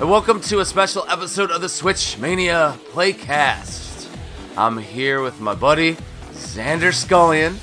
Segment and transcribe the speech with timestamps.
[0.00, 4.08] and welcome to a special episode of the Switch Mania Playcast.
[4.56, 5.94] I'm here with my buddy
[6.32, 7.58] Xander Scullion.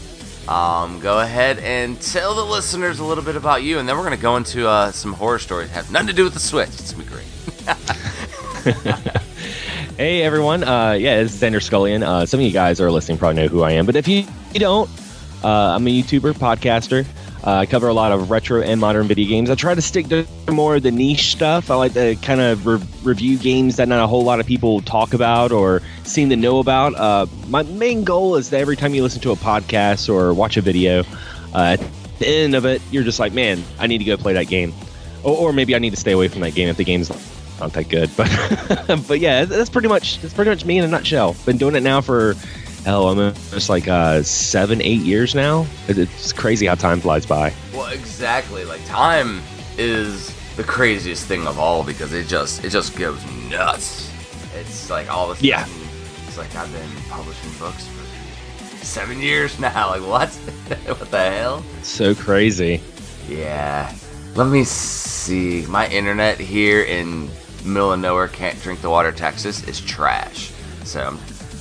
[0.48, 4.04] Um, go ahead and tell the listeners a little bit about you, and then we're
[4.04, 5.72] gonna go into uh, some horror stories.
[5.72, 6.70] Have nothing to do with the Switch.
[6.70, 7.28] It's gonna be great.
[9.98, 12.04] Hey everyone, uh, yeah, it's Xander Scullion.
[12.04, 14.26] Uh, some of you guys are listening probably know who I am, but if you,
[14.54, 14.88] you don't,
[15.44, 17.04] uh, I'm a YouTuber, podcaster.
[17.48, 19.50] Uh, I cover a lot of retro and modern video games.
[19.50, 21.72] I try to stick to more of the niche stuff.
[21.72, 24.82] I like to kind of re- review games that not a whole lot of people
[24.82, 26.96] talk about or seem to know about.
[26.96, 30.58] Uh, my main goal is that every time you listen to a podcast or watch
[30.58, 31.06] a video,
[31.56, 31.84] uh, at
[32.20, 34.74] the end of it, you're just like, man, I need to go play that game.
[35.24, 37.10] Or, or maybe I need to stay away from that game if the game's
[37.62, 38.10] not that good.
[38.18, 41.34] But but yeah, that's pretty much that's pretty much me in a nutshell.
[41.46, 42.36] Been doing it now for
[42.88, 45.68] hell, I'm just like uh, seven, eight years now.
[45.90, 47.54] It's crazy how time flies by.
[47.74, 48.64] Well, exactly.
[48.64, 49.42] Like time
[49.78, 54.10] is the craziest thing of all because it just it just goes nuts.
[54.56, 55.68] It's like all of a sudden, Yeah.
[56.28, 59.90] it's like I've been publishing books for seven years now.
[60.00, 60.30] Like what?
[60.98, 61.64] what the hell?
[61.84, 62.82] So crazy.
[63.28, 63.94] Yeah.
[64.36, 65.66] Let me see.
[65.68, 67.30] My internet here in
[67.66, 70.54] middle of nowhere, can't drink the water, Texas, is trash.
[70.86, 71.18] So I'm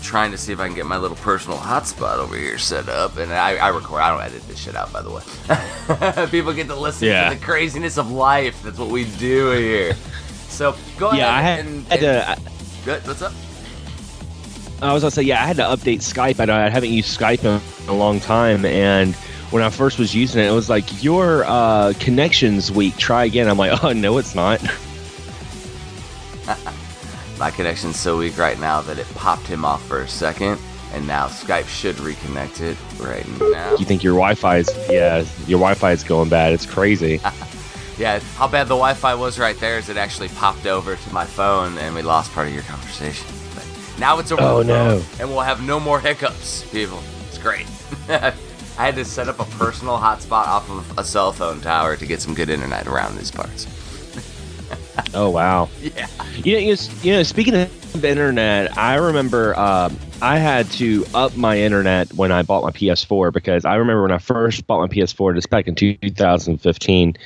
[0.06, 3.16] trying to see if I can get my little personal hotspot over here set up.
[3.18, 4.00] And I, I record.
[4.02, 6.26] I don't edit this shit out, by the way.
[6.30, 7.28] People get to listen Yeah.
[7.30, 8.62] to the craziness of life.
[8.62, 9.94] That's what we do here.
[10.48, 12.30] So go Yeah, I ahead had, and, had to.
[12.30, 12.36] I-
[12.84, 13.06] Good.
[13.06, 13.32] What's up?
[14.80, 16.38] I was gonna say, yeah, I had to update Skype.
[16.48, 19.14] I, I haven't used Skype in a long time, and
[19.50, 22.96] when I first was using it, it was like your uh, connections weak.
[22.96, 23.48] Try again.
[23.48, 24.60] I'm like, oh no, it's not.
[27.38, 30.58] My connection's so weak right now that it popped him off for a second,
[30.92, 33.76] and now Skype should reconnect it right now.
[33.76, 34.70] You think your Wi-Fi is?
[34.88, 36.52] Yeah, your Wi-Fi is going bad.
[36.52, 37.20] It's crazy.
[37.98, 41.24] Yeah, how bad the Wi-Fi was right there is it actually popped over to my
[41.24, 43.26] phone, and we lost part of your conversation.
[43.54, 43.64] But
[43.98, 45.02] now it's over Oh, phone, no.
[45.18, 47.02] and we'll have no more hiccups, people.
[47.26, 47.64] It's great.
[48.10, 48.34] I
[48.76, 52.20] had to set up a personal hotspot off of a cell phone tower to get
[52.20, 53.66] some good internet around these parts.
[55.14, 55.68] Oh wow.
[55.80, 56.08] Yeah.
[56.44, 61.58] You know, you know, speaking of internet, I remember um, I had to up my
[61.58, 65.34] internet when I bought my PS4 because I remember when I first bought my PS4,
[65.34, 67.16] this back in 2015,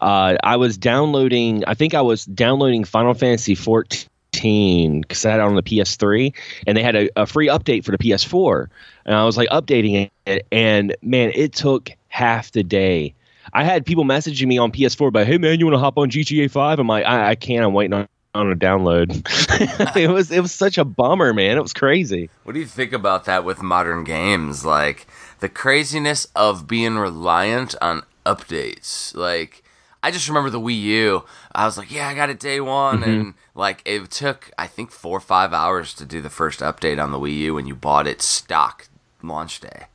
[0.00, 1.64] uh, I was downloading.
[1.66, 6.34] I think I was downloading Final Fantasy 14 because I had it on the PS3,
[6.66, 8.68] and they had a, a free update for the PS4,
[9.06, 13.14] and I was like updating it, and man, it took half the day.
[13.52, 16.10] I had people messaging me on PS4, but hey man, you want to hop on
[16.10, 16.78] GTA 5?
[16.78, 17.64] I'm like, I, I can't.
[17.64, 19.10] I'm waiting on on a download.
[19.96, 21.56] it was it was such a bummer, man.
[21.56, 22.30] It was crazy.
[22.44, 24.64] What do you think about that with modern games?
[24.64, 25.06] Like
[25.40, 29.14] the craziness of being reliant on updates.
[29.14, 29.64] Like
[30.02, 31.24] I just remember the Wii U.
[31.54, 33.10] I was like, yeah, I got it day one, mm-hmm.
[33.10, 37.02] and like it took I think four or five hours to do the first update
[37.02, 38.88] on the Wii U when you bought it stock
[39.22, 39.86] launch day.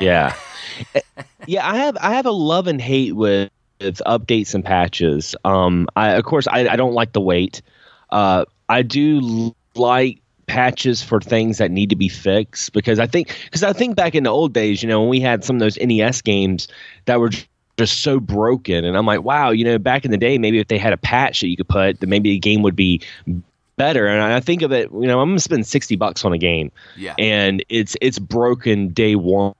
[0.00, 0.34] Yeah,
[1.46, 1.68] yeah.
[1.68, 5.34] I have I have a love and hate with, with updates and patches.
[5.44, 7.62] Um, I of course I, I don't like the wait.
[8.10, 13.36] Uh, I do like patches for things that need to be fixed because I think
[13.44, 15.60] because I think back in the old days, you know, when we had some of
[15.60, 16.68] those NES games
[17.06, 17.30] that were
[17.78, 20.68] just so broken, and I'm like, wow, you know, back in the day, maybe if
[20.68, 23.00] they had a patch that you could put, then maybe the game would be
[23.76, 24.06] better.
[24.06, 26.70] And I think of it, you know, I'm gonna spend sixty bucks on a game
[26.96, 27.14] Yeah.
[27.18, 29.54] and it's it's broken day one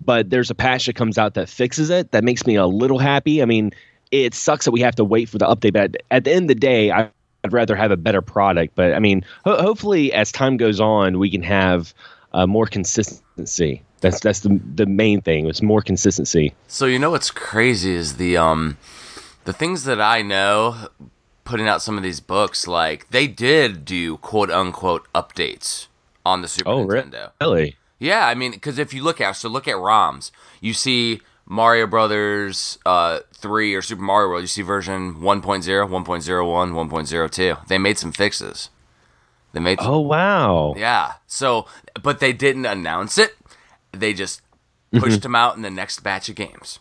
[0.00, 2.98] but there's a patch that comes out that fixes it that makes me a little
[2.98, 3.42] happy.
[3.42, 3.72] I mean
[4.10, 6.48] it sucks that we have to wait for the update but at the end of
[6.48, 7.08] the day I,
[7.44, 8.74] i'd rather have a better product.
[8.74, 11.94] But i mean ho- hopefully as time goes on we can have
[12.34, 13.82] uh, more consistency.
[14.00, 16.54] That's that's the, the main thing it's more consistency.
[16.66, 18.76] So you know what's crazy is the um
[19.44, 20.88] the things that I know
[21.44, 25.86] putting out some of these books like they did do quote unquote updates
[26.24, 27.32] on the Super oh Nintendo.
[27.40, 31.20] really Yeah, I mean, because if you look at so look at ROMs, you see
[31.46, 34.42] Mario Brothers uh, three or Super Mario World.
[34.42, 37.68] You see version 1.0, 1.01, 1.02.
[37.68, 38.70] They made some fixes.
[39.52, 41.12] They made oh wow yeah.
[41.28, 41.66] So,
[42.02, 43.36] but they didn't announce it.
[43.92, 44.42] They just
[44.98, 46.80] pushed them out in the next batch of games.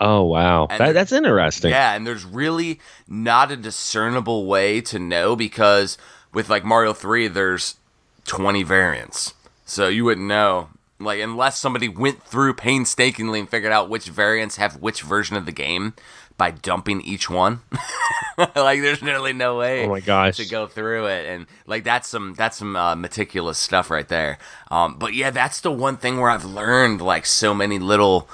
[0.00, 5.36] oh wow that, that's interesting Yeah, and there's really not a discernible way to know
[5.36, 5.96] because
[6.32, 7.76] with like Mario 3, there's
[8.24, 9.34] 20 variants.
[9.64, 10.68] So you wouldn't know.
[11.00, 15.44] Like, unless somebody went through painstakingly and figured out which variants have which version of
[15.44, 15.94] the game
[16.36, 17.60] by dumping each one.
[18.56, 20.36] like, there's nearly no way Oh my gosh.
[20.36, 21.26] to go through it.
[21.26, 24.38] And, like, that's some that's some uh, meticulous stuff right there.
[24.70, 28.28] Um, but yeah, that's the one thing where I've learned, like, so many little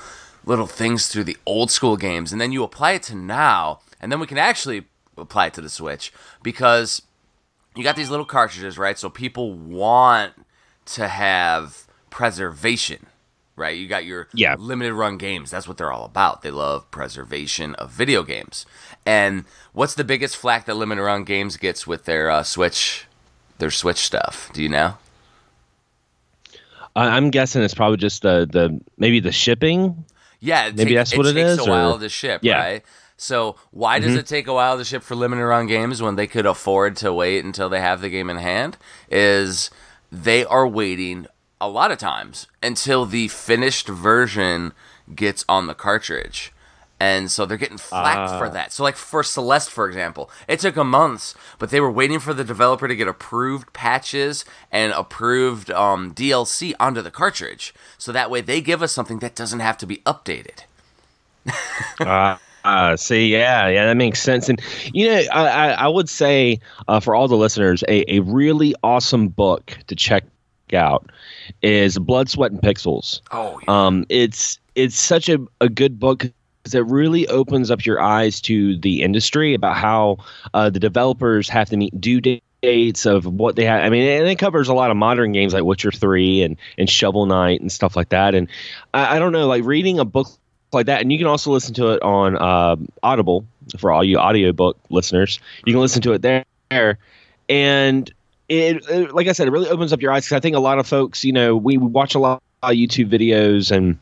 [0.47, 4.11] little things through the old school games and then you apply it to now and
[4.11, 4.85] then we can actually
[5.19, 6.11] apply it to the Switch
[6.43, 7.03] because
[7.77, 8.99] you got these little cartridges, right?
[8.99, 10.33] So people want
[10.87, 13.07] to have preservation,
[13.57, 13.77] right?
[13.77, 14.57] You got your Yeah.
[14.59, 15.51] limited run games.
[15.51, 16.43] That's what they're all about.
[16.43, 18.67] They love preservation of video games.
[19.07, 23.07] And what's the biggest flack that limited run games gets with their uh, Switch,
[23.59, 24.51] their Switch stuff?
[24.53, 24.95] Do you know?
[26.97, 30.05] I- I'm guessing it's probably just the the maybe the shipping.
[30.41, 32.59] Yeah, it Maybe take- that's what it takes is, a while or- to ship, Yeah.
[32.59, 32.85] right?
[33.19, 36.27] So why does it take a while to ship for limited run games when they
[36.27, 38.79] could afford to wait until they have the game in hand?
[39.11, 39.71] Is
[40.11, 41.27] they are waiting
[41.61, 44.73] a lot of times until the finished version
[45.15, 46.53] gets on the cartridge.
[47.03, 48.51] And so they're getting flacked for Ah.
[48.51, 48.73] that.
[48.75, 52.35] So, like for Celeste, for example, it took a month, but they were waiting for
[52.35, 57.73] the developer to get approved patches and approved um, DLC onto the cartridge.
[57.97, 60.65] So that way they give us something that doesn't have to be updated.
[62.01, 64.49] uh, uh, see, yeah, yeah, that makes sense.
[64.49, 64.61] And
[64.93, 66.59] you know, I, I, I would say
[66.89, 70.25] uh, for all the listeners, a, a really awesome book to check
[70.73, 71.11] out
[71.63, 73.21] is Blood, Sweat, and Pixels.
[73.33, 76.27] Oh, Um, it's it's such a, a good book
[76.63, 80.19] because it really opens up your eyes to the industry about how
[80.55, 83.83] uh, the developers have to meet due dates of what they have.
[83.83, 86.89] I mean, and it covers a lot of modern games like Witcher Three and and
[86.89, 88.35] Shovel Knight and stuff like that.
[88.35, 88.49] And
[88.95, 90.29] I, I don't know, like reading a book
[90.73, 93.45] like that, and you can also listen to it on uh, Audible
[93.79, 95.41] for all you audiobook listeners.
[95.65, 96.99] You can listen to it there,
[97.49, 98.13] and
[98.49, 100.61] it, it like I said, it really opens up your eyes because I think a
[100.61, 103.99] lot of folks, you know, we watch a lot of YouTube videos and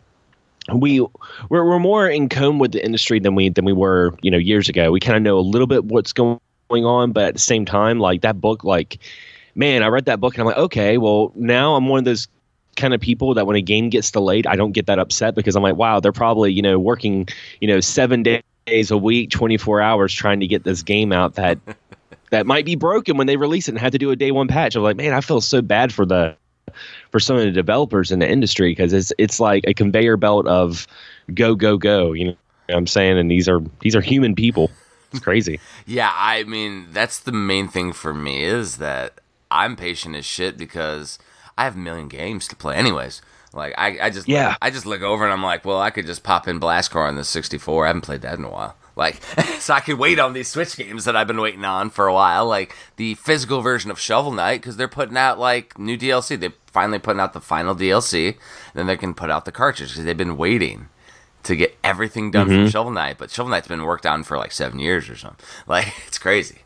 [0.72, 1.00] we
[1.48, 4.38] we're, we're more in comb with the industry than we than we were you know
[4.38, 6.38] years ago we kind of know a little bit what's going
[6.70, 8.98] on but at the same time like that book like
[9.54, 12.28] man i read that book and i'm like okay well now i'm one of those
[12.78, 15.54] kind of people that when a game gets delayed i don't get that upset because
[15.56, 17.28] i'm like wow they're probably you know working
[17.60, 21.58] you know seven days a week 24 hours trying to get this game out that
[22.30, 24.48] that might be broken when they release it and have to do a day one
[24.48, 26.34] patch i'm like man i feel so bad for the
[27.10, 30.46] for some of the developers in the industry because it's it's like a conveyor belt
[30.46, 30.86] of
[31.34, 32.12] go go go.
[32.12, 32.36] You know
[32.66, 33.18] what I'm saying?
[33.18, 34.70] And these are these are human people.
[35.12, 35.60] It's crazy.
[35.86, 39.20] Yeah, I mean, that's the main thing for me is that
[39.50, 41.18] I'm patient as shit because
[41.58, 43.20] I have a million games to play anyways.
[43.52, 44.56] Like I, I just Yeah.
[44.62, 47.08] I just look over and I'm like, well, I could just pop in Blast Corps
[47.08, 47.84] on the 64.
[47.84, 48.76] I haven't played that in a while.
[48.94, 49.22] Like,
[49.58, 52.14] so I could wait on these Switch games that I've been waiting on for a
[52.14, 56.38] while, like the physical version of Shovel Knight, because they're putting out like new DLC.
[56.38, 58.36] They're finally putting out the final DLC,
[58.74, 60.88] then they can put out the cartridge because they've been waiting
[61.44, 62.68] to get everything done from mm-hmm.
[62.68, 63.18] Shovel Knight.
[63.18, 65.44] But Shovel Knight's been worked on for like seven years or something.
[65.66, 66.58] Like, it's crazy.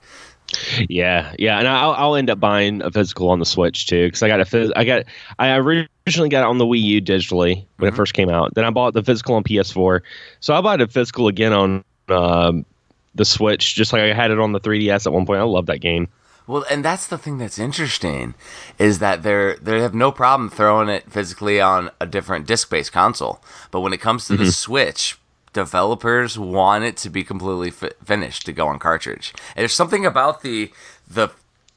[0.89, 4.23] Yeah, yeah, and I'll, I'll end up buying a physical on the Switch too because
[4.23, 5.05] I got a phys- I got
[5.39, 8.55] I originally got it on the Wii U digitally when it first came out.
[8.55, 10.01] Then I bought the physical on PS4,
[10.41, 12.67] so I bought a physical again on um,
[13.15, 15.41] the Switch, just like I had it on the 3DS at one point.
[15.41, 16.09] I love that game.
[16.47, 18.35] Well, and that's the thing that's interesting
[18.79, 23.43] is that they're they have no problem throwing it physically on a different disc-based console,
[23.71, 25.19] but when it comes to the Switch,
[25.53, 29.33] developers want it to be completely fi- finished to go on cartridge.
[29.57, 30.71] And there's something about the
[31.09, 31.29] the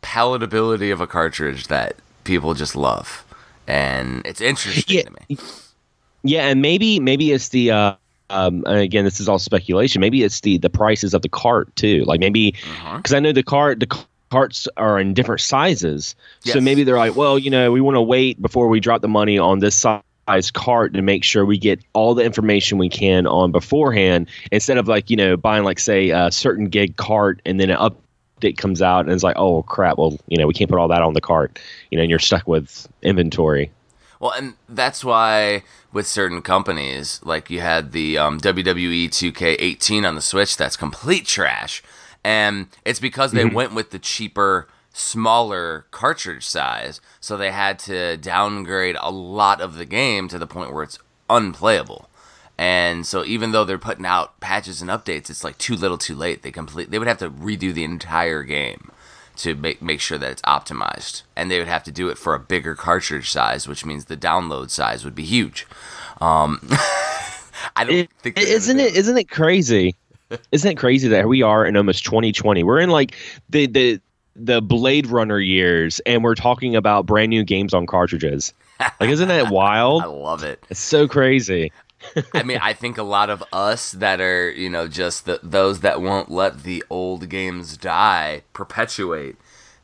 [0.01, 3.25] palatability of a cartridge that people just love,
[3.67, 5.03] and it's interesting Yeah.
[5.03, 5.37] to me.
[6.23, 7.93] Yeah, and maybe maybe it's the uh,
[8.29, 9.99] um, and again this is all speculation.
[10.01, 12.03] Maybe it's the the prices of the cart too.
[12.05, 12.55] Like maybe
[12.95, 17.15] because I know the cart the carts are in different sizes, so maybe they're like,
[17.15, 20.01] well, you know, we want to wait before we drop the money on this size
[20.53, 24.87] cart to make sure we get all the information we can on beforehand instead of
[24.87, 28.81] like you know buying like say a certain gig cart and then an update comes
[28.81, 31.13] out and it's like oh crap well you know we can't put all that on
[31.13, 31.59] the cart.
[31.91, 33.71] You know and you're stuck with inventory.
[34.19, 40.15] Well, and that's why with certain companies, like you had the um, WWE 2K18 on
[40.15, 41.83] the Switch, that's complete trash,
[42.23, 48.15] and it's because they went with the cheaper, smaller cartridge size, so they had to
[48.17, 50.99] downgrade a lot of the game to the point where it's
[51.29, 52.09] unplayable.
[52.57, 56.15] And so even though they're putting out patches and updates, it's like too little, too
[56.15, 56.41] late.
[56.41, 58.89] They complete they would have to redo the entire game
[59.37, 62.33] to make make sure that it's optimized, and they would have to do it for
[62.33, 65.67] a bigger cartridge size, which means the download size would be huge.
[66.21, 66.61] Um,
[67.75, 69.95] I don't It- think isn't it isn't it crazy
[70.53, 73.15] isn't it crazy that we are in almost 2020 we're in like
[73.49, 74.01] the the
[74.35, 78.53] the blade runner years and we're talking about brand new games on cartridges
[78.99, 80.03] like isn't that wild?
[80.03, 80.63] I love it.
[80.69, 81.71] it's so crazy
[82.33, 85.79] I mean, I think a lot of us that are, you know, just the, those
[85.81, 89.37] that won't let the old games die perpetuate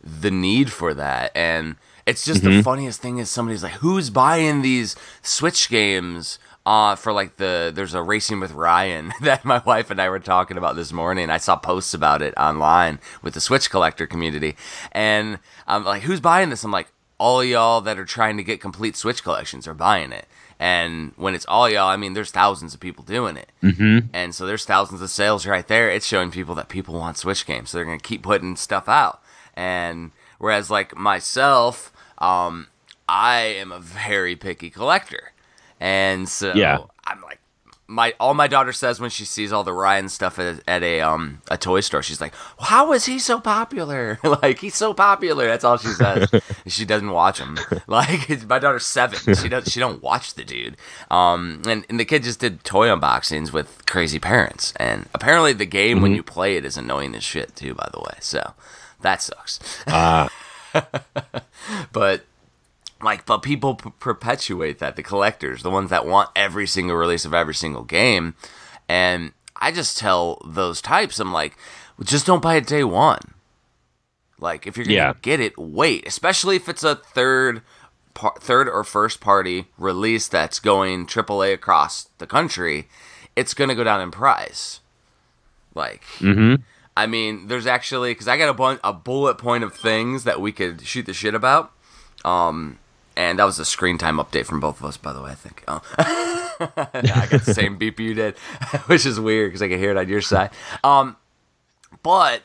[0.03, 1.31] the need for that.
[1.35, 2.61] And it's just the mm-hmm.
[2.61, 7.93] funniest thing is somebody's like, who's buying these Switch games uh, for like the there's
[7.93, 11.29] a racing with Ryan that my wife and I were talking about this morning.
[11.29, 14.55] I saw posts about it online with the Switch collector community,
[14.91, 18.61] and I'm like, "Who's buying this?" I'm like, "All y'all that are trying to get
[18.61, 20.27] complete Switch collections are buying it."
[20.59, 24.07] And when it's all y'all, I mean, there's thousands of people doing it, Mm-hmm.
[24.13, 25.89] and so there's thousands of sales right there.
[25.89, 29.23] It's showing people that people want Switch games, so they're gonna keep putting stuff out.
[29.55, 32.67] And whereas like myself, um,
[33.09, 35.30] I am a very picky collector.
[35.81, 36.77] And so Yeah.
[37.05, 37.39] I'm like
[37.87, 41.01] my all my daughter says when she sees all the Ryan stuff at, at a
[41.01, 44.17] um a toy store, she's like, well, "How is he so popular?
[44.23, 46.29] like he's so popular." That's all she says.
[46.67, 47.57] she doesn't watch him.
[47.87, 49.35] Like it's- my daughter's seven.
[49.35, 49.69] She does.
[49.69, 50.77] She don't watch the dude.
[51.09, 55.65] Um, and, and the kid just did toy unboxings with crazy parents, and apparently the
[55.65, 57.73] game when you play it is annoying as shit too.
[57.73, 58.53] By the way, so
[59.01, 59.59] that sucks.
[59.87, 60.29] Ah,
[61.91, 62.23] but
[63.03, 67.25] like but people p- perpetuate that the collectors the ones that want every single release
[67.25, 68.35] of every single game
[68.89, 71.57] and i just tell those types i'm like
[71.97, 73.19] well, just don't buy it day one
[74.39, 75.13] like if you're gonna Yeah.
[75.21, 77.61] get it wait especially if it's a third
[78.13, 82.87] par- third or first party release that's going aaa across the country
[83.35, 84.79] it's gonna go down in price
[85.73, 86.61] like mm-hmm.
[86.97, 90.41] I mean, there's actually because I got a bun- a bullet point of things that
[90.41, 91.71] we could shoot the shit about.
[92.25, 92.79] Um,
[93.15, 95.31] and that was a screen time update from both of us, by the way.
[95.31, 95.63] I think.
[95.67, 95.81] Oh.
[96.59, 98.37] I got the same beep you did,
[98.85, 100.51] which is weird because I can hear it on your side.
[100.83, 101.17] Um,
[102.03, 102.43] but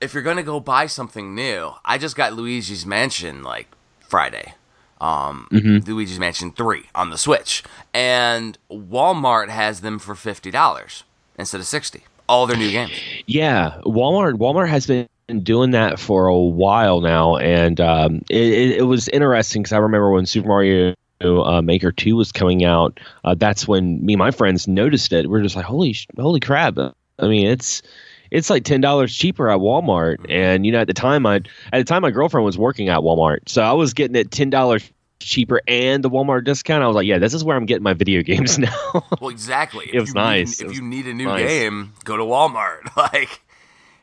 [0.00, 3.68] if you're gonna go buy something new, I just got Luigi's Mansion like
[4.00, 4.54] Friday.
[5.00, 7.62] Um, Luigi's Mansion Three on the Switch,
[7.94, 11.04] and Walmart has them for fifty dollars
[11.38, 12.04] instead of sixty.
[12.28, 12.92] All their new games.
[13.26, 14.34] Yeah, Walmart.
[14.34, 15.08] Walmart has been
[15.38, 20.10] doing that for a while now, and um, it, it, was interesting because I remember
[20.10, 22.98] when Super Mario uh, Maker Two was coming out.
[23.24, 25.30] Uh, that's when me and my friends noticed it.
[25.30, 26.78] We are just like, holy, holy crap!
[26.78, 27.82] I mean, it's
[28.30, 31.78] it's like ten dollars cheaper at Walmart, and you know, at the time, I at
[31.78, 34.90] the time my girlfriend was working at Walmart, so I was getting it ten dollars
[35.20, 36.82] cheaper and the Walmart discount.
[36.82, 39.04] I was like, yeah, this is where I'm getting my video games now.
[39.20, 39.86] Well, exactly.
[39.88, 40.60] If It was you nice.
[40.60, 41.46] Need, if was you need a new nice.
[41.46, 42.78] game, go to Walmart.
[42.96, 43.40] Like,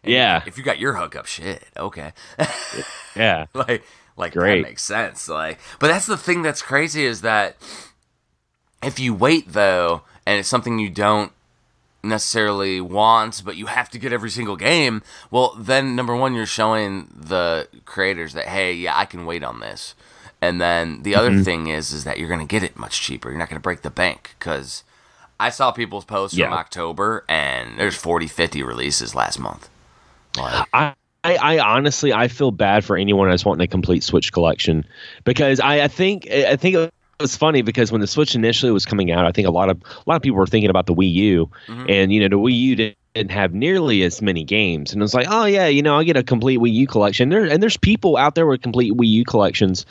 [0.03, 0.43] and Yeah.
[0.45, 2.13] If you got your hookup, shit, okay.
[3.15, 3.83] yeah, like,
[4.15, 4.61] like Great.
[4.61, 5.27] that makes sense.
[5.29, 7.57] Like, but that's the thing that's crazy is that
[8.83, 11.31] if you wait though, and it's something you don't
[12.03, 15.01] necessarily want, but you have to get every single game,
[15.31, 19.59] well, then number one, you're showing the creators that hey, yeah, I can wait on
[19.59, 19.95] this.
[20.41, 21.43] And then the other mm-hmm.
[21.43, 23.29] thing is, is that you're gonna get it much cheaper.
[23.29, 24.83] You're not gonna break the bank because
[25.39, 26.45] I saw people's posts Yeah.
[26.47, 29.69] from October, and there's 40, 50 releases last month.
[30.37, 34.31] Like, I, I, I honestly I feel bad for anyone that's wanting a complete Switch
[34.31, 34.85] collection
[35.23, 38.85] because I, I think I think it was funny because when the Switch initially was
[38.85, 40.93] coming out, I think a lot of a lot of people were thinking about the
[40.93, 41.85] Wii U, mm-hmm.
[41.89, 45.03] and you know the Wii U didn't didn't have nearly as many games, and it
[45.03, 47.29] was like, oh yeah, you know I'll get a complete Wii U collection.
[47.29, 49.85] There and there's people out there with complete Wii U collections,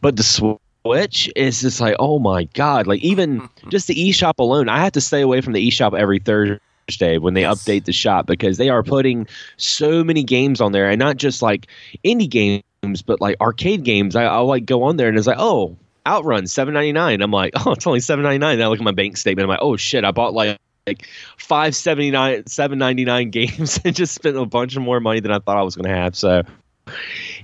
[0.00, 4.68] but the Switch is just like, oh my god, like even just the eShop alone,
[4.68, 6.58] I have to stay away from the eShop every Thursday
[6.98, 7.62] when they Yes.
[7.64, 11.42] update the shop because they are putting so many games on there and not just
[11.42, 11.66] like
[12.04, 14.16] indie games but like arcade games.
[14.16, 17.72] I, i'll like go on there and it's like oh outrun 799 i'm like oh
[17.72, 19.44] it's only 799 and i look at my bank statement.
[19.44, 20.04] I'm like oh shit.
[20.04, 21.06] I bought like like
[21.36, 25.62] 579 799 games and just spent a bunch of more money than i thought i
[25.62, 26.16] was going to have.
[26.16, 26.42] So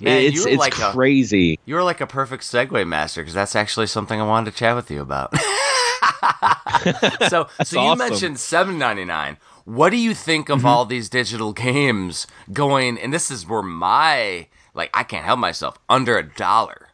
[0.01, 1.61] Man, it's you're it's like a- crazy.
[1.67, 4.91] You're like a perfect segue master because that's actually something I wanted to chat with
[4.91, 5.33] you about.
[7.29, 7.99] so, so you awesome.
[7.99, 9.37] mentioned seven ninety nine.
[9.65, 10.53] What do you think Mm-hmm.
[10.61, 12.99] of all these digital games going?
[12.99, 16.89] And this is where my like I can't help myself under a dollar.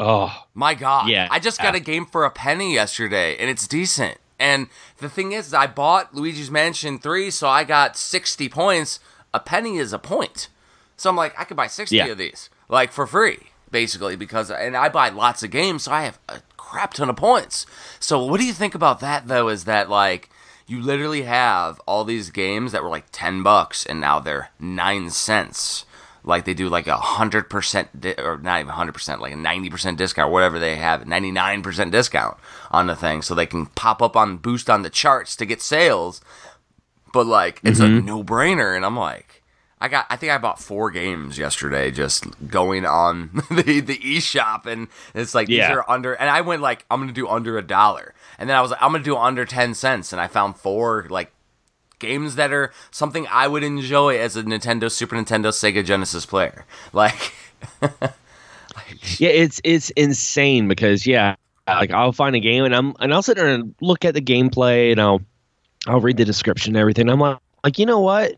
[0.00, 1.28] oh My God, Yeah.
[1.30, 4.18] I just got a game for a penny yesterday, and it's decent.
[4.38, 8.98] And the thing is, I bought Luigi's Mansion three, so I got sixty points.
[9.34, 10.48] A penny is a point,
[10.96, 12.06] so I'm like, I could buy sixty Yeah.
[12.06, 13.38] of these, like for free,
[13.70, 16.40] basically, because and I buy lots of games, so I have a
[16.72, 17.66] crap ton of points.
[18.00, 19.48] So what do you think about that though?
[19.48, 20.30] Is that like
[20.66, 25.10] you literally have all these games that were like ten bucks, and now they're nine
[25.10, 25.84] cents
[26.24, 27.88] like they do like a hundred percent
[28.18, 31.62] or not even hundred percent, like a ninety percent discount, whatever they have, ninety nine
[31.62, 32.38] percent discount
[32.70, 35.60] on the thing, so they can pop up on boost on the charts to get
[35.60, 36.22] sales.
[37.12, 38.06] But like it's a mm-hmm.
[38.06, 39.41] no brainer, and I'm like,
[39.82, 44.64] I got, I think I bought four games yesterday just going on the the eShop,
[44.66, 45.68] and it's like Yeah.
[45.68, 48.56] these are under, and I went like I'm gonna do under a dollar, and then
[48.56, 51.32] I was like I'm gonna do under ten cents, and I found four like
[51.98, 56.64] games that are something I would enjoy as a Nintendo, Super Nintendo, Sega Genesis player.
[56.92, 57.32] Like,
[59.18, 61.36] Yeah, it's it's insane because yeah,
[61.66, 64.20] like I'll find a game and I'm and I'll sit there and look at the
[64.22, 65.20] gameplay and I'll
[65.86, 67.08] I'll read the description and everything.
[67.08, 68.34] I'm like, like you know what?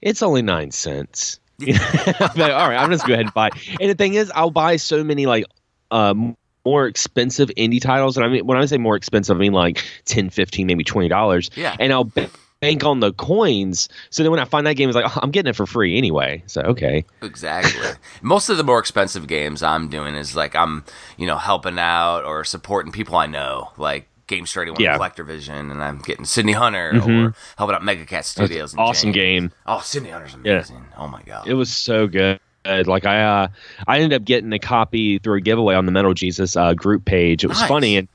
[0.00, 1.40] It's only nine cents.
[1.60, 1.74] Like,
[2.38, 3.50] all right, I'm just going to go ahead and buy.
[3.80, 5.44] And the thing is, I'll buy so many like
[5.90, 8.16] um more expensive indie titles.
[8.16, 11.50] And I mean, when I say more expensive, I mean like 10 15 maybe $20.
[11.56, 11.74] Yeah.
[11.80, 12.12] And I'll
[12.60, 13.88] bank on the coins.
[14.10, 15.96] So then when I find that game, it's like, oh, I'm getting it for free
[15.96, 16.42] anyway.
[16.46, 17.04] So, okay.
[17.22, 17.88] Exactly.
[18.22, 20.84] Most of the more expensive games I'm doing is like I'm,
[21.16, 24.94] you know, helping out or supporting people I know, like Games 31 Yeah.
[24.94, 27.28] Collector Vision, and I'm getting Sydney Hunter Mhm.
[27.30, 28.72] or helping out Mega Cat Studios.
[28.72, 29.50] and awesome James.
[29.50, 29.58] game.
[29.66, 30.52] Oh, Sydney Hunter's Yeah.
[30.52, 30.84] amazing.
[30.96, 31.48] Oh my god.
[31.48, 32.38] It was so good.
[32.64, 33.48] Like I, uh,
[33.86, 37.04] I ended up getting a copy through a giveaway on the Metal Jesus uh, group
[37.06, 37.42] page.
[37.42, 37.68] It was Nice.
[37.68, 38.08] funny and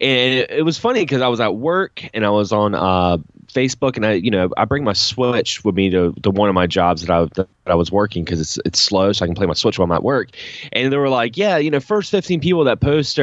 [0.00, 3.16] and it, it was funny because I was at work and I was on uh,
[3.52, 6.54] Facebook and I, you know, I bring my Switch with me to, to one of
[6.54, 9.34] my jobs that I that I was working because it's it's slow, so I can
[9.34, 10.28] play my Switch while I'm at work.
[10.72, 13.18] And they were like, yeah, you know, first 15 people that post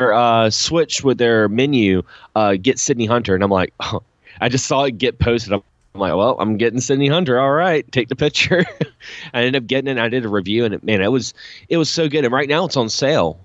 [0.00, 2.02] uh, Switch with their menu
[2.34, 4.02] uh, get Sydney Hunter, and I'm like, oh,
[4.40, 5.52] I just saw it get posted.
[5.52, 5.62] I'm
[5.94, 7.40] I'm like, well, I'm getting Sydney Hunter.
[7.40, 8.64] All right, take the picture.
[9.34, 10.00] I ended up getting it.
[10.00, 11.34] I did a review, and it, man, it was
[11.68, 12.24] it was so good.
[12.24, 13.40] And right now it's on sale.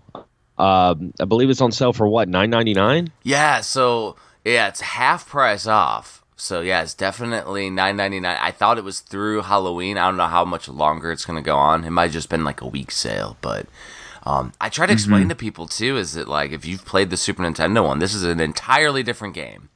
[0.58, 3.12] Um, I believe it's on sale for what nine ninety nine.
[3.24, 6.24] Yeah, so yeah, it's half price off.
[6.36, 8.38] So yeah, it's definitely nine ninety nine.
[8.40, 9.98] I thought it was through Halloween.
[9.98, 11.84] I don't know how much longer it's gonna go on.
[11.84, 13.66] It might just been like a week sale, but
[14.26, 17.18] um, I try to explain to people too is that like if you've played the
[17.18, 19.70] Super Nintendo one, this is an entirely different game,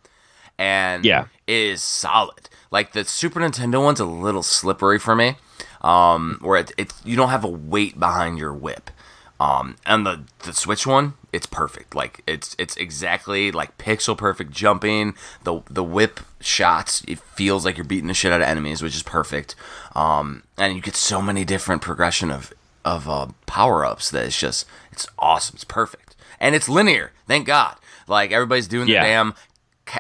[0.58, 1.26] and Yeah.
[1.48, 2.50] is solid.
[2.72, 5.36] Like the Super Nintendo one's a little slippery for me,
[5.82, 8.92] um, where it, it you don't have a weight behind your whip.
[9.40, 11.96] Um, and the the Switch one, it's perfect.
[11.96, 15.16] Like it's it's exactly like pixel perfect jumping.
[15.46, 18.96] The the whip shots, it feels like you're beating the shit out of enemies, which
[18.96, 19.56] is perfect.
[19.96, 22.54] Um, and you get so many different progression of
[22.86, 25.56] of uh, power ups that it's just it's awesome.
[25.56, 27.12] It's perfect, and it's linear.
[27.28, 27.76] Thank God.
[28.08, 29.04] Like everybody's doing Yeah.
[29.04, 29.34] the damn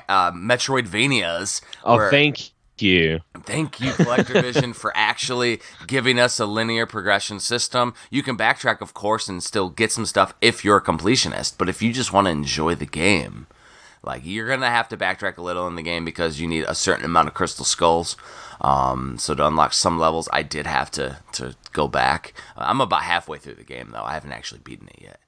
[0.07, 1.62] uh, Metroidvanias.
[1.83, 3.19] Oh, where- thank you.
[3.43, 7.94] Thank you, Collector Vision, for actually giving us a linear progression system.
[8.09, 11.55] You can backtrack, of course, and still get some stuff if you're a completionist.
[11.57, 13.48] But if you just want to enjoy the game,
[14.01, 16.75] like you're gonna have to backtrack a little in the game because you need a
[16.75, 18.15] certain amount of crystal skulls.
[18.61, 22.33] Um, so to unlock some levels, I did have to to go back.
[22.57, 24.03] I'm about halfway through the game though.
[24.03, 25.19] I haven't actually beaten it yet.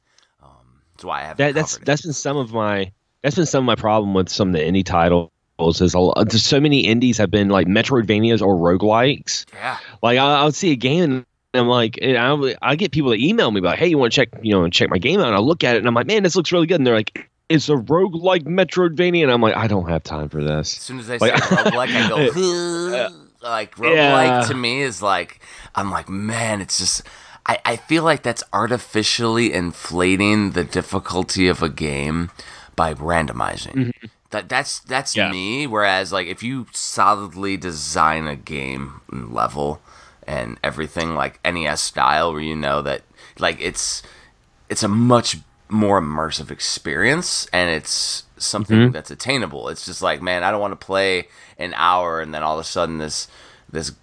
[0.43, 0.49] Um,
[0.93, 1.37] that's why I haven't.
[1.37, 1.85] That, that's it.
[1.85, 2.91] that's been some of my
[3.21, 5.29] that's been some of my problem with some of the indie titles.
[5.59, 9.45] Is a, lot- there's so many indies have been like Metroidvanias or roguelikes.
[9.53, 9.77] yeah.
[10.01, 13.19] Like I, I'll see a game and I'm like, and I, I get people that
[13.19, 15.27] email me about, hey, you want to check, you know, check my game out?
[15.27, 16.79] And I look at it and I'm like, man, this looks really good.
[16.79, 20.43] And they're like, it's a roguelike Metroidvania, and I'm like, I don't have time for
[20.43, 20.77] this.
[20.77, 23.09] As soon as Like- say roguelike, I go,
[23.43, 24.41] like roguelike Yeah.
[24.47, 25.39] to me is like,
[25.75, 27.03] I'm like, man, it's just,
[27.45, 32.29] I, I feel like that's artificially inflating the difficulty of a game
[32.75, 33.73] by randomizing.
[33.73, 34.05] Mm-hmm.
[34.31, 35.29] That that's that's Yeah.
[35.29, 35.67] me.
[35.67, 39.81] Whereas like if you solidly design a game level
[40.25, 43.01] and everything like NES style, where you know that
[43.39, 44.01] like it's
[44.69, 45.37] it's a much
[45.71, 48.91] more immersive experience and it's something mm-hmm.
[48.91, 49.69] that's attainable.
[49.69, 52.65] It's just like, man, I don't want to play an hour and then all of
[52.65, 53.27] a sudden this
[53.71, 53.93] this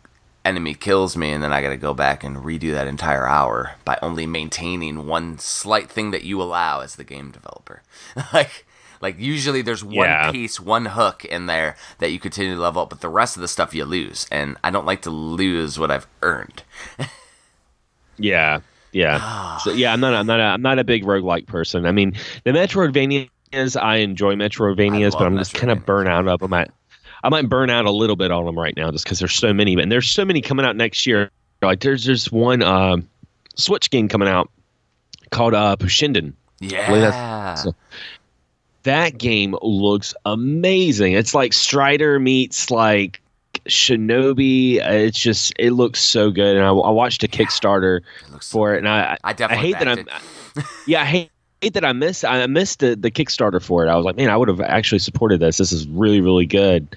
[0.46, 3.74] enemy kills me and then I got to go back and redo that entire hour
[3.84, 7.82] by only maintaining one slight thing that you allow as the game developer.
[8.32, 8.64] like
[9.02, 10.32] like usually there's one Yeah.
[10.32, 13.42] piece, one hook in there that you continue to level up, but the rest of
[13.42, 16.62] the stuff you lose and I don't like to lose what I've earned.
[18.20, 18.60] Yeah,
[18.92, 19.58] yeah.
[19.58, 21.86] so yeah, I'm not, I'm not, a, I'm not a big roguelike person.
[21.86, 26.26] I mean, the Metroidvanias, I enjoy Metroidvanias, I but I'm just kind of burnt out
[26.28, 26.52] of them.
[26.54, 26.66] I,
[27.24, 29.52] I might burn out a little bit on them right now, just because there's so
[29.52, 29.74] many.
[29.80, 31.30] And there's so many coming out next year.
[31.60, 33.08] Like there's there's one um
[33.56, 34.50] Switch game coming out
[35.30, 36.32] called uh, Bushiden.
[36.60, 37.54] Yeah.
[37.54, 37.74] so-
[38.84, 41.12] That game looks amazing.
[41.14, 43.20] It's like Strider meets like
[43.66, 44.80] Shinobi.
[44.84, 46.56] Uh, It's just it looks so good.
[46.56, 49.66] And I, I watched a Kickstarter It looks for it, and I I I definitely
[49.72, 50.64] hate that I'm.
[50.86, 52.24] yeah, I hate, hate that I missed.
[52.24, 53.88] I missed the, the Kickstarter for it.
[53.90, 55.58] I was like, man, I would have actually supported this.
[55.58, 56.96] This is really really good.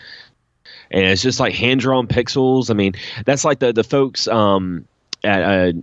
[0.92, 2.70] And it's just like hand drawn pixels.
[2.70, 2.94] I mean,
[3.26, 4.86] that's like the the folks um
[5.24, 5.74] at uh,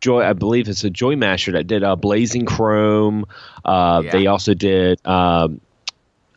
[0.00, 0.22] Joy.
[0.24, 3.24] I believe it's a JoyMasher that did uh, Blazing Chrome.
[3.64, 4.10] Uh, Yeah.
[4.12, 5.04] They also did.
[5.06, 5.60] Um,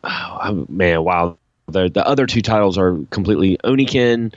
[0.04, 1.36] oh, man, wow.
[1.68, 4.32] The the other two titles are completely Oniken.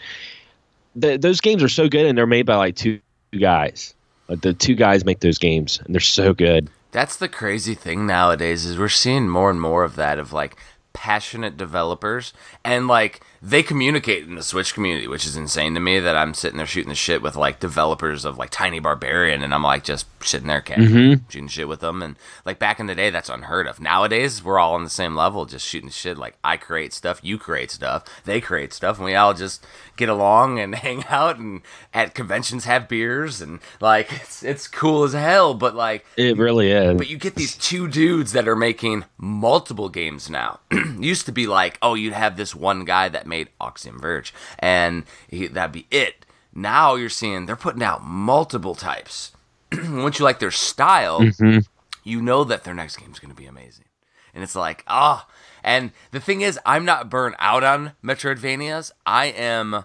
[0.96, 3.00] The, those games are so good, and they're made by like two
[3.40, 3.94] guys.
[4.28, 6.70] Like the two guys make those games, and they're so good.
[6.92, 10.56] That's the crazy thing nowadays is we're seeing more and more of that of like
[10.94, 12.34] passionate developers
[12.66, 16.34] and like they communicate in the Switch community, which is insane to me that I'm
[16.34, 19.84] sitting there shooting the shit with like developers of like Tiny Barbarian and I'm like
[19.84, 21.24] just sitting there mm-hmm.
[21.30, 22.02] shooting shit with them.
[22.02, 23.80] And like back in the day, that's unheard of.
[23.80, 26.18] Nowadays, we're all on the same level, just shooting shit.
[26.18, 30.10] Like I create stuff, you create stuff, they create stuff, and we all just get
[30.10, 31.62] along and hang out and
[31.94, 35.54] at conventions have beers and like it's, it's cool as hell.
[35.54, 36.98] But like it really is.
[36.98, 40.60] But you get these two dudes that are making multiple games now.
[41.00, 45.06] Used to be like, oh, you'd have this one guy that made Axiom Verge, and
[45.30, 46.26] he, that'd be it.
[46.54, 49.32] Now you're seeing they're putting out multiple types.
[49.72, 51.60] Once you like their style, mm-hmm.
[52.04, 53.86] you know that their next game's going to be amazing.
[54.34, 55.26] And it's like, ah.
[55.28, 55.34] Oh.
[55.64, 58.92] And the thing is, I'm not burnt out on Metroidvanias.
[59.06, 59.84] I am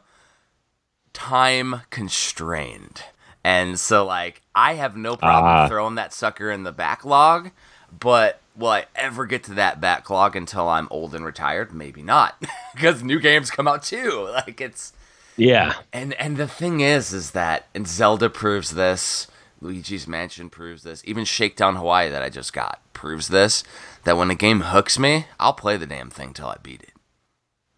[1.12, 3.02] time constrained.
[3.42, 5.68] And so, like, I have no problem uh.
[5.68, 7.50] throwing that sucker in the backlog,
[7.98, 11.72] but will I ever get to that backlog until I'm old and retired?
[11.72, 12.42] Maybe not,
[12.74, 14.28] because new games come out too.
[14.32, 14.92] Like it's
[15.36, 15.74] yeah.
[15.92, 19.26] And and the thing is, is that and Zelda proves this.
[19.60, 21.02] Luigi's Mansion proves this.
[21.06, 23.64] Even Shakedown Hawaii that I just got proves this.
[24.04, 26.92] That when a game hooks me, I'll play the damn thing till I beat it.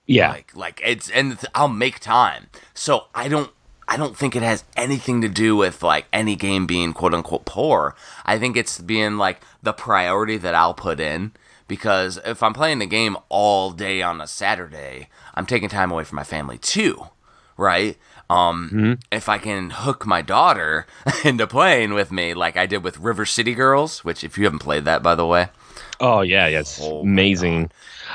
[0.07, 0.31] Yeah.
[0.31, 2.49] Like like it's and I'll make time.
[2.75, 3.51] So I don't
[3.89, 7.45] I don't think it has anything to do with like any game being quote unquote
[7.45, 7.95] poor.
[8.25, 11.33] I think it's being like the priority that I'll put in
[11.69, 16.05] because if I'm playing the game all day on a Saturday, I'm taking time away
[16.05, 17.09] from my family too,
[17.57, 17.97] right?
[18.29, 18.93] Um, mm-hmm.
[19.13, 20.87] if I can hook my daughter
[21.25, 24.61] into playing with me like I did with River City Girls, which if you haven't
[24.61, 25.49] played that by the way,
[26.01, 27.71] oh yeah, yeah, it's oh amazing.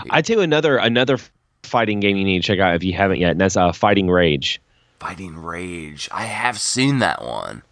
[0.10, 1.18] I tell you another another
[1.64, 4.10] fighting game you need to check out if you haven't yet, and that's uh, Fight'N
[4.10, 4.60] Rage.
[5.02, 6.08] Fight'N Rage.
[6.12, 7.64] I have seen that one.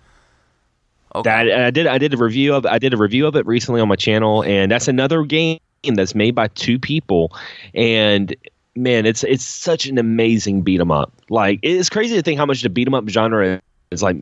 [1.14, 1.30] Okay.
[1.30, 1.86] That I did.
[1.86, 2.66] I did a review of.
[2.66, 6.16] I did a review of it recently on my channel, and that's another game that's
[6.16, 7.32] made by two people,
[7.74, 8.36] and
[8.76, 11.12] man, it's it's such an amazing beat 'em up.
[11.30, 13.62] Like it's crazy to think how much the beat 'em up genre
[13.92, 14.18] is like.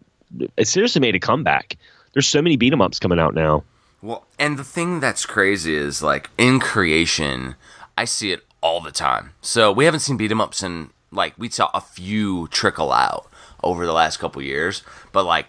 [0.58, 1.78] It seriously made a comeback.
[2.14, 3.64] There's so many beat 'em ups coming out now.
[4.02, 7.56] Well, and the thing that's crazy is like in creation,
[7.98, 9.32] I see it all the time.
[9.42, 13.28] So we haven't seen beat 'em ups in like we saw a few trickle out
[13.64, 15.48] over the last couple years, but like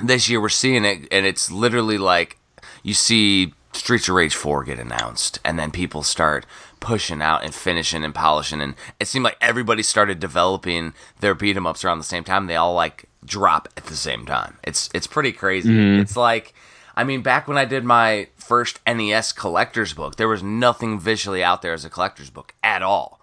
[0.00, 2.38] this year we're seeing it, and it's literally like
[2.82, 6.46] you see Streets of Rage 4 get announced, and then people start
[6.80, 11.56] pushing out and finishing and polishing, and it seemed like everybody started developing their beat
[11.56, 12.46] 'em ups around the same time.
[12.46, 14.56] They all like drop at the same time.
[14.64, 15.70] It's it's pretty crazy.
[15.70, 16.00] Mm-hmm.
[16.00, 16.54] It's like.
[16.96, 21.44] I mean, back when I did my first NES collector's book, there was nothing visually
[21.44, 23.17] out there as a collector's book at all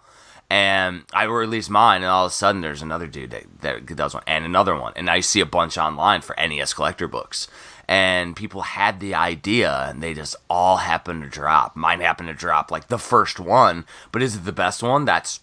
[0.48, 4.14] and I released mine, and all of a sudden there's another dude that, that does
[4.14, 7.48] one, and another one, and I see a bunch online for NES collector books,
[7.88, 11.76] and people had the idea, and they just all happened to drop.
[11.76, 15.04] Mine happened to drop like the first one, but is it the best one?
[15.04, 15.40] That's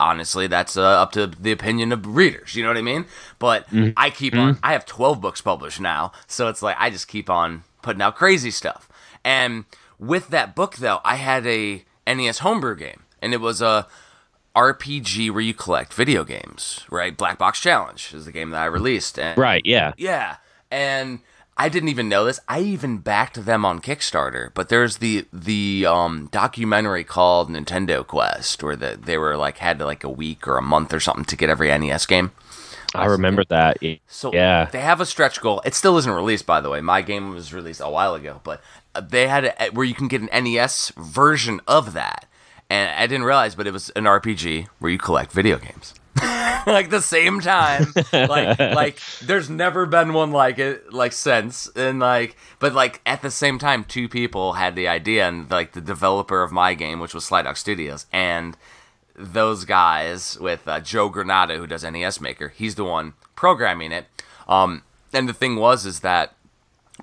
[0.00, 2.54] honestly that's uh, up to the opinion of readers.
[2.54, 3.06] You know what I mean?
[3.38, 3.92] But mm-hmm.
[3.96, 4.58] I keep on.
[4.62, 8.16] I have twelve books published now, so it's like I just keep on putting out
[8.16, 8.88] crazy stuff.
[9.24, 9.64] And
[9.98, 13.86] with that book though, I had a NES homebrew game, and it was a
[14.54, 17.16] RPG where you collect video games, right?
[17.16, 19.18] Black Box Challenge is the game that I released.
[19.18, 19.92] And, right, yeah.
[19.96, 20.36] Yeah.
[20.70, 21.20] And
[21.56, 22.40] I didn't even know this.
[22.48, 28.62] I even backed them on Kickstarter, but there's the the um, documentary called Nintendo Quest
[28.62, 31.36] where the, they were like had like a week or a month or something to
[31.36, 32.32] get every NES game.
[32.94, 33.78] I remember that.
[34.06, 35.62] So yeah, they have a stretch goal.
[35.64, 36.80] It still isn't released, by the way.
[36.80, 38.62] My game was released a while ago, but
[38.94, 42.26] uh, they had a, where you can get an NES version of that
[42.72, 45.92] and I didn't realize, but it was an RPG where you collect video games.
[46.66, 47.92] like the same time.
[48.14, 51.68] Like like there's never been one like it like since.
[51.76, 55.72] And like but like at the same time two people had the idea and like
[55.72, 58.56] the developer of my game which was Slide Sly Studios and
[59.14, 64.06] those guys with uh, Joe Granato, who does NES Maker he's the one programming it.
[64.48, 64.82] Um
[65.12, 66.34] and the thing was is that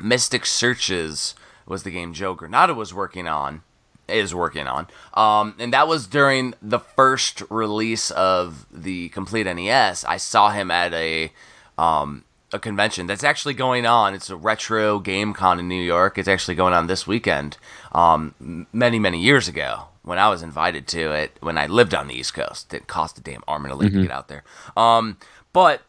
[0.02, 1.36] Mystic Searches
[1.68, 3.62] was the game Joe Granato was working on
[4.10, 4.88] is working on.
[5.14, 10.04] Um, and that was during the first release of the complete NES.
[10.06, 11.32] I saw him at a
[11.78, 14.14] um, a convention that's actually going on.
[14.14, 16.18] It's a retro game con in New York.
[16.18, 17.58] It's actually going on this weekend.
[17.92, 22.08] Um, many many years ago, when I was invited to it, when I lived on
[22.08, 24.02] the East Coast, it cost a damn arm and a leg mm-hmm.
[24.02, 24.44] to get out there.
[24.76, 25.18] Um,
[25.54, 25.84] but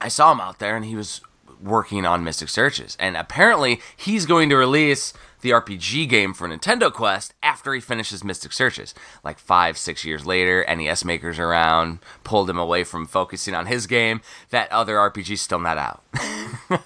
[0.00, 1.20] I saw him out there, and he was
[1.62, 5.12] working on Mystic Searches, and apparently he's going to release
[5.44, 8.94] the RPG game for Nintendo Quest after he finishes Mystic Searches.
[9.22, 13.86] Like five, six years later, NES makers around pulled him away from focusing on his
[13.86, 14.22] game.
[14.48, 16.02] That other RPG's still not out.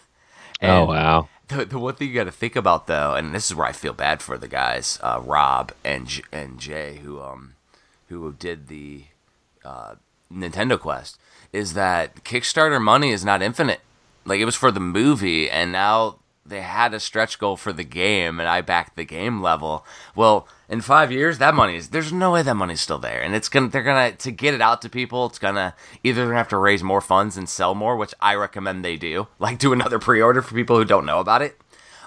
[0.62, 1.28] oh wow!
[1.46, 3.72] The, the one thing you got to think about though, and this is where I
[3.72, 7.54] feel bad for the guys, uh, Rob and J- and Jay, who um
[8.08, 9.04] who did the
[9.64, 9.94] uh,
[10.32, 11.16] Nintendo Quest
[11.52, 13.80] is that Kickstarter money is not infinite.
[14.24, 16.16] Like it was for the movie, and now
[16.48, 19.84] they had a stretch goal for the game, and I backed the game level.
[20.14, 23.34] Well, in five years, that money is there's no way that money's still there, and
[23.34, 25.26] it's gonna they're gonna to get it out to people.
[25.26, 28.34] It's gonna either they're gonna have to raise more funds and sell more, which I
[28.34, 29.28] recommend they do.
[29.38, 31.58] Like do another pre-order for people who don't know about it,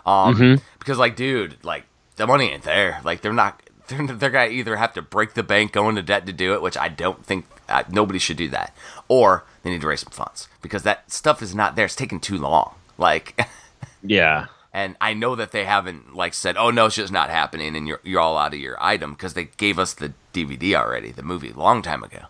[0.06, 1.86] um, because like dude, like
[2.18, 3.00] the money ain't there.
[3.04, 3.64] Like they're not.
[3.88, 6.62] They're, they're gonna either have to break the bank, go into debt to do it,
[6.62, 8.76] which I don't think uh, nobody should do that,
[9.08, 11.86] or they need to raise some funds because that stuff is not there.
[11.86, 12.76] It's taking too long.
[12.98, 13.40] Like.
[14.04, 14.48] Yeah.
[14.74, 17.88] And I know that they haven't like said, "Oh no, it's just not happening," and
[17.88, 21.24] you're you're all out of your item because they gave us the DVD already, the
[21.24, 22.26] movie, long time ago.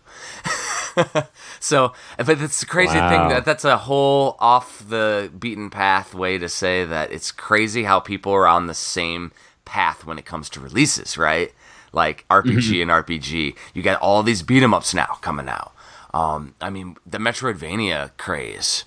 [1.60, 3.10] so, but it's a crazy Wow.
[3.10, 7.84] thing that that's a whole off the beaten path way to say that it's crazy
[7.84, 9.32] how people are on the same
[9.66, 11.54] path when it comes to releases, right?
[11.94, 15.74] Like RPG and RPG, you got all these beat 'em ups now coming out.
[16.14, 18.84] Um, I mean, the Metroidvania craze,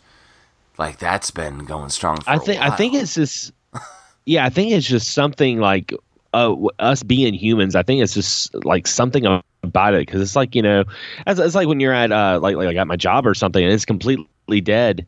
[0.78, 2.20] like that's been going strong.
[2.20, 3.52] For I think I think it's just
[4.26, 5.92] yeah, I think it's just something like
[6.32, 7.76] uh, us being humans.
[7.76, 9.24] I think it's just like something
[9.62, 10.84] about it because it's like you know,
[11.26, 13.72] it's, it's like when you're at uh like like at my job or something and
[13.72, 15.06] it's completely dead.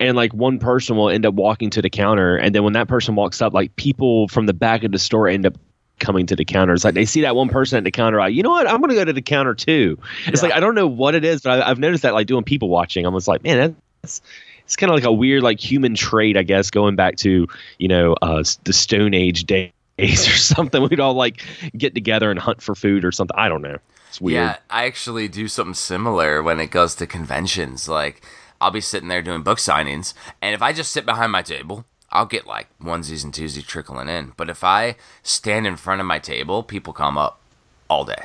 [0.00, 2.88] And like one person will end up walking to the counter, and then when that
[2.88, 5.56] person walks up, like people from the back of the store end up
[5.98, 6.74] coming to the counter.
[6.74, 8.80] It's like they see that one person at the counter, like, you know what, I'm
[8.82, 9.98] gonna go to the counter too.
[10.26, 10.48] It's Yeah.
[10.48, 12.68] like I don't know what it is, but I, I've noticed that like doing people
[12.68, 14.20] watching, I'm just like, man, that's
[14.68, 17.88] it's kind of like a weird like human trait, I guess, going back to you
[17.88, 20.86] know uh, the Stone Age days or something.
[20.90, 21.42] We'd all like
[21.74, 23.34] get together and hunt for food or something.
[23.34, 23.78] I don't know.
[24.08, 24.34] It's weird.
[24.34, 27.88] Yeah, I actually do something similar when it goes to conventions.
[27.88, 28.22] Like,
[28.60, 31.86] I'll be sitting there doing book signings, and if I just sit behind my table,
[32.10, 34.34] I'll get like onesies and twosies trickling in.
[34.36, 37.40] But if I stand in front of my table, people come up
[37.88, 38.24] all day.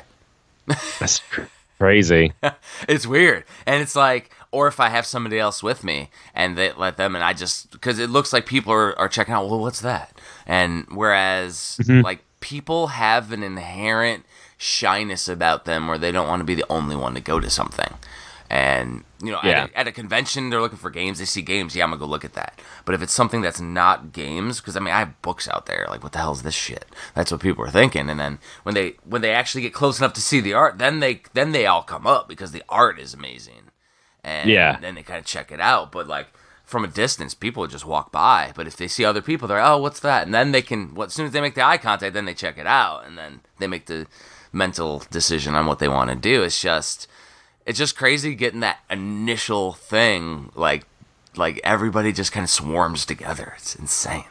[0.98, 1.22] That's
[1.78, 2.32] crazy.
[2.88, 3.44] It's weird.
[3.66, 7.14] And it's like, or if I have somebody else with me and they let them,
[7.16, 10.16] and I just, because it looks like people are, are checking out, well, what's that?
[10.46, 12.00] And whereas, mm-hmm.
[12.02, 14.24] like, people have an inherent
[14.56, 17.50] shyness about them where they don't want to be the only one to go to
[17.50, 17.94] something.
[18.50, 19.64] And, you know, Yeah.
[19.64, 21.18] at, a, at a convention, they're looking for games.
[21.18, 21.74] They see games.
[21.74, 22.60] Yeah, I'm going to go look at that.
[22.84, 25.86] But if it's something that's not games, because I mean, I have books out there.
[25.88, 26.84] Like, what the hell is this shit?
[27.14, 28.08] That's what people are thinking.
[28.10, 31.00] And then when they when they actually get close enough to see the art, then
[31.00, 33.70] they then they all come up because the art is amazing.
[34.24, 34.78] And Yeah.
[34.80, 35.92] then they kind of check it out.
[35.92, 36.28] But like
[36.64, 38.52] from a distance, people just walk by.
[38.56, 40.24] But if they see other people, they're oh, what's that?
[40.24, 40.94] And then they can.
[40.94, 43.16] What as soon as they make the eye contact, then they check it out, and
[43.18, 44.06] then they make the
[44.52, 46.42] mental decision on what they want to do.
[46.42, 47.06] It's just
[47.66, 50.84] it's just crazy getting that initial thing like
[51.36, 53.54] like everybody just kind of swarms together.
[53.58, 54.24] It's insane.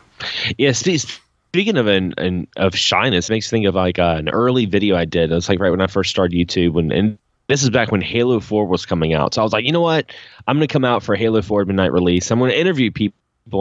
[0.58, 4.30] Yeah, spe- speaking of an, an of shyness, makes me think of like uh, an
[4.30, 5.32] early video I did.
[5.32, 7.18] It was like right when I first started YouTube, when and
[7.54, 9.36] this is back when Halo Four was coming out.
[9.36, 10.12] So I was like, you know what,
[10.48, 12.32] I'm gonna come out for Halo Four midnight release.
[12.32, 13.14] I'm gonna interview people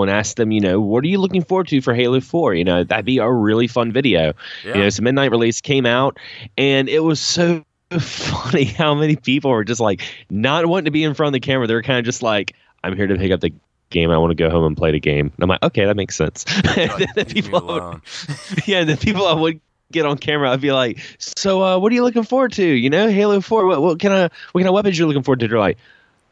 [0.03, 2.55] and ask them, you know, what are you looking forward to for Halo Four?
[2.55, 4.33] You know, that'd be a really fun video.
[4.65, 4.75] Yeah.
[4.75, 6.19] You know, so midnight release came out,
[6.57, 7.65] and it was so
[8.01, 10.01] funny how many people were just like
[10.31, 11.67] not wanting to be in front of the camera.
[11.67, 13.53] They were kind of just like, I'm here to pick up the
[13.91, 14.11] game.
[14.11, 15.27] I want to go home and play the game.
[15.27, 16.47] And I'm like, okay, that makes sense.
[16.79, 18.01] And Like, then the people, would-
[18.67, 19.61] yeah, the people I would
[19.93, 22.67] get on camera, I'd be like, so uh, what are you looking forward to?
[22.67, 23.67] You know, Halo Four.
[23.67, 25.49] What, what kind of what kind of weapons you looking forward to?
[25.49, 25.79] They're like,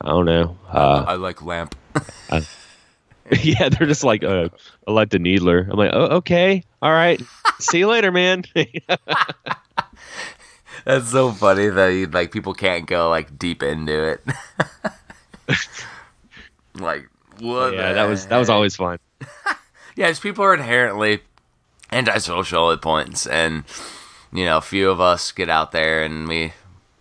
[0.00, 0.56] I don't know.
[0.68, 1.74] Uh, I like lamp.
[3.42, 4.48] yeah, they're just like, uh,
[4.86, 5.68] I like the Needler.
[5.70, 7.20] I'm like, oh, okay, all right.
[7.60, 8.44] See you later, man.
[10.84, 14.24] That's so funny that you, like people can't go like deep into it.
[16.74, 17.74] like what?
[17.74, 18.98] yeah, that was that was always fun.
[19.96, 21.20] Yeah, just people are inherently
[21.92, 23.64] antisocial at points, and
[24.32, 26.52] you know, a few of us get out there and we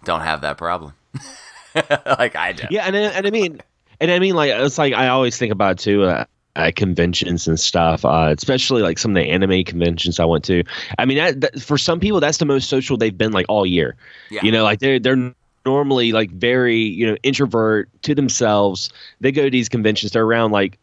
[0.03, 0.93] don't have that problem.
[1.75, 2.63] like I do.
[2.69, 3.61] Yeah, and I- and I mean,
[3.99, 6.03] and I mean, like it's like I always think about it too.
[6.05, 6.25] Uh,
[6.55, 10.63] at conventions and stuff, uh, especially like some of the anime conventions I went to.
[10.97, 13.65] I mean, that, that, for some people, that's the most social they've been like all
[13.65, 13.95] year.
[14.29, 14.41] Yeah.
[14.43, 15.33] You know, like they're they're
[15.65, 18.89] normally like very you know introvert to themselves.
[19.21, 20.11] They go to these conventions.
[20.11, 20.77] They're around like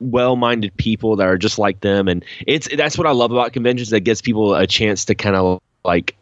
[0.00, 3.90] well-minded people that are just like them, and it's that's what I love about conventions.
[3.90, 6.16] That gives people a chance to kind of like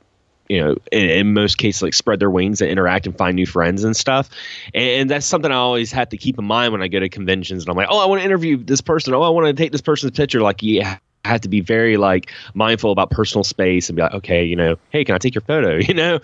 [0.49, 3.47] you know, in, in most cases, like spread their wings and interact and find new
[3.47, 4.31] friends and stuff.
[4.75, 7.65] And that's something I always have to keep in mind when I go to conventions.
[7.65, 9.13] And I'm like, oh, I want to interview this person.
[9.15, 10.41] Oh, I want to take this person's picture.
[10.43, 10.99] Like, yeah.
[11.25, 14.55] I have to be very like mindful about personal space and be like, okay, you
[14.55, 15.79] know, hey, can I take your photo?
[15.89, 16.21] You know,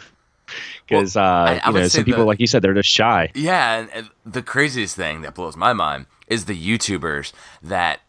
[0.87, 3.33] because I- uh, you know, some people, the- like you said, they're just shy.
[3.35, 7.33] Yeah, and the craziest thing that blows my mind is the YouTubers
[7.63, 8.01] that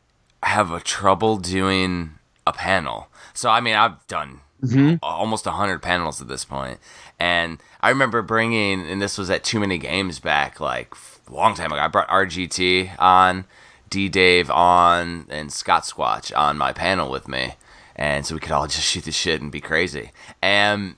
[0.43, 2.11] have a trouble doing
[2.45, 3.07] a panel.
[3.33, 4.99] So I mean, I've done Mhm.
[5.03, 6.79] almost 100 panels at this point.
[7.19, 10.93] And I remember bringing, and this was at Too Many Games back, like
[11.29, 11.81] a long time ago.
[11.81, 13.43] I brought RGT on,
[13.89, 17.55] D Dave on, and Scott Squatch on my panel with me.
[17.95, 20.11] And so we could all just shoot the shit and be crazy.
[20.41, 20.95] And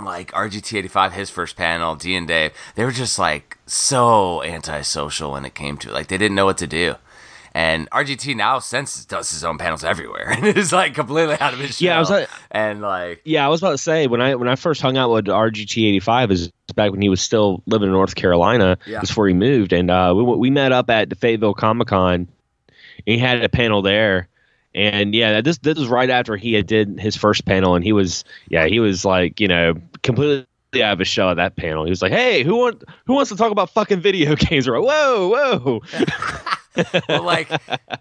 [0.00, 5.44] like RGT85, his first panel, D and Dave, they were just like so antisocial when
[5.44, 5.94] it came to it.
[5.94, 6.94] Like they didn't know what to do.
[7.56, 11.60] And RGT now since does his own panels everywhere and it's like completely out of
[11.60, 11.86] his shell.
[11.86, 14.48] Yeah, I was like- and like Yeah, I was about to say when I when
[14.48, 17.86] I first hung out with RGT eighty five is back when he was still living
[17.86, 19.00] in North Carolina Yeah.
[19.00, 22.26] before he moved, and uh, we we met up at the Fayetteville Comic Con.
[23.06, 24.28] He had a panel there,
[24.74, 27.92] and yeah, this this was right after he had did his first panel, and he
[27.92, 30.44] was yeah he was like you know completely
[30.82, 31.84] out of his shell at that panel.
[31.84, 34.68] He was like, hey, who want who wants to talk about fucking video games?
[34.68, 35.80] We're like, whoa, whoa.
[37.08, 37.48] well, like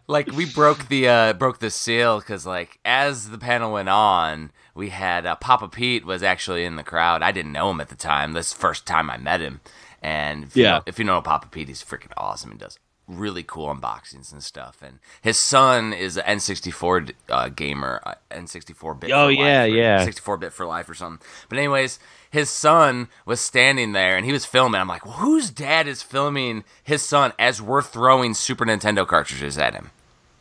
[0.08, 4.52] like we broke the uh broke the seal because like as the panel went on
[4.74, 7.90] we had uh, papa pete was actually in the crowd i didn't know him at
[7.90, 9.62] the time this first time i met him
[10.02, 10.72] and if you Yeah.
[10.78, 14.42] know, if you know papa pete he's freaking awesome and does really cool unboxings and
[14.42, 19.74] stuff and his son is an n64 uh, gamer uh, n64 bit Oh, yeah, life,
[19.74, 20.04] yeah.
[20.04, 22.00] 64 bit for life or something but anyways
[22.34, 26.02] his son was standing there and he was filming i'm like well, whose dad is
[26.02, 29.92] filming his son as we're throwing super nintendo cartridges at him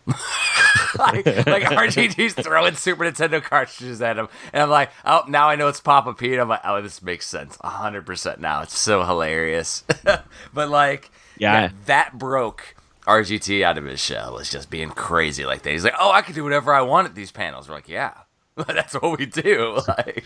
[0.99, 5.55] like, like RGT's throwing Super Nintendo cartridges at him, and I'm like, oh, now I
[5.55, 6.41] know it's Papa Pete.
[6.41, 8.63] I'm like, oh, this makes sense, hundred percent now.
[8.63, 9.85] It's so hilarious,
[10.53, 11.71] but like, Yeah.
[11.87, 12.75] that broke
[13.07, 14.39] RGT out of his shell.
[14.39, 15.71] It's just being crazy like that.
[15.71, 17.69] He's like, oh, I can do whatever I want at these panels.
[17.69, 18.15] We're like, yeah,
[18.57, 19.79] that's what we do.
[19.87, 20.25] Like,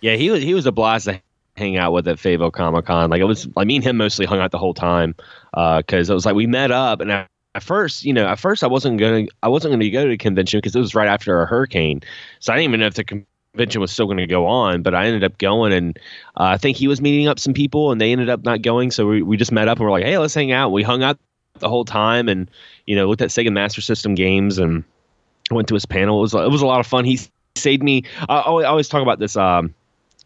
[0.00, 1.20] Yeah, he was he was a blast to
[1.56, 3.10] hang out with at Fayetteville Comic Con.
[3.10, 5.14] Like it was, like me and him mostly hung out the whole time
[5.52, 7.12] because it was like we met up and.
[7.12, 10.10] I, at first, you know, at first I wasn't gonna, I wasn't gonna go to
[10.10, 12.00] the convention because it was right after a hurricane,
[12.38, 14.82] so I didn't even know if the convention was still going to go on.
[14.82, 15.98] But I ended up going, and
[16.36, 18.90] uh, I think he was meeting up some people, and they ended up not going.
[18.90, 20.70] So we, we just met up and we're like, hey, let's hang out.
[20.70, 21.18] We hung out
[21.58, 22.48] the whole time, and
[22.86, 24.84] you know, looked at Sega Master System games, and
[25.50, 26.18] went to his panel.
[26.18, 27.04] It was it was a lot of fun.
[27.04, 27.18] He
[27.56, 28.04] saved me.
[28.28, 29.74] I I always talk about this um,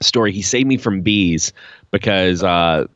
[0.05, 0.33] story.
[0.33, 1.53] He saved me from bees
[1.91, 2.87] because uh,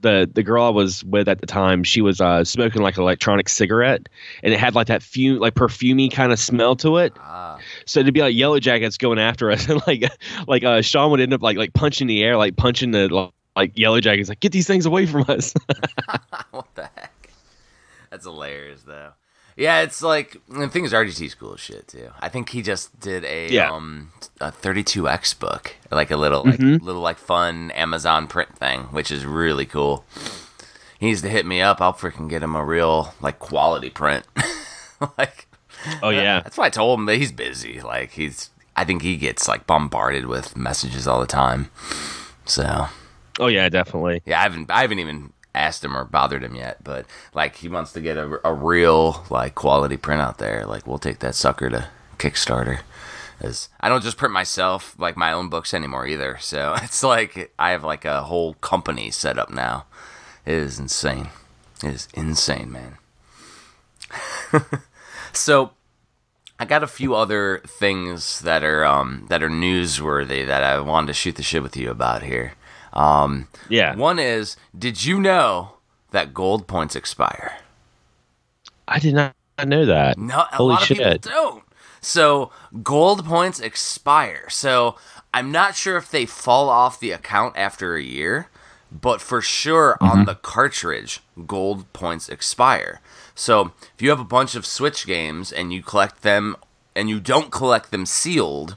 [0.00, 3.02] the the girl I was with at the time, she was uh, smoking like an
[3.02, 4.08] electronic cigarette,
[4.42, 7.12] and it had like that fume, like perfumey kind of smell to it.
[7.18, 10.04] ah, So to be like yellow jackets going after us, and like
[10.46, 13.76] like uh, Sean would end up like like punching the air, like punching the like
[13.76, 15.52] yellow jackets, like get these things away from us.
[16.50, 17.30] what the heck?
[18.10, 19.12] That's hilarious, though.
[19.60, 22.08] Yeah, it's like the thing is RGT's cool as shit too.
[22.18, 23.70] I think he just did a Yeah.
[23.70, 26.80] um a 32x book, like a little like Mhm.
[26.80, 30.04] little like fun Amazon print thing, which is really cool.
[30.98, 31.80] He needs to hit me up.
[31.82, 34.24] I'll freaking get him a real like quality print.
[35.18, 35.46] like
[36.02, 37.80] oh yeah, that's why I told him that he's busy.
[37.82, 41.70] Like he's I think he gets like bombarded with messages all the time.
[42.46, 42.86] So
[43.38, 44.22] oh yeah, definitely.
[44.24, 47.68] yeah, I haven't I haven't even asked him or bothered him yet, but like he
[47.68, 50.64] wants to get a, a real like quality print out there.
[50.66, 52.80] Like we'll take that sucker to Kickstarter.
[53.40, 56.38] As I don't just print myself like my own books anymore either.
[56.40, 59.86] So it's like I have like a whole company set up now.
[60.46, 61.28] It is insane.
[61.82, 62.98] It is insane, man.
[65.32, 65.72] so
[66.58, 71.08] I got a few other things that are um that are newsworthy that I wanted
[71.08, 72.52] to shoot the shit with you about here.
[72.92, 75.74] Um Yeah, one is, did you know
[76.10, 77.58] that gold points expire?
[78.88, 79.34] I did not
[79.66, 80.18] know that.
[80.18, 80.98] No, a Holy lot of shit.
[80.98, 81.64] people don't.
[82.00, 82.50] So
[82.82, 84.48] gold points expire.
[84.50, 84.96] So
[85.32, 88.48] I'm not sure if they fall off the account after a year,
[88.90, 90.20] but for sure Mm-hmm.
[90.20, 93.00] on the cartridge, gold points expire.
[93.34, 96.56] So if you have a bunch of Switch games and you collect them
[96.96, 98.76] and you don't collect them sealed,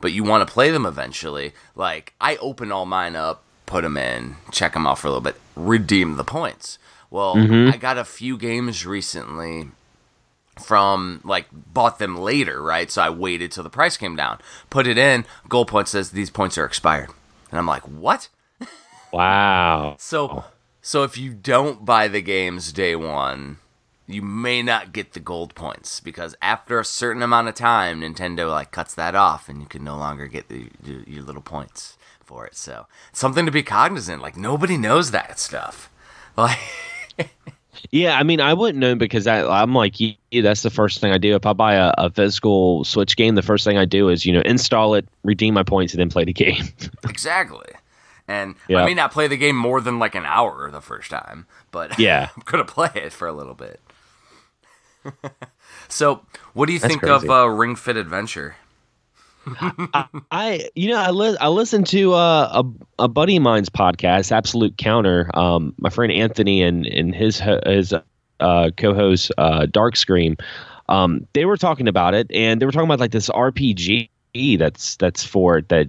[0.00, 3.96] but you want to play them eventually, like I open all mine up, put them
[3.96, 6.78] in, check them out for a little bit, redeem the points.
[7.10, 7.72] Well, Mm-hmm.
[7.72, 9.68] I got a few games recently
[10.58, 12.90] from like bought them later, right?
[12.90, 14.38] So I waited till the price came down,
[14.70, 15.24] put it in.
[15.48, 17.10] Gold point says these points are expired,
[17.50, 18.28] and I'm like, what?
[19.10, 19.96] Wow.
[19.98, 20.44] So,
[20.82, 23.56] so if you don't buy the games day one,
[24.06, 28.50] you may not get the gold points because after a certain amount of time, Nintendo
[28.50, 31.96] like cuts that off, and you can no longer get the, your, your little points
[32.28, 32.54] for it.
[32.54, 34.22] So, something to be cognizant.
[34.22, 35.90] Like nobody knows that stuff.
[36.36, 36.58] Like,
[37.90, 41.10] Yeah, I mean, I wouldn't know because I, I'm like, you, that's the first thing
[41.12, 41.34] I do.
[41.34, 44.32] If I buy a, a physical Switch game, the first thing I do is, you
[44.32, 46.62] know, install it, redeem my points, and then play the game.
[47.08, 47.66] exactly.
[48.28, 48.82] And Yeah.
[48.82, 51.98] I may not play the game more than like an hour the first time, but
[52.00, 52.28] Yeah.
[52.36, 53.80] I'm gonna play it for a little bit.
[55.88, 56.22] so,
[56.52, 58.56] what do you That's think of uh, Ring Fit Adventure?
[59.46, 63.68] I, I, you know I li- I listened to uh, a a buddy of mine's
[63.68, 65.30] podcast, Absolute Counter.
[65.34, 67.94] Um, my friend Anthony and and his his
[68.40, 70.36] uh, co-host uh, Dark Scream.
[70.88, 74.08] Um, they were talking about it, and they were talking about like this RPG
[74.58, 75.88] that's that's for it that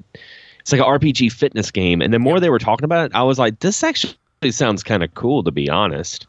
[0.60, 2.02] it's like an RPG fitness game.
[2.02, 4.16] And the more they were talking about it, I was like, this actually
[4.52, 6.28] sounds kind of cool, to be honest.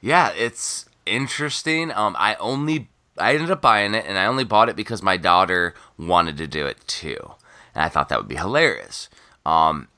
[0.00, 1.90] Yeah, it's interesting.
[1.92, 2.88] Um, I only
[3.18, 6.46] I ended up buying it, and I only bought it because my daughter wanted to
[6.46, 7.32] do it too,
[7.74, 9.08] and I thought that would be hilarious.
[9.44, 9.88] Um,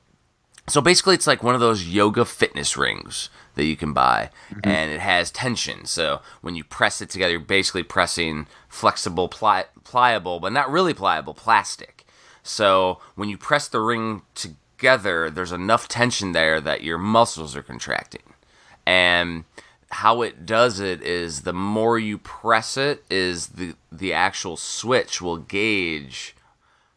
[0.69, 4.69] so basically, it's like one of those yoga fitness rings that you can buy, mm-hmm.
[4.69, 5.85] and it has tension.
[5.85, 10.95] So when you press it together, you're basically pressing flexible, pli- pliable, but not really
[10.95, 12.07] pliable plastic.
[12.43, 17.63] So when you press the ring together, there's enough tension there that your muscles are
[17.63, 18.35] contracting,
[18.87, 19.45] and
[19.91, 25.21] how it does it is the more you press it is the the actual switch
[25.21, 26.37] will gauge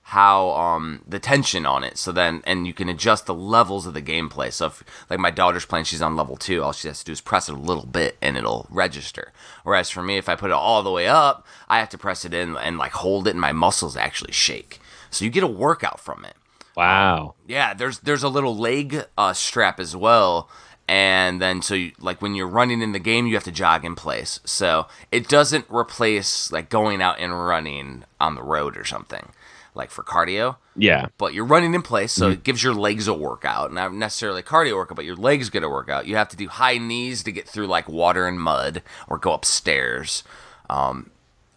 [0.07, 1.97] how um the tension on it.
[1.97, 4.53] So then and you can adjust the levels of the gameplay.
[4.53, 7.11] So if like my daughter's playing she's on level two all she has to do
[7.13, 9.31] is press it a little bit and it'll register.
[9.63, 12.25] Whereas for me if i put it all the way up i have to press
[12.25, 14.79] it in and like hold it and my muscles actually shake.
[15.09, 16.35] So you get a workout from it.
[16.75, 17.17] Wow.
[17.17, 20.47] Um, yeah there's there's a little leg uh, strap as well
[20.87, 23.85] and then so you, like when you're running in the game you have to jog
[23.85, 24.39] in place.
[24.45, 29.29] So it doesn't replace like going out and running on the road or something
[29.75, 30.57] like for cardio.
[30.75, 31.07] Yeah.
[31.17, 32.33] But you're running in place so mm-hmm.
[32.33, 33.73] it gives your legs a workout.
[33.73, 36.05] Not necessarily cardio workout but your legs get a workout.
[36.07, 39.33] You have to do high knees to get through like water and mud or go
[39.33, 40.23] upstairs.
[40.69, 41.09] Um,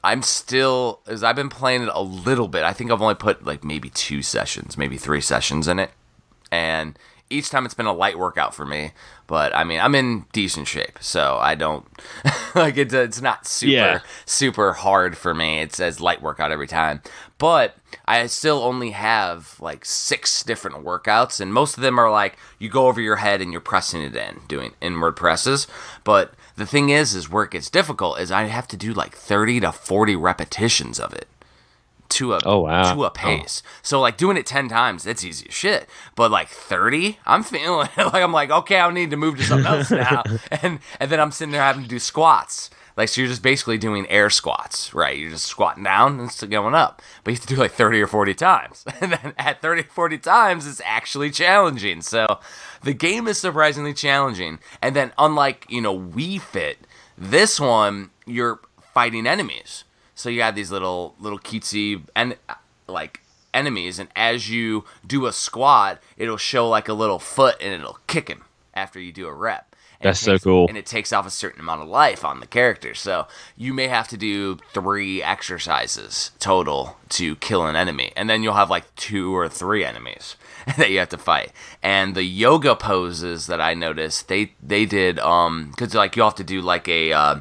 [0.04, 3.44] i'm still as i've been playing it a little bit i think i've only put
[3.44, 5.90] like maybe two sessions maybe three sessions in it.
[6.50, 6.98] And
[7.28, 8.92] each time it's been a light workout for me.
[9.26, 11.86] But I mean, I'm in decent shape, so I don't
[12.54, 14.00] like it's it's not super yeah.
[14.24, 15.60] super hard for me.
[15.60, 17.02] It's as light workout every time.
[17.38, 22.36] But I still only have like six different workouts, and most of them are like
[22.58, 25.66] you go over your head and you're pressing it in, doing inward presses.
[26.04, 29.16] But the thing is, is where it gets difficult is I have to do like
[29.16, 31.26] 30 to 40 repetitions of it
[32.10, 32.94] to a oh, wow.
[32.94, 33.10] to a oh.
[33.10, 33.62] pace.
[33.64, 33.70] Oh.
[33.82, 35.88] So like doing it ten times, that's easy as shit.
[36.14, 39.66] But like thirty, I'm feeling like I'm like okay, I need to move to something
[39.66, 40.22] else now.
[40.62, 42.70] and and then I'm sitting there having to do squats.
[42.96, 45.18] Like so, you're just basically doing air squats, right?
[45.18, 48.00] You're just squatting down and still going up, but you have to do like 30
[48.00, 48.84] or 40 times.
[49.00, 52.00] And then at 30 or 40 times, it's actually challenging.
[52.00, 52.40] So
[52.82, 54.58] the game is surprisingly challenging.
[54.80, 56.78] And then, unlike you know Wii Fit,
[57.18, 58.60] this one you're
[58.94, 59.84] fighting enemies.
[60.16, 62.36] So you have these little little cutesy and
[62.88, 63.20] like
[63.54, 67.98] enemies, and as you do a squat, it'll show like a little foot, and it'll
[68.08, 68.44] kick him
[68.74, 69.76] after you do a rep.
[70.00, 70.68] And That's takes, so cool.
[70.68, 72.94] And it takes off a certain amount of life on the character.
[72.94, 78.12] So you may have to do three exercises total to kill an enemy.
[78.14, 80.36] And then you'll have like two or three enemies
[80.76, 81.52] that you have to fight.
[81.82, 86.34] And the yoga poses that I noticed, they they did um cuz like you have
[86.36, 87.36] to do like a uh,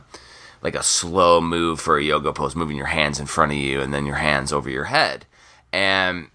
[0.65, 3.79] like a slow move for a yoga pose, moving your hands in front of you
[3.81, 5.27] and then your hands over your head.
[5.71, 6.29] And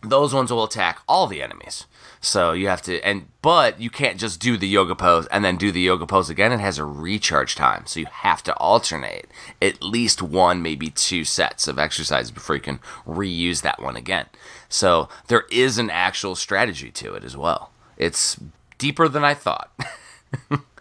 [0.00, 1.86] those ones will attack all the enemies.
[2.20, 5.56] So you have to and but you can't just do the yoga pose and then
[5.56, 6.52] do the yoga pose again.
[6.52, 7.84] It has a recharge time.
[7.86, 9.26] So you have to alternate
[9.60, 14.26] at least one, maybe two sets of exercises before you can reuse that one again.
[14.68, 17.72] So there is an actual strategy to it as well.
[17.96, 18.38] It's
[18.78, 19.72] deeper than I thought.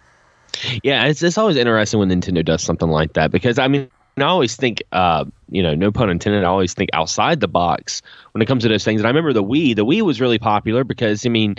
[0.84, 4.24] Yeah, it's it's always interesting when Nintendo does something like that because I mean I
[4.24, 6.44] always think, uh, you know, no pun intended.
[6.44, 8.02] I always think outside the box
[8.34, 9.02] when it comes to those things.
[9.02, 9.76] And I remember the Wii.
[9.76, 11.56] The Wii was really popular because I mean,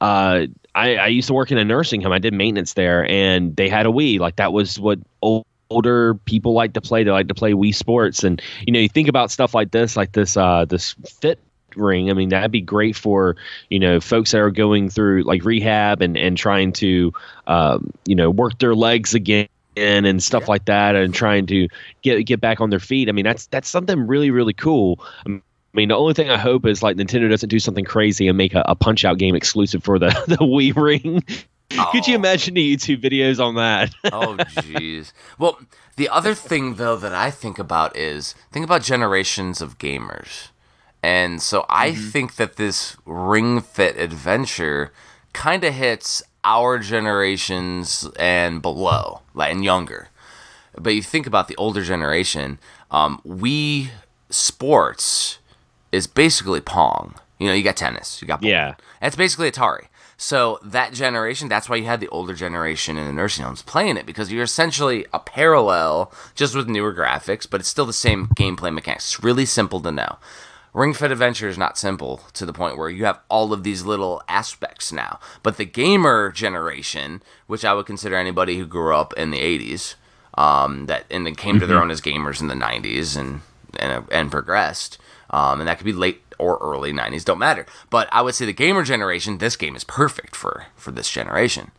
[0.00, 2.12] uh, I, I used to work in a nursing home.
[2.12, 4.18] I did maintenance there, and they had a Wii.
[4.18, 7.04] Like that was what old, older people like to play.
[7.04, 9.96] They like to play Wii Sports, and you know, you think about stuff like this,
[9.96, 11.38] like this, uh, this Fit
[11.76, 12.10] ring.
[12.10, 13.36] I mean, that'd be great for
[13.68, 17.12] you know folks that are going through like rehab and and trying to
[17.46, 20.48] um, you know work their legs again and stuff yeah.
[20.48, 21.68] like that, and trying to
[22.02, 23.08] get get back on their feet.
[23.08, 25.00] I mean, that's that's something really really cool.
[25.26, 25.40] I
[25.72, 28.54] mean, the only thing I hope is like Nintendo doesn't do something crazy and make
[28.54, 31.24] a, a Punch Out game exclusive for the the Wii ring.
[31.78, 31.88] Oh.
[31.92, 32.18] Could you oh.
[32.18, 33.94] imagine the YouTube videos on that?
[34.12, 35.12] oh, jeez.
[35.38, 35.60] Well,
[35.96, 40.48] the other thing though that I think about is think about generations of gamers.
[41.02, 42.08] And so I mm-hmm.
[42.08, 44.92] think that this Ring Fit adventure
[45.32, 50.08] kind of hits our generations and below, like and younger.
[50.76, 52.58] But you think about the older generation,
[52.90, 53.88] um, Wii
[54.30, 55.38] Sports
[55.92, 57.14] is basically Pong.
[57.38, 58.52] You know, you got tennis, you got bowling.
[58.52, 58.74] yeah.
[59.00, 59.86] That's basically Atari.
[60.16, 63.96] So that generation, that's why you had the older generation in the nursing homes playing
[63.96, 68.26] it because you're essentially a parallel, just with newer graphics, but it's still the same
[68.28, 69.14] gameplay mechanics.
[69.14, 70.18] It's really simple to know.
[70.72, 73.84] Ring Fit Adventure is not simple to the point where you have all of these
[73.84, 75.18] little aspects now.
[75.42, 79.96] But the gamer generation, which I would consider anybody who grew up in the 80s,
[80.34, 83.40] um, that and then came to their own as gamers in the 90s and
[83.78, 84.98] and, and progressed,
[85.30, 87.66] um, and that could be late or early 90s, don't matter.
[87.88, 91.72] But I would say the gamer generation, this game is perfect for for this generation.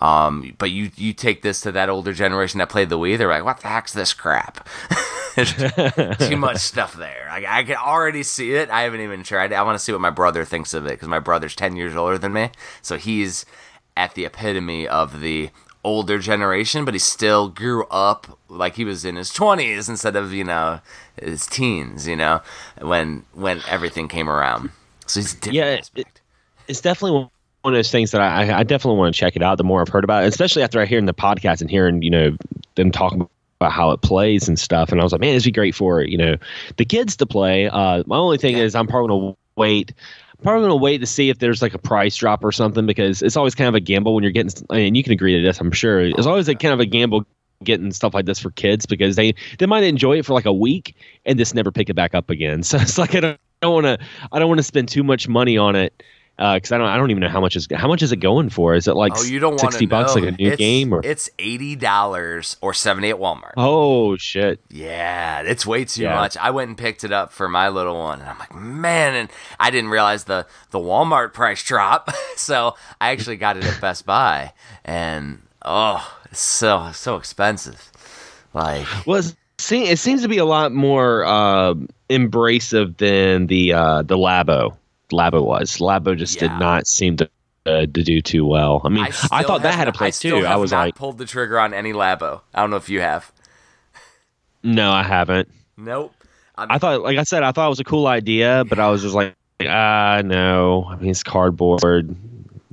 [0.00, 3.28] Um, but you you take this to that older generation that played the Wii, they're
[3.28, 4.68] like, what the heck's this crap?
[6.18, 7.26] too much stuff there.
[7.28, 8.70] Like, I can already see it.
[8.70, 9.56] I haven't even tried it.
[9.56, 11.94] I want to see what my brother thinks of it because my brother's 10 years
[11.94, 12.50] older than me.
[12.82, 13.44] So he's
[13.96, 15.50] at the epitome of the
[15.84, 20.32] older generation, but he still grew up like he was in his 20s instead of,
[20.32, 20.80] you know,
[21.20, 22.40] his teens, you know,
[22.80, 24.70] when when everything came around.
[25.06, 25.54] So he's different.
[25.54, 26.06] Yeah, it,
[26.66, 27.30] it's definitely
[27.62, 29.58] one of those things that I, I definitely want to check it out.
[29.58, 32.02] The more I've heard about it, especially after I hear in the podcast and hearing
[32.02, 32.36] you know
[32.76, 33.28] them talking
[33.60, 35.74] about how it plays and stuff, and I was like, man, this would be great
[35.74, 36.36] for you know
[36.76, 37.68] the kids to play.
[37.68, 38.64] Uh, my only thing Yeah.
[38.64, 39.92] is I'm probably gonna wait.
[40.42, 43.36] Probably gonna wait to see if there's like a price drop or something because it's
[43.36, 44.52] always kind of a gamble when you're getting.
[44.70, 46.00] And you can agree to this, I'm sure.
[46.02, 47.26] It's always a kind of a gamble
[47.64, 50.52] getting stuff like this for kids because they they might enjoy it for like a
[50.52, 50.94] week
[51.26, 52.62] and just never pick it back up again.
[52.68, 55.26] So it's like I don't, don't want to I don't want to spend too much
[55.26, 56.00] money on it
[56.38, 58.48] because I don't I don't even know how much is how much is it going
[58.48, 58.74] for?
[58.76, 61.00] Is it like Oh, you don't sixty bucks like a new it's, game or?
[61.04, 63.54] It's eighty dollars or seventy at Walmart.
[63.56, 64.60] Oh shit!
[64.70, 66.14] Yeah, it's way too Yeah.
[66.14, 66.36] much.
[66.36, 69.28] I went and picked it up for my little one, and I'm like, man, and
[69.58, 74.06] I didn't realize the the Walmart price drop, so I actually got it at Best
[74.06, 74.52] Buy,
[74.84, 77.90] and oh, it's so so expensive.
[78.54, 79.22] Like, Well,
[79.58, 81.74] see, it seems to be a lot more uh,
[82.08, 84.76] embracive than the uh, the Labo.
[85.12, 86.48] Labo was Labo just Yeah.
[86.48, 87.28] did not seem to
[87.66, 88.80] uh, to do too well.
[88.84, 90.46] I mean, I, still thought that had a place I too.
[90.46, 92.40] I was not like, pulled the trigger on any Labo.
[92.54, 93.30] I don't know if you have.
[94.62, 95.48] no, I haven't.
[95.76, 96.14] Nope.
[96.56, 98.88] I'm, I thought, like I said, I thought it was a cool idea, but I
[98.90, 99.34] was just like,
[99.66, 100.86] ah, no.
[100.88, 102.14] I mean, it's cardboard.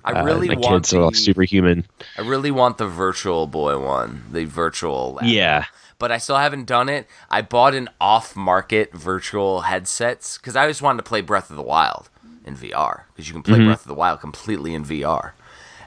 [0.03, 1.85] I Uh, really my want kids are like superhuman.
[2.17, 5.17] I really want the Virtual Boy one, the virtual.
[5.19, 5.31] Labo.
[5.31, 5.65] Yeah.
[5.99, 7.07] but I still haven't done it.
[7.29, 11.61] I bought an off-market virtual headsets because I just wanted to play Breath of the
[11.63, 12.09] Wild
[12.45, 13.65] in VR because you can play Mhm.
[13.65, 15.33] Breath of the Wild completely in VR,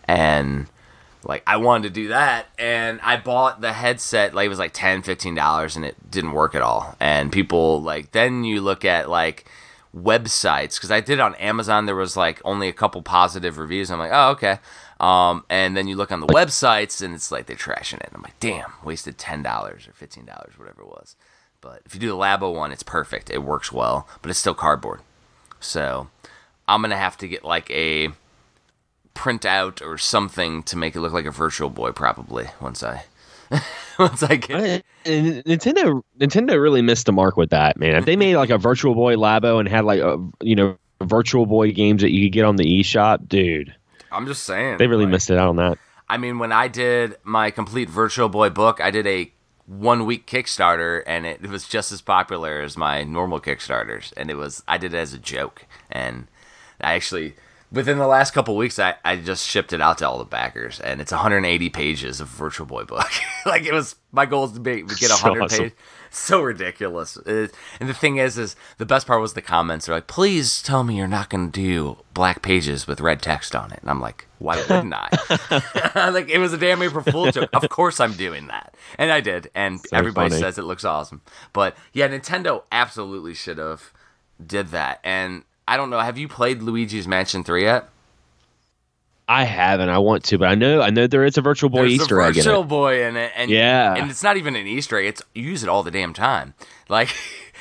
[0.05, 0.67] and
[1.25, 4.73] like I wanted to do that, and I bought the headset like it was like
[4.75, 5.03] 10
[5.35, 6.97] dollars, and it didn't work at all.
[7.01, 9.47] And people like then you look at like
[9.97, 11.87] websites because I did it on Amazon.
[11.87, 13.91] There was like only a couple positive reviews.
[13.91, 14.59] I'm like, oh okay.
[15.01, 18.11] Um, and then you look on the websites and it's like they're trashing it.
[18.13, 21.15] I'm like, damn, wasted ten dollars or fifteen dollars, whatever it was.
[21.61, 23.31] But if you do the Labo one, it's perfect.
[23.31, 25.01] It works well, but it's still cardboard.
[25.61, 26.09] So
[26.69, 28.11] I'm gonna have to get like a
[29.15, 33.05] printout or something to make it look like a Virtual Boy, probably once I
[33.99, 34.61] once I get.
[34.61, 37.97] I- Nintendo Nintendo really missed the mark with that, man.
[37.97, 41.47] If they made like a Virtual Boy Labo and had like a, you know Virtual
[41.47, 43.75] Boy games that you could get on the eShop, dude,
[44.13, 45.79] I'm just saying they really like- missed it out on that.
[46.11, 49.31] I mean, when I did my complete Virtual Boy book, I did a
[49.67, 54.13] one week Kickstarter, and it, it was just as popular as my normal Kickstarters.
[54.17, 56.27] And it was I did it as a joke, and
[56.81, 57.35] I actually
[57.71, 60.81] within the last couple weeks, I, I just shipped it out to all the backers,
[60.81, 63.11] and it's 180 pages of Virtual Boy book.
[63.47, 65.59] like it was my goal is to be, get So 100 awesome.
[65.59, 65.73] pages.
[66.11, 67.19] So ridiculous.
[67.27, 69.85] It- and the thing is, is the best part was the comments.
[69.85, 73.55] They're like, "Please tell me you're not going to do black pages with red text
[73.55, 75.11] on it." And I'm like, "Why wouldn't I?"
[76.11, 77.51] like it was a damn April Fool joke.
[77.53, 79.51] Of course I'm doing that, and I did.
[79.55, 80.41] And So everybody funny.
[80.41, 81.21] says it looks awesome.
[81.53, 83.93] But yeah, Nintendo absolutely should have
[84.45, 85.01] did that.
[85.05, 85.99] And I don't know.
[86.01, 87.89] Have you played Luigi's Mansion Three yet?
[89.31, 89.91] I haven't.
[89.91, 92.19] I want to, but I know I know there is a Virtual Boy There's Easter
[92.21, 92.65] a egg in Virtual.
[92.65, 93.95] Boy in it, and Yeah.
[93.95, 95.05] and it's not even an Easter egg.
[95.07, 96.55] It's you use it all the damn time.
[96.91, 97.11] Like,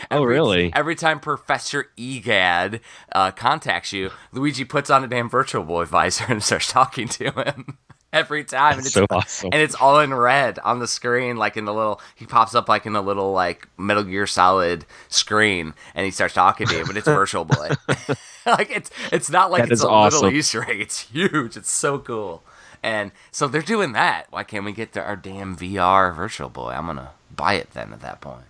[0.09, 0.71] Oh, really?
[0.73, 2.79] Every time Professor Egad
[3.11, 7.31] uh, contacts you, Luigi puts on a damn Virtual Boy visor and starts talking to
[7.31, 7.77] him.
[8.13, 9.49] Every time, and it's so awesome.
[9.51, 11.99] and it's all in red on the screen, like in the little.
[12.15, 16.33] He pops up like in a little like Metal Gear Solid screen, and he starts
[16.33, 17.69] talking to you, but it's Virtual Boy.
[18.45, 20.21] like it's it's not like That it's a awesome.
[20.23, 20.79] little Easter egg.
[20.79, 21.57] It's huge.
[21.57, 22.43] It's so cool.
[22.81, 24.27] And so they're doing that.
[24.29, 26.69] Why can't we get to our damn VR Virtual Boy?
[26.71, 28.45] I'm gonna buy it then at that point.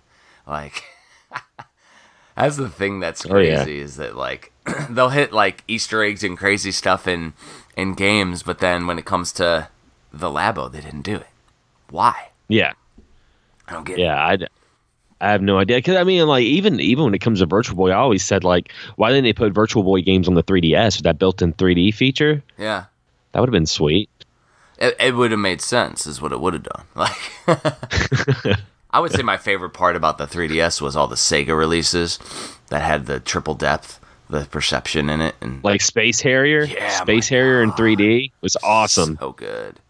[0.46, 0.84] Like
[2.36, 3.56] that's the thing that's Oh, yeah.
[3.64, 4.52] crazy is that like
[4.90, 7.32] they'll hit like Easter eggs and crazy stuff in
[7.78, 9.68] in games, but then when it comes to
[10.12, 11.28] the Labo, they didn't do it.
[11.90, 12.30] Why?
[12.48, 12.72] Yeah,
[13.66, 14.02] I don't get it.
[14.02, 14.16] yeah.
[14.16, 14.38] I,
[15.20, 17.76] I have no idea because I mean, like even even when it comes to Virtual
[17.76, 20.96] Boy, I always said like, why didn't they put Virtual Boy games on the 3DS
[20.96, 22.42] with that built-in 3D feature?
[22.58, 22.84] Yeah.
[23.32, 24.10] That would have been sweet.
[24.78, 26.84] It, it would have made sense, is what it would have done.
[26.94, 28.58] Like,
[28.90, 32.18] I would say my favorite part about the 3DS was all the Sega releases
[32.68, 34.00] that had the triple depth,
[34.30, 39.16] the perception in it, and Like Space Harrier, Yeah, Space Harrier in 3D was awesome.
[39.20, 39.80] so good.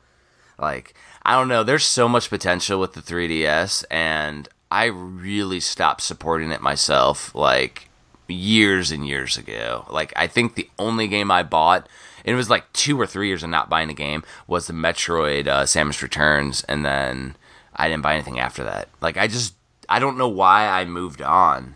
[0.58, 6.00] Like I don't know, there's so much potential with the 3DS, and I really stopped
[6.02, 7.34] supporting it myself.
[7.34, 7.88] Like
[8.30, 9.86] years and years ago.
[9.90, 11.88] Like I think the only game I bought,
[12.24, 14.72] and it was like two or three years of not buying a game, was the
[14.74, 17.36] Metroid uh, Samus Returns, and then
[17.74, 18.88] I didn't buy anything after that.
[19.00, 19.54] Like I just
[19.88, 21.74] I don't know why I moved on,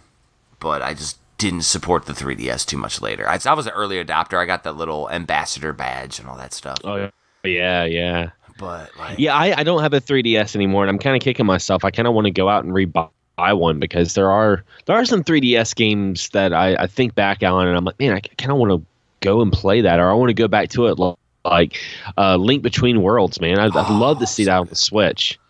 [0.60, 3.28] but I just didn't support the 3DS too much later.
[3.28, 4.38] I, I was an early adopter.
[4.38, 6.78] I got that little ambassador badge and all that stuff.
[6.84, 7.10] Oh
[7.44, 8.30] yeah, yeah.
[8.58, 11.44] But like, Yeah, I, I don't have a 3DS anymore, and I'm kind of kicking
[11.44, 11.84] myself.
[11.84, 15.04] I kind of want to go out and rebuy one because there are there are
[15.04, 18.52] some 3DS games that I, I think back on, and I'm like, man, I kind
[18.52, 18.86] of want to
[19.20, 21.76] go and play that, or I want to go back to it li- like
[22.16, 23.58] uh, Link Between Worlds, man.
[23.58, 25.40] I'd, I'd love to see that on the Switch.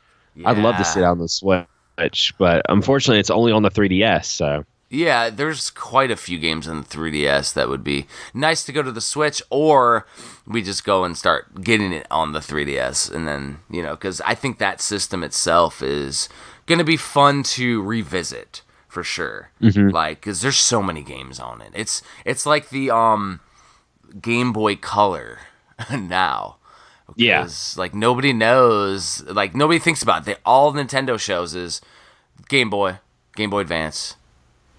[0.47, 4.25] I'd love to see that on the Switch, but unfortunately, it's only on the 3DS.
[4.25, 8.73] So Yeah, there's quite a few games on the 3DS that would be nice to
[8.73, 10.07] go to the Switch, or
[10.47, 14.21] we just go and start getting it on the 3DS, and then you know, because
[14.21, 16.29] I think that system itself is
[16.67, 19.51] gonna be fun to revisit for sure.
[19.91, 21.71] Like, because there's so many games on it.
[21.75, 23.41] It's it's like the um
[24.21, 25.39] Game Boy Color
[25.91, 26.57] now.
[27.17, 27.49] Yeah.
[27.79, 30.25] like nobody knows, like nobody thinks about it.
[30.27, 31.81] They, all Nintendo shows is
[32.51, 32.99] Game Boy,
[33.37, 34.17] Game Boy Advance,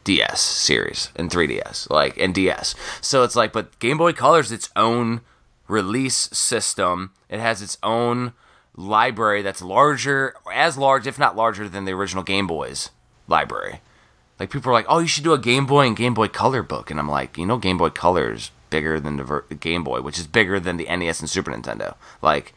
[0.04, 2.76] DS series, and 3DS, like and DS.
[3.02, 5.22] So it's like, but Game Boy Color's its own
[5.68, 7.12] release system.
[7.30, 8.34] It has its own
[8.76, 12.90] library that's larger, as large, if not larger, than the original Game Boy's
[13.28, 13.80] library.
[14.40, 16.64] Like people are like, "Oh, you should do a Game Boy and Game Boy Color
[16.64, 19.84] book," and I'm like, you know, Game Boy Color is bigger than the ver- Game
[19.84, 21.96] Boy, which is bigger than the NES and Super Nintendo.
[22.22, 22.54] Like,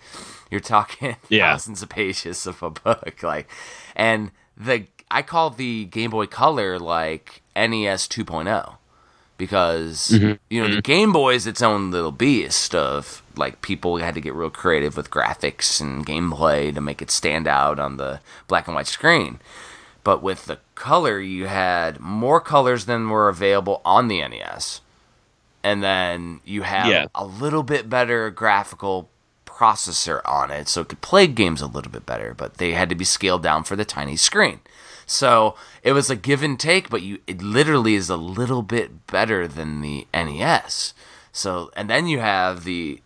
[0.51, 1.53] you're talking Yeah.
[1.53, 3.49] thousands of pages of a book, like,
[3.94, 8.76] and the I call the Game Boy Color like NES 2.0
[9.38, 10.32] because mm-hmm.
[10.48, 10.80] you know the mm-hmm.
[10.80, 14.96] Game Boy is its own little beast of like people had to get real creative
[14.96, 19.38] with graphics and gameplay to make it stand out on the black and white screen.
[20.04, 24.80] But with the color, you had more colors than were available on the NES.
[25.64, 27.07] And then you have Yeah.
[27.12, 29.09] a little bit better graphical
[29.44, 32.88] processor on it, so it could play games a little bit better, but they had
[32.88, 34.61] to be scaled down for the tiny screen.
[35.07, 39.07] So it was a give and take, but you it literally is a little bit
[39.07, 40.92] better than the NES.
[41.32, 43.00] So and then you have the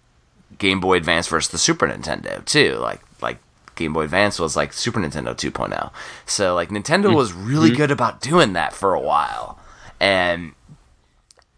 [0.58, 2.76] Game Boy Advance versus the Super Nintendo too.
[2.76, 3.38] Like like
[3.76, 5.90] Game Boy Advance was like Super Nintendo 2.0.
[6.26, 7.14] So like Nintendo mm-hmm.
[7.14, 7.76] was really mm-hmm.
[7.76, 9.58] good about doing that for a while.
[10.00, 10.54] And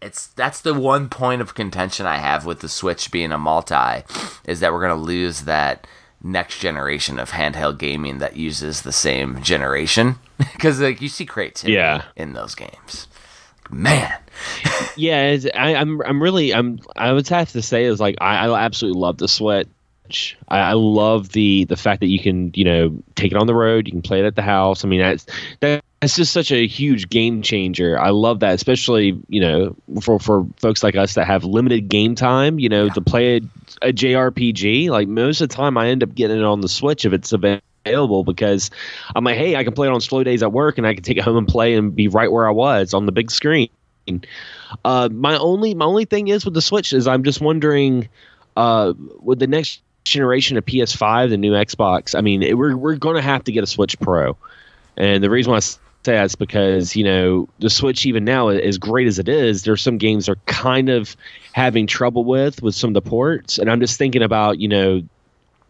[0.01, 4.03] it's that's the one point of contention I have with the Switch being a multi
[4.45, 5.87] is that we're going to lose that
[6.23, 11.73] next generation of handheld gaming that uses the same generation because like you see creativity
[11.73, 12.03] Yeah.
[12.15, 13.07] in those games.
[13.69, 14.11] Man,
[14.97, 18.47] yeah, it's, I, I'm I'm really I'm I would have to say is like I,
[18.47, 20.37] I absolutely love the Switch.
[20.49, 23.55] I, I love the the fact that you can you know take it on the
[23.55, 24.83] road, you can play it at the house.
[24.83, 25.25] I mean that's
[25.61, 27.97] that, that's just such a huge game changer.
[27.97, 32.13] I love that, especially you know for for folks like us that have limited game
[32.13, 32.59] time.
[32.59, 33.41] You know to play a,
[33.81, 34.89] a JRPG.
[34.89, 37.31] Like most of the time, I end up getting it on the Switch if it's
[37.31, 38.69] available because
[39.15, 41.03] I'm like, hey, I can play it on slow days at work, and I can
[41.03, 43.69] take it home and play and be right where I was on the big screen.
[44.83, 48.09] Uh, my only my only thing is with the Switch is I'm just wondering,
[48.57, 48.91] uh,
[49.21, 52.13] with the next generation of PS5, the new Xbox.
[52.13, 54.35] I mean, it, we're we're going to have to get a Switch Pro,
[54.97, 55.61] and the reason why I
[56.05, 59.63] say that is because you know the Switch even now, as great as it is,
[59.63, 61.15] there's some games they're kind of
[61.53, 65.01] having trouble with with some of the ports, and I'm just thinking about you know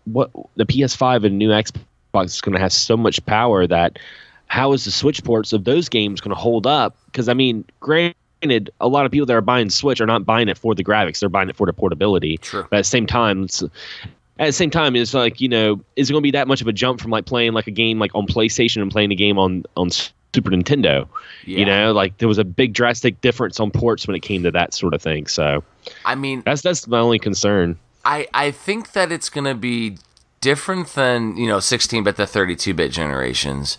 [0.05, 3.99] what the PS5 and new Xbox is going to have so much power that
[4.47, 6.95] how is the Switch ports of those games going to hold up?
[7.05, 10.49] Because I mean, granted, a lot of people that are buying Switch are not buying
[10.49, 12.37] it for the graphics; they're buying it for the portability.
[12.37, 12.65] True.
[12.69, 16.09] But at the same time, it's, at the same time, it's like you know, is
[16.09, 17.99] it going to be that much of a jump from like playing like a game
[17.99, 19.89] like on PlayStation and playing a game on on
[20.33, 21.07] Super Nintendo?
[21.45, 24.51] You know, like there was a big drastic difference on ports when it came to
[24.51, 25.27] that sort of thing.
[25.27, 25.63] So
[26.05, 27.77] I mean, that's that's my only concern.
[28.05, 29.97] I I think that it's gonna be
[30.41, 33.77] different than you know 16 bit to 32 bit generations.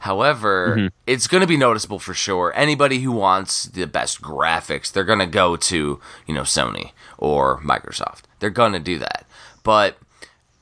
[0.00, 0.86] However, mm-hmm.
[1.06, 2.54] it's going to be noticeable for sure.
[2.56, 7.60] Anybody who wants the best graphics, they're going to go to you know Sony or
[7.60, 8.22] Microsoft.
[8.40, 9.26] They're going to do that.
[9.62, 9.98] But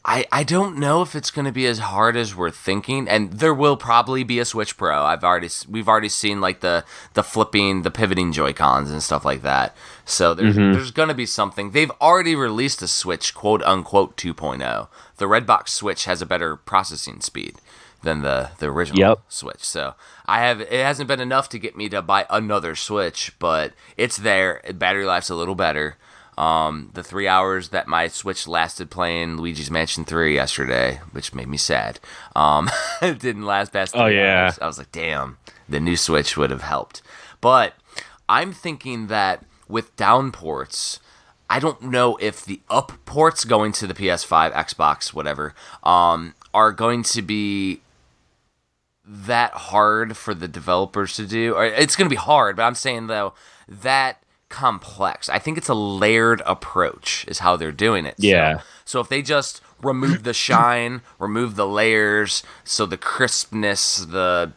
[0.05, 3.09] I I don't know if it's going to be as hard as we're thinking.
[3.09, 5.05] And there will probably be a Switch Pro.
[5.05, 6.85] I've already we've already seen like the
[7.15, 9.77] the flipping, the pivoting Joy Cons and stuff like that.
[10.05, 10.73] So there's mm-hmm.
[10.73, 11.73] there's going to be something.
[11.73, 14.89] They've already released a Switch quote unquote 2.0.
[15.17, 17.57] The Redbox Switch has a better processing speed.
[18.03, 19.21] than the the original Yep.
[19.29, 19.65] Switch.
[19.65, 19.95] So
[20.27, 24.17] I have it hasn't been enough to get me to buy another Switch, but it's
[24.17, 24.63] there.
[24.75, 25.97] Battery life's a little better.
[26.39, 31.49] Um, the three hours that my Switch lasted playing Luigi's Mansion 3 yesterday, which made
[31.49, 31.99] me sad,
[32.37, 32.71] um,
[33.03, 34.45] it didn't last past three Oh, yeah.
[34.45, 34.59] hours.
[34.61, 37.03] I was like, damn, the new Switch would have helped.
[37.41, 37.75] But
[38.29, 41.01] I'm thinking that with down ports,
[41.51, 46.71] I don't know if the up ports going to the PS5, Xbox, whatever, um, are
[46.73, 47.81] going to be
[49.05, 51.55] that hard for the developers to do.
[51.55, 53.35] Or it's going to be hard, but I'm saying though
[53.67, 55.29] that complex.
[55.29, 58.17] I think it's a layered approach is how they're doing it.
[58.21, 58.61] So- Yeah.
[58.85, 64.53] So, if they just remove the shine, remove the layers, so the crispness, the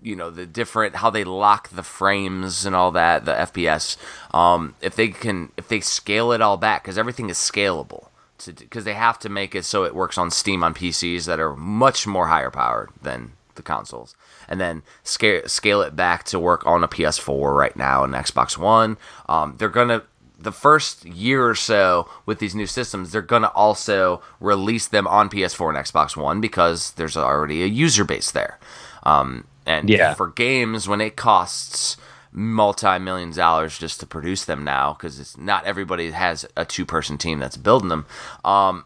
[0.00, 3.96] you know the different how they lock the frames and all that, the FPS.
[4.32, 8.06] Um, if they can, if they scale it all back, because everything is scalable.
[8.46, 11.56] Because they have to make it so it works on Steam on PCs that are
[11.56, 14.14] much more higher powered than the consoles,
[14.48, 18.56] and then scale scale it back to work on a PS4 right now and Xbox
[18.58, 18.96] One.
[19.28, 20.02] Um, they're gonna
[20.40, 25.28] the first year or so with these new systems, they're gonna also release them on
[25.28, 28.58] PS4 and Xbox One because there's already a user base there.
[29.02, 30.14] Um, and Yeah.
[30.14, 31.96] for games, when it costs
[32.30, 36.64] multi millions of dollars just to produce them now, because it's not everybody has a
[36.64, 38.06] two person team that's building them.
[38.44, 38.84] Um,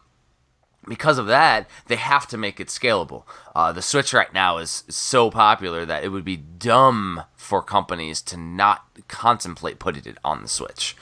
[0.87, 3.23] because of that, they have to make it scalable.
[3.55, 8.21] Uh, the Switch right now is so popular that it would be dumb for companies
[8.23, 10.95] to not contemplate putting it on the Switch.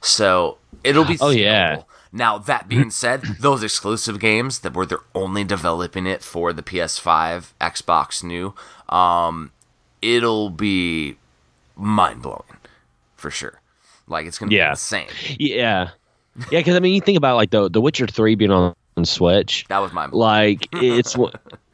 [0.00, 1.16] So it'll be.
[1.20, 1.82] Oh, yeah.
[2.12, 6.62] Now that being said, those exclusive games that were they're only developing it for the
[6.62, 8.54] PS5, Xbox New,
[8.88, 9.50] um,
[10.00, 11.16] it'll be
[11.76, 12.42] mind blowing
[13.16, 13.60] for sure.
[14.06, 14.68] Like it's gonna Yeah.
[14.68, 15.08] be insane.
[15.38, 15.90] Yeah,
[16.50, 16.60] yeah.
[16.60, 19.66] Because I mean, you think about like the The Witcher Three being on, on Switch.
[19.68, 21.32] That was my Like it's one-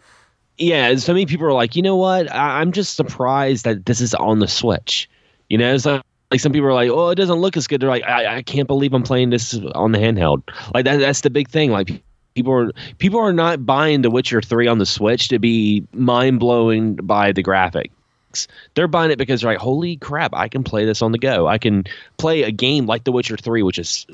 [0.59, 0.95] yeah.
[0.97, 2.31] So many people are like, you know what?
[2.33, 5.09] I, I'm just surprised that this is on the Switch.
[5.49, 6.03] You know, it's like.
[6.31, 7.83] Like some people are like, oh, it doesn't look as good.
[7.83, 10.43] They're like, I, I can't believe I'm playing this on the handheld.
[10.73, 11.71] Like that, that's the big thing.
[11.71, 12.03] Like
[12.35, 16.41] people are people are not buying The Witcher Three on the Switch to be mind
[16.41, 18.47] blowing by the graphics.
[18.73, 21.49] They're buying it because they're like, holy crap, I can play this on the go.
[21.49, 21.85] I can
[22.17, 24.07] play a game like The Witcher Three, which is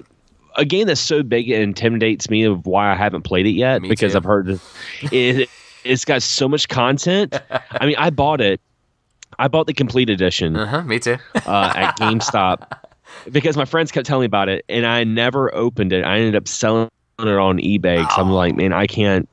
[0.58, 3.80] a game that's so big it intimidates me of why I haven't played it yet
[3.80, 4.18] Me because too.
[4.18, 4.60] I've heard
[5.12, 5.48] it,
[5.84, 7.40] it's got so much content.
[7.70, 8.60] I mean, I bought it.
[9.38, 10.82] I bought the complete edition Uh huh.
[10.82, 11.16] Me too.
[11.34, 12.70] uh, at GameStop
[13.30, 16.04] because my friends kept telling me about it, and I never opened it.
[16.04, 16.88] I ended up selling
[17.20, 19.28] it on eBay because I'm like, man, I can't.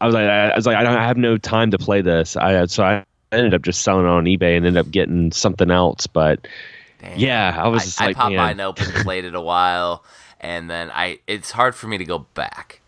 [0.00, 2.36] I was like, I was like, I don't I have no time to play this.
[2.36, 5.70] I so I ended up just selling it on eBay and ended up getting something
[5.70, 6.06] else.
[6.06, 6.46] But
[7.00, 7.18] Damn.
[7.18, 10.04] yeah, I was just I, like, I popped man, mine open, played it a while,
[10.44, 11.20] and then I.
[11.26, 12.80] It's hard for me to go back.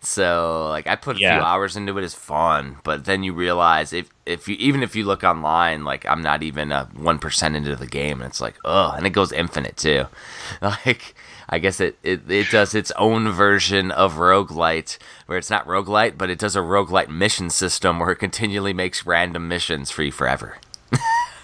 [0.00, 1.30] So like I put a Yeah.
[1.30, 2.04] few hours into it.
[2.04, 6.04] It's fun, but then you realize if if you even if you look online, like
[6.06, 9.10] I'm not even a one percent into the game, and it's like oh, and it
[9.10, 10.06] goes infinite too.
[10.62, 11.14] Like
[11.48, 16.18] I guess it, it it does its own version of roguelite where it's not roguelite,
[16.18, 20.58] but it does a roguelite mission system where it continually makes random missions free forever.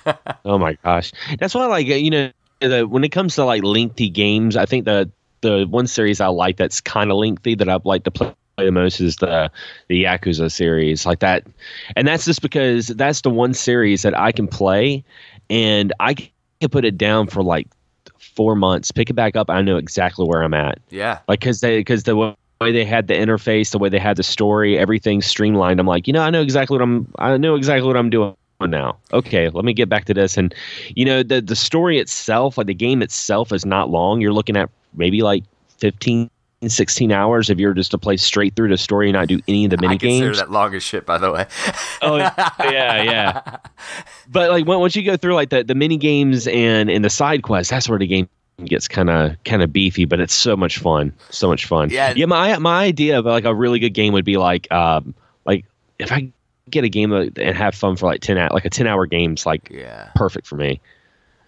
[0.44, 4.08] Oh my gosh, that's why like you know the, when it comes to like lengthy
[4.10, 5.10] games, I think the
[5.40, 8.72] the one series I like that's kind of lengthy that I'd like to play the
[8.72, 9.50] most is the
[9.88, 11.46] the Yakuza series like that,
[11.96, 15.04] and that's just because that's the one series that I can play,
[15.48, 16.30] and I can
[16.70, 17.68] put it down for like
[18.18, 21.60] four months, pick it back up, I know exactly where I'm at, Yeah, like because
[21.60, 25.22] they because the way they had the interface, the way they had the story, everything
[25.22, 25.78] streamlined.
[25.78, 28.34] I'm like, you know, I know exactly what I'm I know exactly what I'm doing
[28.66, 28.96] now.
[29.12, 30.36] Okay, let me get back to this.
[30.36, 30.54] And
[30.96, 34.20] you know, the the story itself, like the game itself is not long.
[34.20, 35.44] You're looking at maybe like
[35.78, 36.28] 15
[36.66, 39.64] 16 hours if you're just to play straight through the story and not do any
[39.64, 40.38] of the mini I games.
[40.38, 41.06] that long as shit.
[41.06, 41.46] By the way.
[42.02, 43.56] Oh yeah, yeah.
[44.30, 47.44] But like once you go through like the, the mini games and and the side
[47.44, 48.28] quests, that's where the game
[48.64, 51.90] gets kind of kind of beefy, but it's so much fun, so much fun.
[51.90, 52.12] Yeah.
[52.16, 52.26] yeah.
[52.26, 55.14] My my idea of like a really good game would be like um
[55.46, 55.64] like
[56.00, 56.32] if I
[56.70, 59.44] get a game and have fun for like ten hou- like a ten hour game's
[59.46, 60.10] like Yeah.
[60.14, 60.80] perfect for me.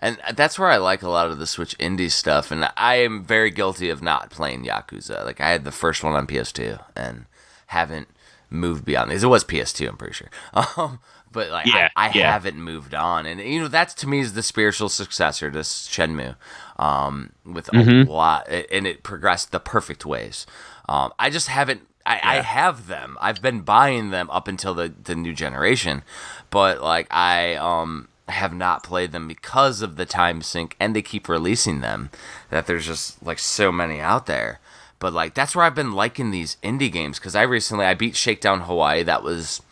[0.02, 2.50] And that's where I like a lot of the Switch indie stuff.
[2.50, 5.26] And I am very guilty of not playing Yakuza.
[5.26, 7.26] Like, I had the first one on PS2 and
[7.66, 8.08] haven't
[8.48, 9.22] moved beyond these.
[9.22, 10.30] It was PS2, I'm pretty sure.
[10.78, 11.00] Um,
[11.30, 12.32] but, like, Yeah, I, I yeah.
[12.32, 13.26] haven't moved on.
[13.26, 16.34] And, you know, that's to me is the spiritual successor to Shenmue
[16.78, 18.08] um, with Mm-hmm.
[18.10, 18.48] a lot.
[18.48, 20.46] And it progressed the perfect ways.
[20.88, 21.82] Um, I just haven't.
[22.07, 23.16] I, I have them.
[23.20, 26.03] I've been buying them up until the, the new generation,
[26.51, 31.03] but like I um have not played them because of the time sink and they
[31.03, 32.11] keep releasing them.
[32.51, 34.61] That there's just like so many out there.
[34.98, 38.16] But like that's where I've been liking these indie games because I recently I beat
[38.16, 39.03] Shakedown Hawaii.
[39.03, 39.62] That was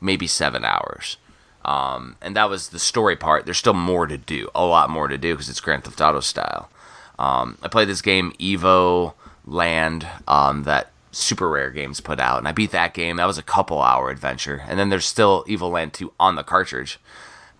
[0.00, 1.16] maybe seven hours.
[1.64, 3.44] Um, and that was the story part.
[3.44, 6.20] There's still more to do, a lot more to do because it's Grand Theft Auto
[6.20, 6.70] style.
[7.18, 9.14] Um, I played this game Evo
[9.44, 13.16] Land um, that Super Rare Games put out, and I beat that game.
[13.16, 17.00] That was a couple hour adventure, and then there's still Evoland 2 on the cartridge.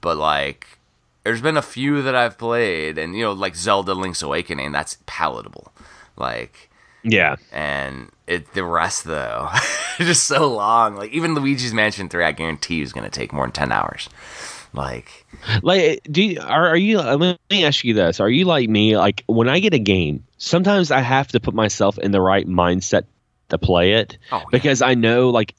[0.02, 0.78] But like,
[1.24, 4.98] there's been a few that I've played, and you know, like Zelda Link's Awakening, that's
[5.06, 5.72] palatable.
[6.16, 6.68] Like,
[7.02, 7.36] Yeah.
[7.50, 9.48] and it the rest though,
[9.98, 10.96] just so long.
[10.96, 14.10] Like even Luigi's Mansion 3, I guarantee you is gonna take more than ten hours.
[14.74, 15.24] Like,
[15.62, 16.98] Like, do you, are are you?
[17.00, 18.98] uh, Let me ask you this: Are you like me?
[18.98, 22.46] Like, when I get a game, sometimes I have to put myself in the right
[22.46, 23.04] mindset
[23.48, 24.44] to play it oh, yeah.
[24.50, 25.54] because I know, like,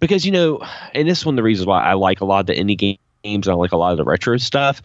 [0.00, 0.60] because you know,
[0.94, 2.98] and this is one of the reasons why I like a lot of the indie
[3.24, 4.82] games and I like a lot of the retro stuff.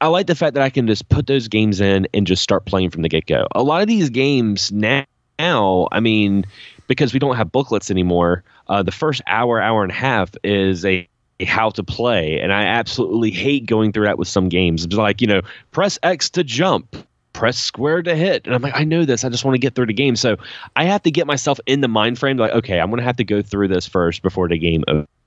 [0.00, 2.66] I like the fact that I can just put those games in and just start
[2.66, 3.46] playing from the get go.
[3.52, 5.04] A lot of these games now,
[5.38, 6.44] now, I mean,
[6.88, 10.84] because we don't have booklets anymore, uh, the first hour, hour and a half is
[10.84, 11.08] a,
[11.40, 14.84] a how to play, and I absolutely hate going through that with some games.
[14.84, 16.96] It's like you know, press X to jump,
[17.44, 19.22] press square to hit, and I'm like, I know this.
[19.22, 20.38] I just want to get through the game, so
[20.76, 22.38] I have to get myself in the mind frame.
[22.38, 24.82] Like, okay, I'm gonna have to go through this first before the game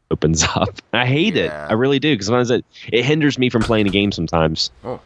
[0.10, 0.82] opens up.
[0.94, 1.52] I hate it.
[1.52, 4.12] I really do because sometimes it it hinders me from playing a game.
[4.12, 4.72] Sometimes.
[4.84, 5.00] Oh.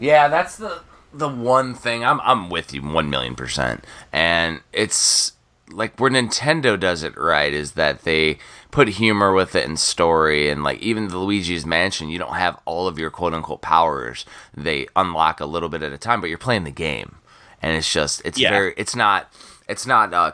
[0.00, 0.80] Yeah, that's the
[1.14, 5.34] the one thing I'm I'm with you one million percent, and it's
[5.70, 8.38] like where Nintendo does it right is that they
[8.76, 12.60] put humor with it and story, and like even the Luigi's Mansion, you don't have
[12.66, 14.26] all of your quote unquote powers.
[14.54, 17.16] They unlock a little bit at a time, but you're playing the game,
[17.62, 18.50] and it's just it's Yeah.
[18.50, 19.32] very it's not
[19.66, 20.32] it's not uh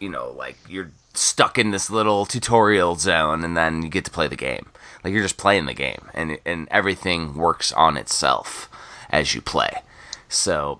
[0.00, 4.10] you know like you're stuck in this little tutorial zone and then you get to
[4.10, 4.66] play the game
[5.02, 8.68] like you're just playing the game and and everything works on itself
[9.10, 9.82] as you play
[10.28, 10.78] so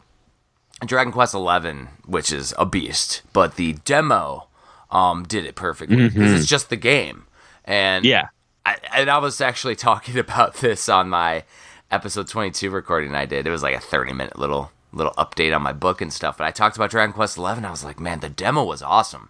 [0.87, 4.48] dragon quest XI, which is a beast but the demo
[4.91, 7.25] um did it perfectly because it's just the game
[7.65, 8.29] and Yeah.
[8.67, 11.45] I, and I was actually talking about this on my
[11.91, 13.47] episode 22 recording I did.
[13.47, 16.39] It was like a 30 minute little little update on my book and stuff.
[16.39, 17.65] But I talked about Dragon Quest 11.
[17.65, 19.29] I was like, man, the demo was awesome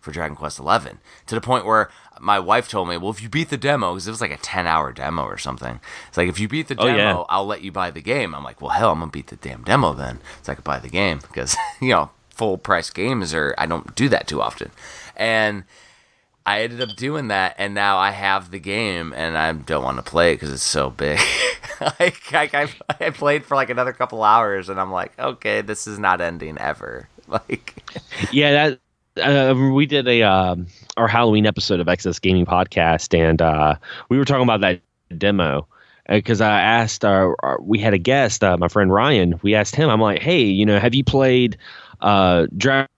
[0.00, 1.90] for Dragon Quest 11 to the point where
[2.20, 4.36] my wife told me, well, if you beat the demo, because it was like a
[4.36, 5.80] 10 hour demo or something.
[6.08, 7.22] It's like, if you beat the Oh, demo, yeah.
[7.28, 8.34] I'll let you buy the game.
[8.34, 10.20] I'm like, well, hell, I'm going to beat the damn demo then.
[10.42, 13.94] So I could buy the game because, you know, full price games or I don't
[13.94, 14.70] do that too often.
[15.16, 15.64] And
[16.46, 19.96] I ended up doing that, and now I have the game, and I don't want
[19.96, 21.18] to play it because it's so big.
[21.80, 22.68] like, like I,
[23.00, 26.56] I played for like another couple hours, and I'm like, okay, this is not ending
[26.58, 27.08] ever.
[27.28, 27.82] Like,
[28.30, 28.78] Yeah,
[29.16, 33.74] that uh, we did a um, our Halloween episode of Excess Gaming Podcast, and uh,
[34.08, 34.80] we were talking about that
[35.18, 35.66] demo
[36.08, 39.40] because I asked our, our we had a guest, uh, my friend Ryan.
[39.42, 41.58] We asked him, I'm like, hey, you know, have you played
[42.00, 42.88] uh, Dragon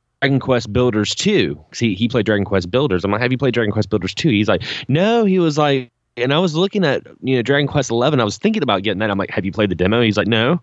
[0.41, 1.55] Quest Builders 2?
[1.71, 3.05] 'Cause he he played Dragon Quest Builders.
[3.05, 4.29] I'm like, have you played Dragon Quest Builders 2?
[4.31, 5.25] He's like, no.
[5.25, 5.91] He was like.
[6.17, 8.21] And I was looking at you know Dragon Quest Eleven.
[8.21, 9.09] I was thinking about getting that.
[9.09, 10.01] I'm like, have you played the demo?
[10.03, 10.61] He's like, no.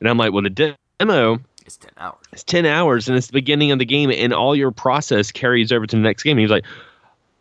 [0.00, 2.16] And I'm like, well, the de- demo it's 10 hours.
[2.32, 5.72] it's 10 hours and it's the beginning of the game and all your process carries
[5.72, 6.38] over to the next game.
[6.38, 6.64] He's like,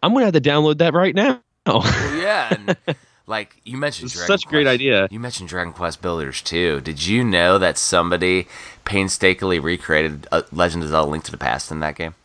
[0.01, 1.41] I'm going to have to download that right now.
[1.65, 1.83] Well,
[2.17, 2.75] yeah, and
[3.25, 5.07] like you mentioned, Dragon such a great idea.
[5.09, 6.81] You mentioned Dragon Quest Builders too.
[6.81, 8.47] Did you know that somebody
[8.85, 12.15] painstakingly recreated Legend of Zelda: Link to the Past in that game?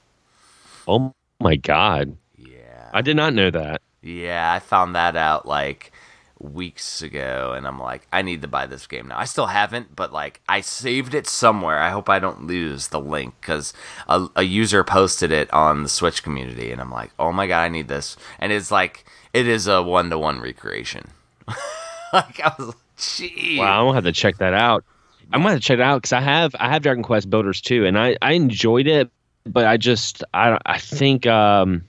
[0.86, 2.16] Oh my God.
[2.36, 2.90] Yeah.
[2.92, 3.82] I did not know that.
[4.02, 5.92] Yeah, I found that out like
[6.40, 9.18] weeks ago, and I'm like, I need to buy this game now.
[9.18, 11.78] I still haven't, but like, I saved it somewhere.
[11.78, 13.72] I hope I don't lose the link because
[14.08, 17.62] a, a user posted it on the Switch community, and I'm like, oh my god,
[17.62, 18.16] I need this.
[18.38, 21.04] And it's like, it is a one to one recreation.
[22.12, 23.58] like, I was gee.
[23.58, 23.80] Wow.
[23.80, 24.84] I'm going to have to check that out.
[25.32, 27.84] I'm to check it out because I have, I have Dragon Quest Builders too.
[27.84, 29.10] And I, I enjoyed it,
[29.44, 31.84] but I just, I, I think, um,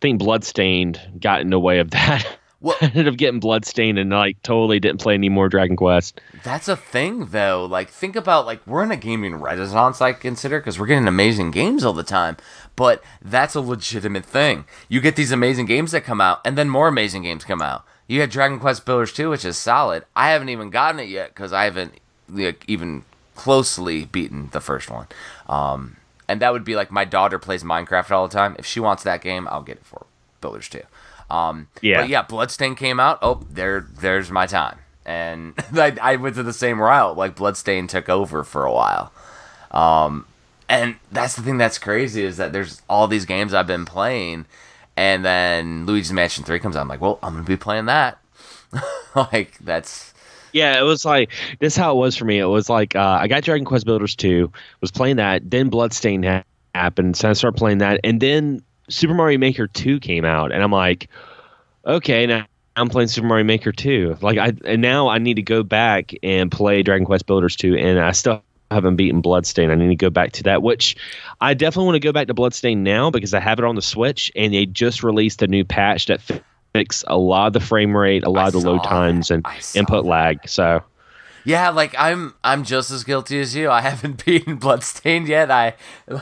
[0.00, 2.26] think Bloodstained got in the way of that.
[2.66, 6.20] Well- I ended up getting Bloodstained and like totally didn't play any more Dragon Quest.
[6.42, 7.64] That's a thing, though.
[7.64, 10.00] Like, think about like we're in a gaming renaissance.
[10.00, 12.36] I consider because we're getting amazing games all the time.
[12.74, 14.64] But that's a legitimate thing.
[14.88, 17.84] You get these amazing games that come out, and then more amazing games come out.
[18.08, 20.04] You had Dragon Quest Builders 2, which is solid.
[20.14, 21.94] I haven't even gotten it yet because I haven't
[22.28, 23.04] like, even
[23.34, 25.06] closely beaten the first one.
[25.48, 25.96] Um,
[26.28, 28.56] and that would be like my daughter plays Minecraft all the time.
[28.58, 30.06] If she wants that game, I'll get it for.
[30.40, 30.82] Builders 2.
[31.30, 32.02] Um, Yeah.
[32.02, 33.18] But yeah, Bloodstain came out.
[33.22, 34.78] Oh, there, there's my time.
[35.04, 37.16] And I, I went to the same route.
[37.16, 39.12] Like Bloodstain took over for a while.
[39.70, 40.26] Um,
[40.68, 44.46] and that's the thing that's crazy is that there's all these games I've been playing,
[44.96, 46.80] and then Luigi's Mansion Three comes out.
[46.80, 48.18] I'm like, well, I'm gonna be playing that.
[49.14, 50.12] like that's
[50.52, 51.74] Yeah, it was like this.
[51.74, 52.38] is How it was for me.
[52.38, 54.50] It was like uh, I got Dragon Quest Builders two,
[54.80, 55.48] was playing that.
[55.48, 56.42] Then Bloodstain ha-
[56.74, 60.62] happened, so I started playing that, and then Super Mario Maker two came out, and
[60.62, 61.08] I'm like,
[61.86, 64.18] okay, now I'm playing Super Mario Maker 2.
[64.20, 67.74] Like I and now I need to go back and play Dragon Quest Builders 2
[67.76, 69.70] and I still haven't beaten Bloodstain.
[69.70, 70.96] I need to go back to that, which
[71.40, 73.82] I definitely want to go back to Bloodstain now because I have it on the
[73.82, 76.20] Switch and they just released a new patch that
[76.74, 79.30] fix a lot of the frame rate, a lot I of the load saw times
[79.30, 80.08] and input that.
[80.08, 80.46] lag.
[80.48, 80.82] So
[81.44, 83.70] Yeah, like I'm I'm just as guilty as you.
[83.70, 85.50] I haven't beaten Bloodstained yet.
[85.50, 85.74] I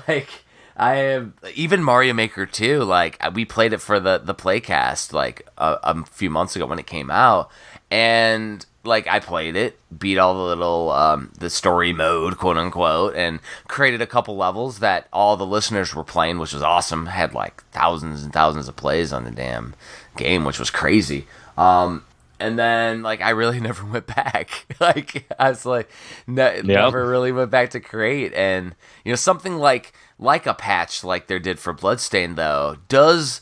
[0.08, 0.43] like
[0.76, 5.48] I have even Mario Maker 2, like we played it for the the playcast like
[5.56, 7.50] a, a few months ago when it came out
[7.90, 13.14] and like I played it, beat all the little um, the story mode, quote unquote,
[13.16, 17.06] and created a couple levels that all the listeners were playing, which was awesome.
[17.06, 19.74] Had like thousands and thousands of plays on the damn
[20.16, 21.26] game, which was crazy.
[21.56, 22.04] Um,
[22.40, 24.66] and then like I really never went back.
[24.80, 25.90] like I was like
[26.26, 28.34] ne- never really went back to create.
[28.34, 33.40] And you know something like like a patch like there did for Bloodstain though does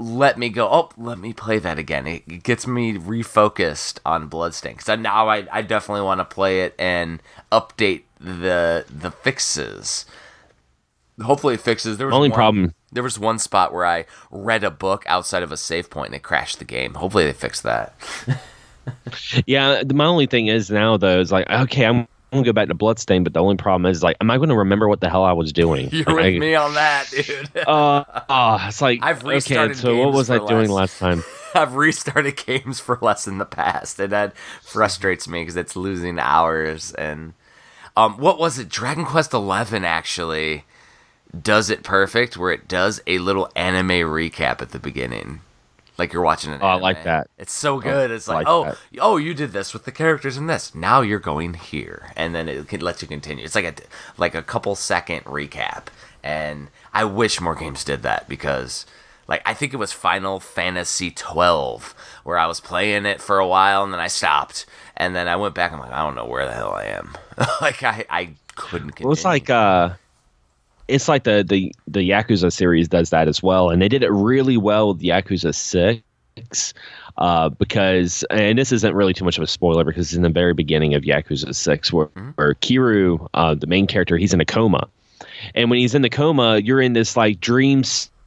[0.00, 0.68] let me go.
[0.70, 2.06] Oh, let me play that again.
[2.06, 6.60] It, it gets me refocused on Bloodstain because now I I definitely want to play
[6.60, 7.20] it and
[7.50, 10.06] update the the fixes.
[11.20, 11.98] Hopefully, it fixes.
[11.98, 15.42] There was only one- problem there was one spot where I read a book outside
[15.42, 16.94] of a save point and it crashed the game.
[16.94, 17.94] Hopefully they fixed that.
[19.44, 22.68] Yeah, my only thing is now though is like okay, I'm, I'm gonna go back
[22.68, 25.24] to Bloodstain, but the only problem is like, am I to remember what the hell
[25.24, 25.88] I was doing?
[25.92, 27.50] You're Like, with me on that, dude.
[27.56, 29.72] Uh, uh, it's like I've restarted.
[29.72, 29.80] okay.
[29.80, 31.00] So what was I for doing less.
[31.00, 31.24] last time?
[31.54, 36.18] I've restarted games for less in the past, and that frustrates me because it's losing
[36.18, 36.92] hours.
[36.92, 37.32] And
[37.96, 38.68] um, what was it?
[38.68, 40.64] Dragon Quest Eleven actually
[41.42, 45.40] does it perfect, where it does a little anime recap at the beginning,
[45.98, 46.60] like you're watching an.
[46.62, 47.28] Oh, I like that.
[47.38, 48.10] It's so good.
[48.10, 48.78] it's like, like oh, that.
[49.00, 50.74] oh, you did this with the characters in this.
[50.74, 53.44] Now you're going here, and then it can let you continue.
[53.44, 53.74] It's like a
[54.16, 55.86] like a couple second recap,
[56.22, 58.86] and I wish more games did that because.
[59.26, 61.94] Like I think it was Final Fantasy twelve
[62.24, 64.64] where I was playing it for a while and then I stopped
[64.96, 65.70] and then I went back.
[65.70, 67.14] And I'm like I don't know where the hell I am.
[67.60, 68.92] like I I couldn't.
[68.92, 69.08] Continue.
[69.08, 69.90] Well, it's like uh,
[70.88, 74.10] it's like the the the Yakuza series does that as well, and they did it
[74.10, 76.74] really well with Yakuza Six.
[77.16, 80.28] Uh, because and this isn't really too much of a spoiler because it's in the
[80.28, 84.44] very beginning of Yakuza Six where, where Kiryu, uh, the main character, he's in a
[84.44, 84.88] coma,
[85.54, 87.82] and when he's in the coma, you're in this like dream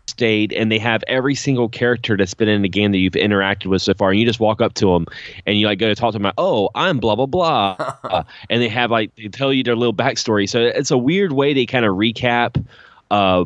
[0.08, 3.68] state, and they have every single character that's been in the game that you've interacted
[3.68, 5.06] with so far, and you just walk up to them
[5.46, 7.94] and you like go to talk to them, like, oh, I'm blah blah blah,
[8.50, 10.48] and they have like they tell you their little backstory.
[10.48, 12.64] So it's a weird way they kind of recap.
[13.10, 13.46] Uh,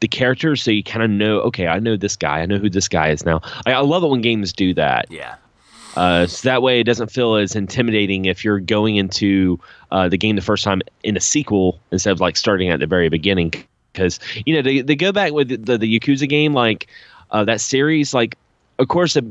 [0.00, 1.40] the characters, so you kind of know.
[1.42, 2.40] Okay, I know this guy.
[2.40, 3.40] I know who this guy is now.
[3.64, 5.06] I, I love it when games do that.
[5.10, 5.36] yeah.
[5.96, 9.60] Uh, so that way it doesn't feel as intimidating if you're going into
[9.90, 12.86] uh, the game the first time in a sequel instead of like starting at the
[12.86, 13.52] very beginning.
[13.92, 16.88] Because you know they, they go back with the, the Yakuza game like
[17.30, 18.14] uh, that series.
[18.14, 18.36] Like
[18.78, 19.26] of course the,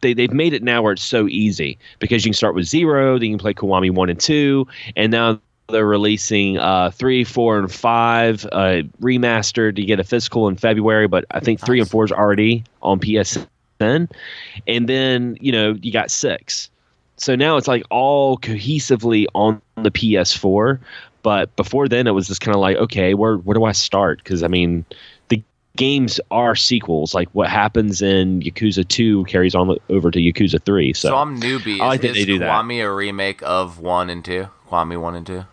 [0.00, 3.18] they they've made it now where it's so easy because you can start with zero,
[3.18, 4.66] then you can play Kiwami one and two,
[4.96, 9.78] and now they're releasing uh, three, four, and five uh, remastered.
[9.78, 13.00] You get a physical in February, but I think three and four is already on
[13.00, 13.46] PSN.
[13.80, 16.70] And then you know you got six.
[17.16, 20.78] So now it's like all cohesively on the PS4.
[21.24, 24.18] But before then, it was just kind of like, okay, where where do I start?
[24.22, 24.84] Because I mean,
[25.28, 25.42] the
[25.76, 27.14] games are sequels.
[27.14, 30.92] Like what happens in Yakuza Two carries on over to Yakuza Three.
[30.92, 31.80] So, So, I'm newbie.
[31.80, 32.50] I is, they do that.
[32.64, 34.48] Kiwami a remake of one and two?
[34.70, 35.44] Kiwami one and two.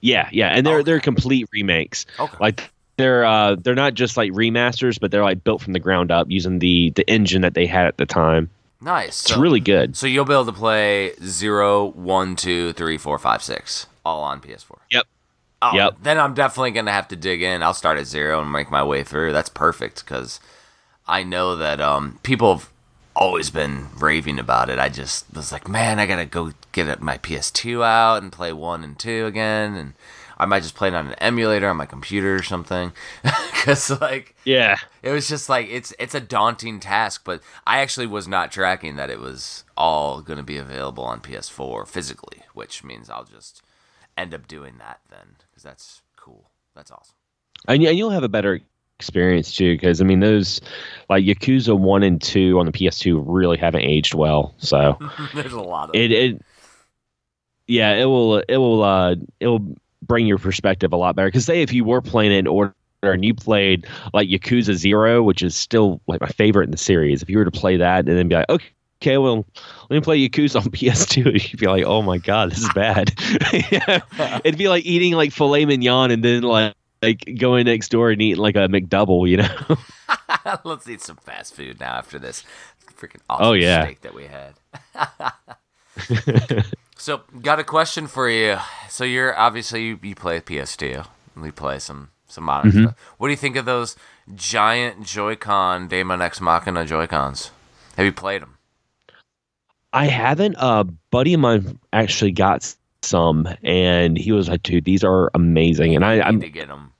[0.00, 2.06] yeah, yeah, and they're they're complete remakes.
[2.20, 2.36] Okay.
[2.38, 6.10] Like they're uh they're not just like remasters, but they're like built from the ground
[6.10, 8.50] up using the the engine that they had at the time.
[8.80, 9.22] nice.
[9.22, 9.96] It's So, really good.
[9.96, 14.40] So you'll be able to play zero, one, two, three, four, five, six, all on
[14.40, 14.78] PS4.
[14.90, 15.06] Yep.
[15.62, 15.96] Oh, Yep.
[16.02, 17.62] Then I'm definitely gonna have to dig in.
[17.62, 19.32] I'll start at zero and make my way through.
[19.32, 20.40] That's perfect because
[21.06, 22.70] I know that um, people have
[23.16, 24.78] always been raving about it.
[24.78, 28.82] I just was like, man, I gotta go get my PS2 out and play one
[28.84, 29.94] and two again, and
[30.36, 32.92] I might just play it on an emulator on my computer or something.
[33.64, 34.76] Because like Yeah.
[35.02, 38.96] it was just like it's it's a daunting task, but I actually was not tracking
[38.96, 43.62] that it was all going to be available on PS4 physically, which means I'll just
[44.16, 46.50] end up doing that then because that's cool.
[46.74, 47.14] That's awesome.
[47.68, 48.60] and, and you'll have a better
[49.00, 50.60] experience too because i mean those
[51.10, 54.96] like yakuza 1 and 2 on the ps2 really haven't aged well so
[55.34, 56.40] There's a lot of it, it
[57.66, 59.66] yeah it will it will uh it will
[60.02, 62.72] bring your perspective a lot better because say if you were playing it in order
[63.02, 67.20] and you played like yakuza 0 which is still like my favorite in the series
[67.20, 68.70] if you were to play that and then be like okay
[69.04, 69.44] Okay, well,
[69.90, 71.50] let me play Yakuza on PS2.
[71.50, 73.12] You'd be like, "Oh my god, this is bad."
[74.44, 78.22] It'd be like eating like filet mignon and then like like going next door and
[78.22, 79.76] eating like a McDouble, you know?
[80.64, 82.44] Let's eat some fast food now after this
[82.96, 83.84] freaking awesome Oh, yeah.
[83.84, 84.54] steak that we had.
[86.96, 88.56] so, got a question for you.
[88.88, 91.06] So, you're obviously you, you play PS2.
[91.36, 92.84] We play some some modern Mm-hmm.
[92.84, 92.96] stuff.
[93.18, 93.96] What do you think of those
[94.34, 97.50] giant Joy-Con Daemon X Machina Joy-Cons?
[97.98, 98.53] Have you played them?
[99.94, 100.56] I haven't.
[100.58, 105.94] A buddy of mine actually got some, and he was like, "Dude, these are amazing."
[105.94, 106.92] And I, I I'm need to get them.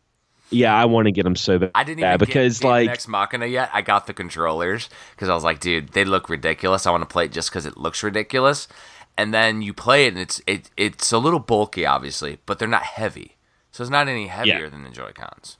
[0.51, 1.73] yeah, I want to get them so bad.
[1.75, 3.71] I didn't even because, get like- X Machina yet.
[3.73, 6.87] I got the controllers because I was like, dude, they look ridiculous.
[6.87, 8.69] I want to play it just because it looks ridiculous.
[9.17, 12.69] And then you play it, and it's it it's a little bulky, obviously, but they're
[12.69, 13.37] not heavy,
[13.73, 15.57] so it's not any heavier than the Joy Cons.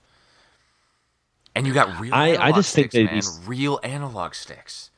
[1.55, 2.13] And you got real.
[2.13, 3.47] I- I just think sticks, they'd man.
[3.47, 4.91] real analog sticks.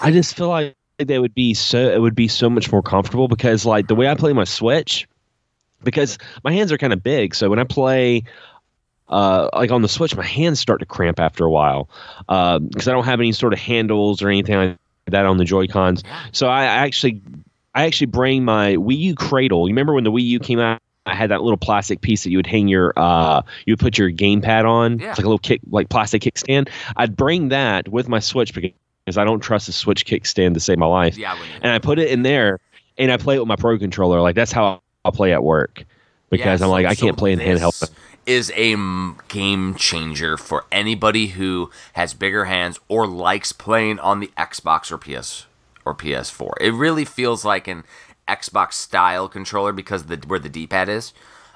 [0.00, 3.28] I just feel like they would be so it would be so much more comfortable
[3.28, 5.08] because like the way I play my Switch,
[5.82, 8.24] because my hands are kind of big, so when I play.
[9.08, 11.90] Uh, like on the Switch, my hands start to cramp after a while
[12.26, 14.78] because I don't have any sort of handles or anything like
[15.08, 16.02] that on the Joy Cons.
[16.30, 17.20] So I actually,
[17.74, 19.68] I actually bring my Wii U cradle.
[19.68, 20.80] You remember when the Wii U came out?
[21.04, 23.98] I had that little plastic piece that you would hang your, uh, you would put
[23.98, 24.98] your gamepad on.
[24.98, 25.10] Yeah.
[25.10, 26.70] It's like a little kick, like plastic kickstand.
[26.96, 28.70] I'd bring that with my Switch because
[29.08, 31.18] I don't trust the Switch kickstand to save my life.
[31.18, 32.60] Yeah, And I put it in there,
[32.98, 34.20] and I play it with my Pro controller.
[34.20, 35.84] Like that's how I'll play at work
[36.30, 37.90] because Yeah, I'm like I can't play in handheld.
[38.24, 38.76] Is a
[39.26, 44.98] game changer for anybody who has bigger hands or likes playing on the Xbox or
[44.98, 45.46] PS
[45.84, 46.52] or PS4.
[46.60, 47.82] It really feels like an
[48.28, 51.12] Xbox style controller because the where the D-pad is.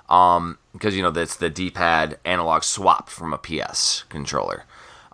[0.09, 4.65] Um, because you know that's the D-pad analog swap from a PS controller.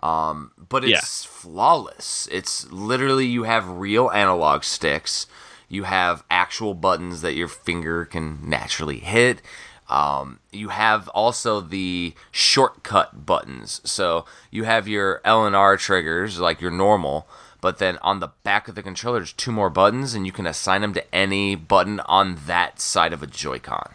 [0.03, 2.27] Um, but it's flawless.
[2.29, 5.27] It's literally you have real analog sticks.
[5.69, 9.41] You have actual buttons that your finger can naturally hit.
[9.89, 13.79] Um, you have also the shortcut buttons.
[13.85, 17.25] So you have your L and R triggers like your normal,
[17.61, 20.45] but then on the back of the controller, there's two more buttons, and you can
[20.45, 23.93] assign them to any button on that side of a Joy-Con.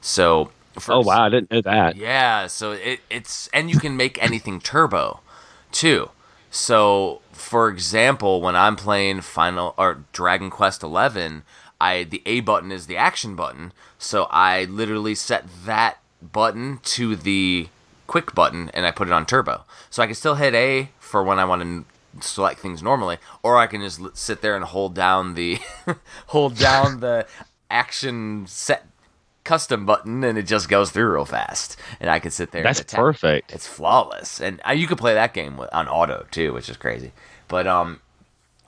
[0.00, 0.52] So,
[0.88, 1.96] Oh wow, I didn't know that.
[1.96, 5.20] yeah, so it, it's and you can make anything turbo
[5.72, 6.10] too.
[6.50, 11.42] So, for example, when I'm playing Final or Dragon Quest 11,
[11.80, 17.16] I the A button is the action button, so I literally set that button to
[17.16, 17.68] the
[18.06, 19.64] quick button and I put it on turbo.
[19.88, 21.84] So I can still hit A for when I want to
[22.20, 25.58] select things normally, or I can just sit there and hold down the
[26.26, 27.26] hold down the
[27.70, 28.89] action set
[29.50, 31.76] custom button and it just goes through real fast.
[32.00, 33.52] And i can sit there That's perfect.
[33.52, 34.40] it's flawless.
[34.40, 37.10] And uh, you can play that game on auto too which is crazy.
[37.48, 38.00] But um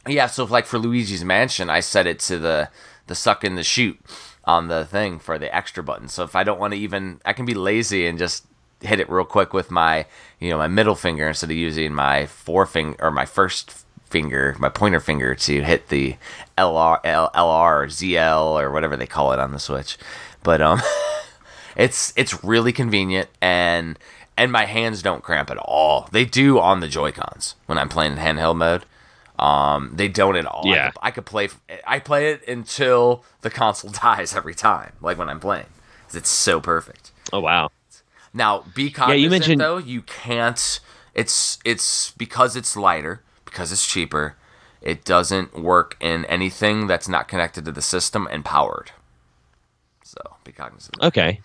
[0.08, 2.68] yeah so like for luigi's mansion i set it to the
[3.06, 3.96] the suck and the shoot
[4.44, 6.08] on the thing for the extra button.
[6.08, 8.44] So if i don't want to even i can be lazy and just
[8.80, 10.04] hit it real quick with my
[10.40, 13.64] you know my middle finger instead of using my forefinger or my first
[14.10, 16.16] finger my pointer finger to hit the
[16.58, 19.96] lr L, lr or zl or whatever they call it on the switch
[20.43, 20.80] but um
[21.76, 23.99] it's it's really convenient and
[24.36, 26.09] and my hands don't cramp at all.
[26.11, 28.84] They do on the Joy Cons when I'm playing in handheld mode.
[29.38, 30.62] Um, they don't at all.
[30.66, 30.90] I Yeah.
[30.90, 31.49] could, I could play.
[31.86, 34.93] I play it until the console dies every time.
[35.01, 35.66] Like when I'm playing,
[36.14, 37.11] it's so perfect.
[37.32, 37.70] Oh wow.
[38.34, 39.76] Now, be cognizant you mentioned- though.
[39.78, 40.80] You can't.
[41.14, 44.36] It's it's because it's lighter because it's cheaper.
[44.80, 48.93] It doesn't work in anything that's not connected to the system and powered.
[50.45, 50.97] Be cognizant.
[51.03, 51.40] Okay.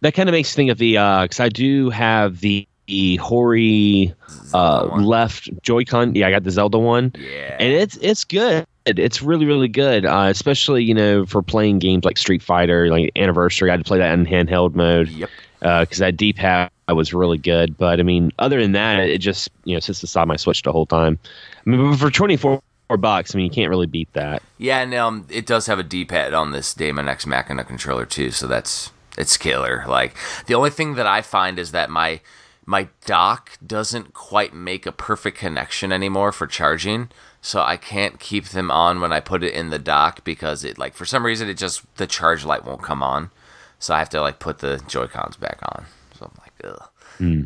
[0.00, 0.92] That kind of makes me think of the
[1.22, 4.12] because I do have the, the Hori
[4.52, 6.14] uh, left Joy-Con.
[6.16, 7.56] Yeah, I got the Zelda one, Yeah.
[7.60, 8.66] and it's it's good.
[8.84, 13.12] It's really really good, uh, especially you know for playing games like Street Fighter, like
[13.14, 13.70] Anniversary.
[13.70, 15.30] I had to play that in handheld mode Yep.
[15.60, 17.78] because that D-pad was really good.
[17.78, 20.72] But I mean, other than that, it just you know sits beside my Switch the
[20.72, 21.16] whole time.
[21.64, 22.60] I mean, but for twenty four
[22.96, 24.42] bucks, I mean, you can't really beat that.
[24.58, 28.30] Yeah, and um, it does have a D-pad on this Daemon X Machina controller too,
[28.30, 29.84] so that's it's killer.
[29.86, 30.14] Like
[30.46, 32.20] the only thing that I find is that my
[32.64, 37.10] my dock doesn't quite make a perfect connection anymore for charging,
[37.40, 40.78] so I can't keep them on when I put it in the dock because it
[40.78, 43.30] like for some reason it just the charge light won't come on,
[43.78, 45.86] so I have to like put the Joy Cons back on.
[46.18, 46.88] So I'm like, ugh.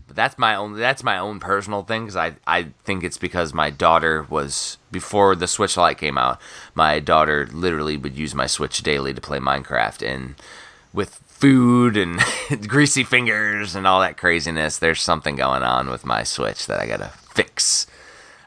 [0.07, 3.55] But that's my own that's my own personal thing because I I think it's because
[3.55, 6.41] my daughter was before the Switch Lite came out.
[6.75, 10.35] My daughter literally would use my Switch daily to play Minecraft and
[10.93, 12.21] with food and
[12.67, 14.79] greasy fingers and all that craziness.
[14.79, 17.87] There's something going on with my Switch that I gotta fix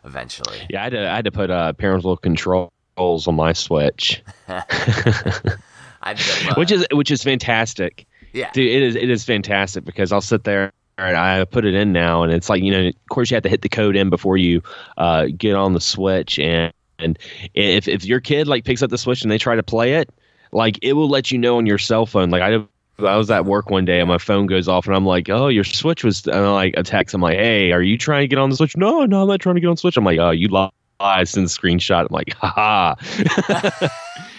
[0.04, 0.66] eventually.
[0.70, 4.24] Yeah, I had to, I had to put uh, parental controls on my Switch.
[6.58, 8.08] Which is which is fantastic.
[8.34, 11.92] yeah Dude, it is it is fantastic because I'll sit there I put it in
[11.92, 14.10] now, and it's like you know, of course, you have to hit the code in
[14.10, 14.62] before you
[14.98, 17.18] uh, get on the Switch, and and
[17.54, 20.10] if if your kid like picks up the Switch and they try to play it,
[20.52, 22.30] like it will let you know on your cell phone.
[22.30, 22.64] Like I.
[23.02, 25.48] I was at work one day and my phone goes off and I'm like, oh,
[25.48, 27.16] your Switch was, and I like a text.
[27.16, 28.76] I'm like, hey, are you trying to get on the Switch?
[28.76, 29.96] No, no, I'm not trying to get on Switch.
[29.96, 30.72] I'm like, oh, you lied.
[31.00, 32.02] I send the screenshot.
[32.02, 32.96] I'm like, ha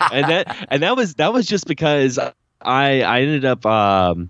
[0.12, 2.32] and that and that was that was just because I
[3.00, 4.28] I ended up um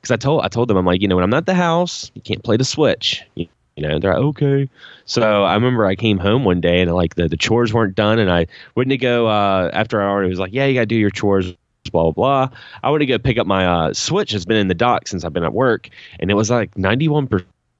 [0.00, 2.10] because I told I told them I'm like you know when I'm not the house
[2.14, 3.22] you can't play the Switch.
[3.34, 3.46] You,
[3.76, 4.68] you know they're like okay.
[5.04, 8.18] So I remember I came home one day and like the, the chores weren't done
[8.18, 8.46] and I
[8.76, 11.54] to go uh after I already was like yeah you gotta do your chores
[11.90, 12.56] blah blah blah.
[12.82, 15.24] I went to go pick up my uh Switch has been in the dock since
[15.24, 17.28] I've been at work and it was like 91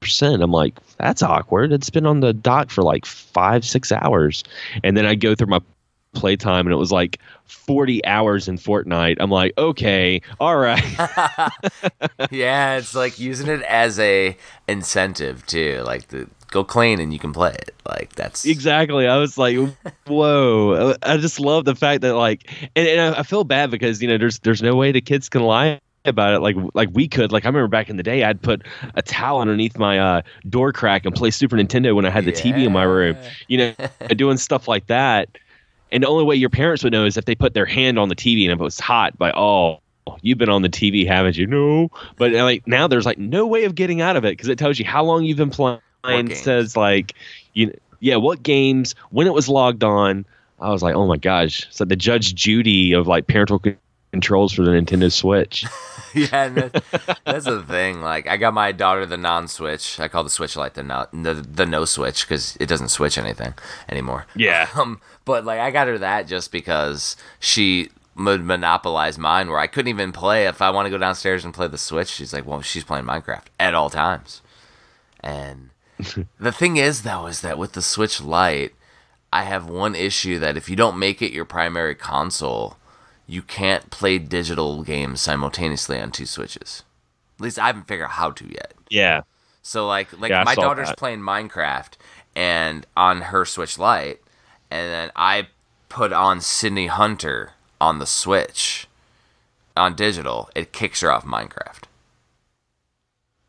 [0.01, 0.41] percent.
[0.41, 1.71] I'm like that's awkward.
[1.71, 4.43] It's been on the dock for like five six hours.
[4.83, 5.59] And then I go through my
[6.13, 9.17] playtime and it was like 40 hours in Fortnite.
[9.19, 10.83] I'm like, okay, all right.
[12.31, 14.35] yeah, it's like using it as a
[14.67, 15.81] incentive too.
[15.85, 17.73] Like the go clean and you can play it.
[17.87, 19.07] Like that's exactly.
[19.07, 19.57] I was like,
[20.07, 20.95] whoa.
[21.01, 24.17] I just love the fact that like, and, and I feel bad because you know
[24.17, 27.45] there's there's no way the kids can lie about it like like we could like
[27.45, 28.63] i remember back in the day i'd put
[28.95, 32.31] a towel underneath my uh, door crack and play super nintendo when i had the
[32.31, 32.37] yeah.
[32.41, 33.15] tv in my room
[33.47, 33.73] you know
[34.15, 35.29] doing stuff like that
[35.91, 38.09] and the only way your parents would know is if they put their hand on
[38.09, 39.79] the TV and if it was hot by oh
[40.21, 41.47] you've been on the TV haven't you?
[41.47, 41.89] No.
[42.17, 44.57] But uh, like now there's like no way of getting out of it because it
[44.57, 45.81] tells you how long you've been playing.
[46.33, 47.13] Says like
[47.53, 50.25] you yeah what games when it was logged on.
[50.59, 51.67] I was like oh my gosh.
[51.71, 53.59] So the Judge Judy of like parental
[54.11, 55.65] controls for the Nintendo Switch
[56.13, 56.83] yeah, that,
[57.25, 58.01] that's the thing.
[58.01, 59.99] Like, I got my daughter the non-switch.
[59.99, 63.17] I call the switch like the no, the, the no switch because it doesn't switch
[63.17, 63.53] anything
[63.89, 64.25] anymore.
[64.35, 64.67] Yeah.
[64.81, 69.67] Um, but like, I got her that just because she would monopolize mine, where I
[69.67, 72.07] couldn't even play if I want to go downstairs and play the switch.
[72.07, 74.41] She's like, well, she's playing Minecraft at all times.
[75.19, 75.69] And
[76.39, 78.73] the thing is, though, is that with the Switch Lite,
[79.31, 82.77] I have one issue that if you don't make it your primary console
[83.27, 86.83] you can't play digital games simultaneously on two switches.
[87.39, 88.73] At least I haven't figured out how to yet.
[88.89, 89.21] Yeah.
[89.61, 90.97] So like like yeah, my daughter's that.
[90.97, 91.93] playing Minecraft
[92.35, 94.21] and on her Switch Lite,
[94.69, 95.47] and then I
[95.89, 98.87] put on Sydney Hunter on the Switch
[99.75, 101.83] on digital, it kicks her off Minecraft.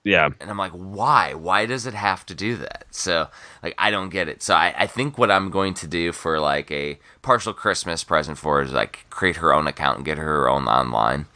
[0.04, 0.30] Yeah.
[0.40, 1.34] And I'm like, why?
[1.34, 2.86] Why does it have to do that?
[2.90, 3.28] So,
[3.62, 4.42] like, I don't get it.
[4.42, 8.38] So, I, I think what I'm going to do for like a partial Christmas present
[8.38, 11.26] for her is like create her own account and get her own online.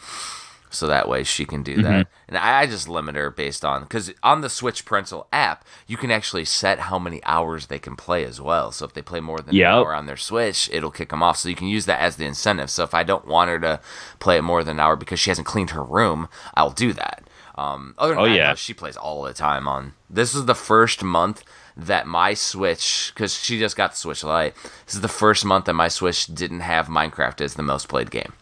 [0.77, 1.83] So that way she can do mm-hmm.
[1.83, 2.09] that.
[2.29, 5.97] And I, I, just limit her based on, because on the Switch Parental app, you
[5.97, 8.73] can actually set how many hours they can play as well.
[8.73, 9.69] So if they play more than yep.
[9.69, 11.39] an hour on their Switch, it'll kick them off.
[11.39, 12.69] So you can use that as the incentive.
[12.69, 13.81] So if I don't want her to
[14.19, 17.26] play it more than an hour because she hasn't cleaned her room, I'll do that.
[17.57, 18.55] Um, other than oh, that, yeah.
[18.55, 19.95] she plays all the time on.
[20.11, 21.43] This is the first month
[21.77, 24.55] that my Switch, because she just got the Switch Lite.
[24.85, 28.11] This is the first month that my Switch didn't have Minecraft as the most played
[28.11, 28.33] game.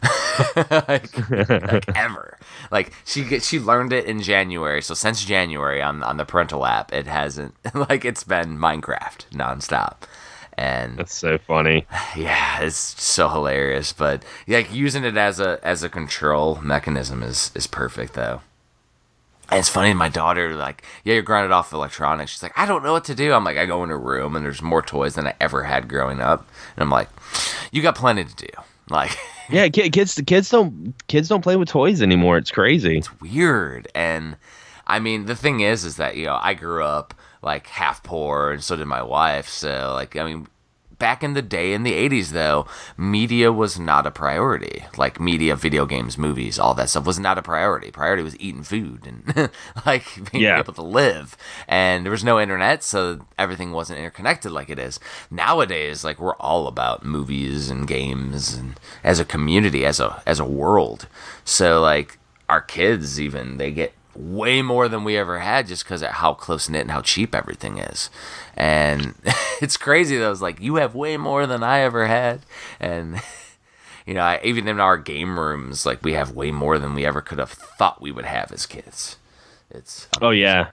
[0.56, 2.38] like, like, ever.
[2.70, 4.82] Like she she learned it in January.
[4.82, 10.02] So since January on on the parental app, it hasn't like it's been Minecraft nonstop.
[10.56, 11.86] And that's so funny.
[12.16, 13.92] Yeah, it's so hilarious.
[13.92, 18.42] But like using it as a as a control mechanism is is perfect though.
[19.50, 22.32] And it's funny, my daughter, like, yeah, you're grounded off electronics.
[22.32, 23.32] She's like, I don't know what to do.
[23.32, 25.88] I'm like, I go in her room and there's more toys than I ever had
[25.88, 26.46] growing up.
[26.76, 27.08] And I'm like,
[27.72, 28.48] you got plenty to do.
[28.90, 29.16] Like,
[29.50, 32.36] yeah, kids, the kids don't, kids don't play with toys anymore.
[32.36, 32.98] It's crazy.
[32.98, 33.88] It's weird.
[33.94, 34.36] And
[34.86, 38.50] I mean, the thing is, is that, you know, I grew up like half poor
[38.52, 39.48] and so did my wife.
[39.48, 40.46] So, like, I mean,
[40.98, 42.66] back in the day in the 80s though
[42.96, 44.84] media was not a priority.
[44.96, 47.90] Like media video games movies all that stuff was not a priority.
[47.90, 49.50] Priority was eating food and
[49.86, 50.58] like being yeah.
[50.58, 51.36] able to live.
[51.66, 54.98] And there was no internet so everything wasn't interconnected like it is.
[55.30, 60.40] Nowadays like we're all about movies and games and as a community as a as
[60.40, 61.06] a world.
[61.44, 62.18] So like
[62.48, 66.34] our kids even they get way more than we ever had just because of how
[66.34, 68.10] close knit and how cheap everything is.
[68.56, 69.14] And
[69.62, 70.32] it's crazy though.
[70.32, 72.40] It's like you have way more than I ever had,
[72.80, 73.20] and
[74.06, 77.06] you know, I, even in our game rooms, like we have way more than we
[77.06, 79.16] ever could have thought we would have as kids.
[79.70, 80.70] It's oh yeah,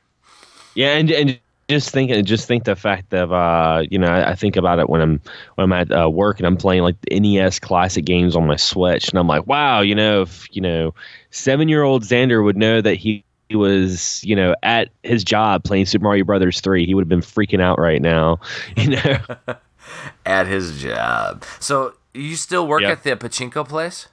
[0.74, 4.36] yeah, and and just think just think the fact of uh you know I, I,
[4.36, 5.22] think about it when I'm
[5.56, 8.56] when I'm at uh, work and I'm playing like the NES classic games on my
[8.56, 10.94] Switch and I'm like wow you know if you know
[11.32, 15.64] seven year old Xander would know that he he was, you know, at his job
[15.64, 18.40] playing Super Mario Brothers 3, he would have been freaking out right now,
[18.78, 19.18] you know.
[20.26, 21.44] at his job.
[21.60, 22.92] So, you still work yep.
[22.92, 24.08] at the pachinko place?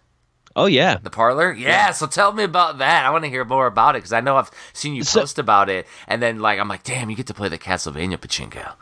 [0.55, 1.53] Oh yeah, The parlor?
[1.53, 3.07] Yeah, so tell me about that.
[3.07, 5.39] I want to hear more about it because I know I've seen you So- post
[5.39, 8.75] about it, and then like I'm like, damn, you get to play the Castlevania pachinko.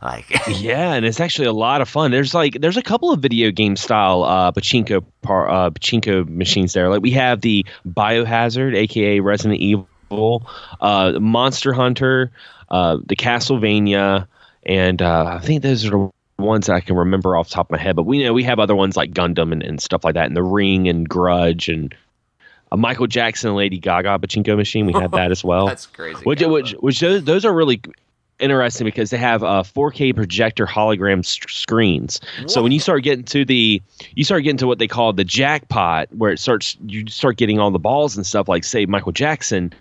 [0.00, 0.30] Like,
[0.60, 2.12] yeah, and it's actually a lot of fun.
[2.12, 6.72] There's like there's a couple of video game style uh, pachinko par, uh, pachinko machines
[6.72, 6.88] there.
[6.88, 12.30] Like we have the Biohazard, aka Resident Evil, uh, Monster Hunter,
[12.70, 14.26] uh, the Castlevania,
[14.64, 17.66] and uh, I think those are the ones that I can remember off the top
[17.66, 17.96] of my head.
[17.96, 20.36] But we know we have other ones like Gundam and, and stuff like that, and
[20.36, 21.94] the Ring and Grudge and
[22.70, 24.86] a Michael Jackson and Lady Gaga pachinko machine.
[24.86, 25.66] We had that as well.
[25.66, 26.20] that's crazy.
[26.22, 27.80] Which, which, which those, those are really
[28.38, 32.20] interesting because they have uh, 4K projector hologram screens.
[32.46, 33.82] So when you start getting to the,
[34.14, 37.58] you start getting to what they call the jackpot, where it starts, you start getting
[37.58, 38.48] all the balls and stuff.
[38.48, 39.72] Like say Michael Jackson,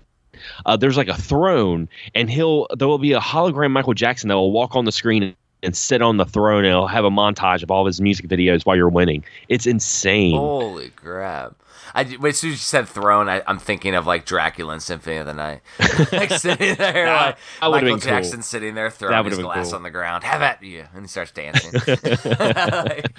[0.66, 4.36] uh, there's like a throne, and he'll there will be a hologram Michael Jackson that
[4.36, 7.64] will walk on the screen and sit on the throne, and he'll have a montage
[7.64, 9.24] of all of his music videos while you're winning.
[9.50, 10.38] It's insane.
[10.38, 11.56] Holy crap.
[11.96, 15.18] I, as soon as you said throne, I, I'm thinking of like Dracula and Symphony
[15.18, 15.62] of the Night.
[16.12, 17.98] like sitting there, like Michael been cool.
[17.98, 19.76] Jackson sitting there, throwing his glass cool.
[19.78, 20.24] on the ground.
[20.24, 20.86] Have at you.
[20.94, 21.72] And he starts dancing.
[22.78, 23.12] Like,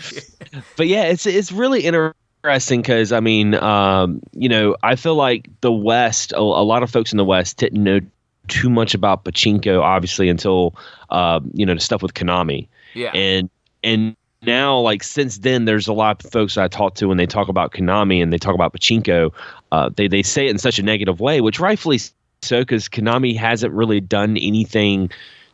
[0.76, 5.48] but yeah, it's it's really interesting because I mean, um, you know, I feel like
[5.60, 8.00] the West, a, a lot of folks in the West didn't know
[8.48, 10.74] too much about pachinko, obviously, until
[11.10, 13.10] uh, you know the stuff with Konami, yeah.
[13.12, 13.50] and
[13.82, 17.26] and now like since then, there's a lot of folks I talk to when they
[17.26, 19.32] talk about Konami and they talk about pachinko,
[19.72, 21.98] uh, they they say it in such a negative way, which rightfully
[22.42, 25.10] so, because Konami hasn't really done anything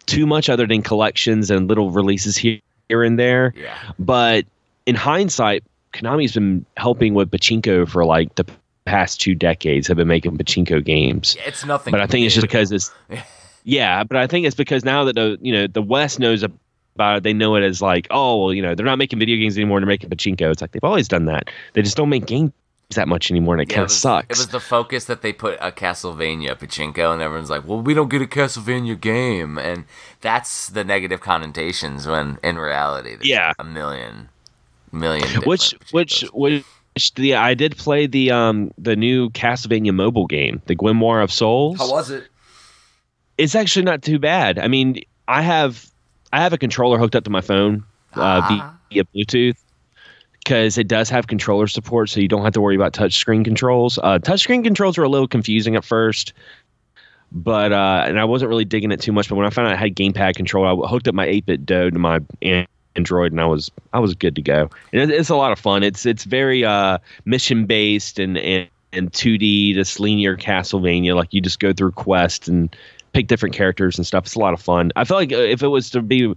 [0.07, 3.55] too much other than collections and little releases here here and there.
[3.57, 3.77] yeah.
[3.99, 4.45] But
[4.87, 5.65] in hindsight,
[5.95, 8.45] Konami's been helping with pachinko for like the
[8.85, 9.89] past two decades.
[9.89, 11.91] Have been making pachinko games, Yeah, It's nothing.
[11.93, 12.91] but I think it's just because it's
[13.65, 14.05] yeah.
[14.05, 17.23] But I think it's because now that the you know the West knows about it,
[17.23, 19.81] they know it as like oh well you know they're not making video games anymore.
[19.81, 20.51] They're making pachinko.
[20.53, 21.49] It's like they've always done that.
[21.73, 22.53] They just don't make games
[22.91, 24.27] that much anymore, and it Yeah, kind of sucks.
[24.39, 27.95] It was the focus that they put a Castlevania pachinko, and everyone's like, "Well, we
[27.95, 29.85] don't get a Castlevania game," and
[30.21, 32.07] that's the negative connotations.
[32.07, 33.53] When in reality, there's Yeah.
[33.59, 34.29] a million,
[34.95, 35.29] million.
[35.43, 36.65] which which pachinkos.
[36.95, 41.33] which the I did play the um the new Castlevania mobile game, the Grimoire of
[41.33, 41.79] Souls.
[41.79, 42.29] How was it?
[43.37, 44.59] it's actually not too bad.
[44.61, 45.87] I mean, I have
[46.33, 47.85] I have a controller hooked up to my phone
[48.15, 48.77] uh, Ah.
[48.93, 49.57] via Bluetooth
[50.39, 53.99] because it does have controller support, so you don't have to worry about touchscreen controls.
[53.99, 56.33] Uh, touchscreen controls were a little confusing at first,
[57.33, 59.29] but uh, and I wasn't really digging it too much.
[59.29, 61.99] But when I found out I had gamepad control, I hooked up my 8BitDo to
[61.99, 62.67] my An-
[62.97, 64.71] Android, and I was I was good to go.
[64.93, 65.83] And it, it's a lot of fun.
[65.83, 71.15] It's it's very uh, mission based and and and 2D, this linear Castlevania.
[71.15, 72.75] Like you just go through quests and
[73.13, 74.25] pick different characters and stuff.
[74.27, 74.93] It's a lot of fun.
[74.97, 76.35] I feel like uh, if it was to be,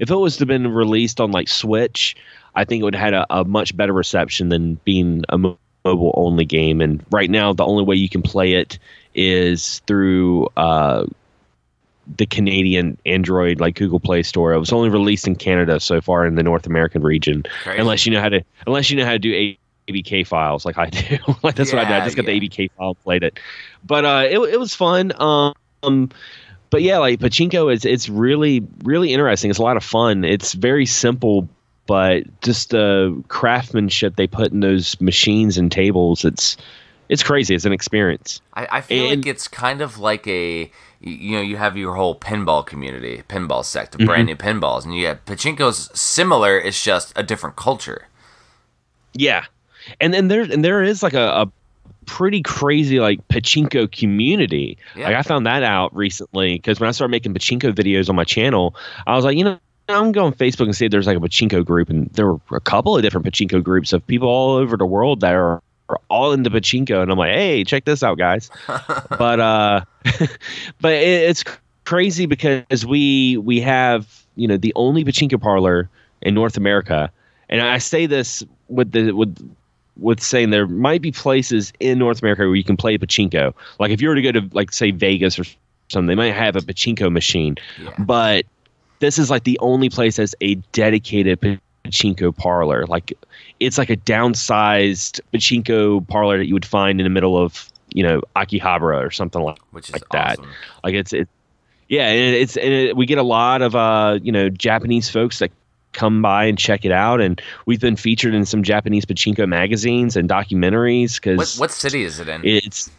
[0.00, 2.16] if it was to been released on like Switch,
[2.54, 5.58] I think it would have had a, a much better reception than being a mo-
[5.84, 6.80] mobile only game.
[6.80, 8.78] And right now, the only way you can play it
[9.14, 11.06] is through uh,
[12.16, 14.52] the Canadian Android, like Google Play Store.
[14.52, 17.78] It was only released in Canada so far in the North American region, Crazy.
[17.80, 19.54] unless you know how to, unless you know how to do
[19.88, 21.18] APK files like I do.
[21.42, 21.94] like that's what I did.
[21.94, 22.38] I just got yeah.
[22.38, 23.38] the APK file, played it.
[23.84, 25.12] But uh, it it was fun.
[25.20, 26.10] Um,
[26.70, 29.50] but yeah, like pachinko is it's really really interesting.
[29.50, 30.24] It's a lot of fun.
[30.24, 31.48] It's very simple,
[31.86, 36.24] but just the craftsmanship they put in those machines and tables.
[36.24, 36.56] It's
[37.08, 37.54] it's crazy.
[37.54, 38.40] It's an experience.
[38.54, 40.70] I, I feel And- like it's kind of like a
[41.02, 44.06] you- you know you have your whole pinball community, pinball sect of Mm-hmm.
[44.08, 46.58] brand new pinballs, and you have pachinko's similar.
[46.58, 48.08] It's just a different culture.
[49.14, 49.44] Yeah,
[50.00, 51.52] and then there and there is like a, a
[52.06, 54.78] pretty crazy like pachinko community.
[54.96, 55.06] Yeah.
[55.08, 58.24] Like I found that out recently because when I started making pachinko videos on my
[58.24, 58.74] channel,
[59.06, 59.58] I was like, you know.
[59.88, 62.40] I'm going on Facebook and see if there's like a pachinko group, and there were
[62.52, 65.60] a couple of different pachinko groups of people all over the world that are,
[65.92, 68.50] are all into pachinko, and I'm like, hey, check this out, guys.
[68.66, 69.84] but uh,
[70.80, 71.44] but it, it's
[71.84, 75.88] crazy because we we have you know the only pachinko parlor
[76.22, 77.10] in North America,
[77.48, 79.36] and I say this with the with
[79.98, 83.52] with saying there might be places in North America where you can play pachinko.
[83.78, 85.44] Like if you were to go to like say Vegas or
[85.88, 87.90] something, they might have a pachinko machine, Yeah.
[87.98, 88.46] but
[89.00, 92.86] this is like the only place that's a dedicated pachinko parlor.
[92.86, 93.12] Like
[93.60, 98.02] it's like a downsized pachinko parlor that you would find in the middle of you
[98.02, 100.38] know Akihabara or something like which is like that.
[100.82, 101.28] like it's it,
[101.88, 105.38] yeah, and it's and it, we get a lot of uh you know Japanese folks
[105.40, 105.50] that
[105.92, 110.16] come by and check it out, and we've been featured in some Japanese pachinko magazines
[110.16, 112.40] and documentaries because what city is it in?
[112.44, 112.90] it's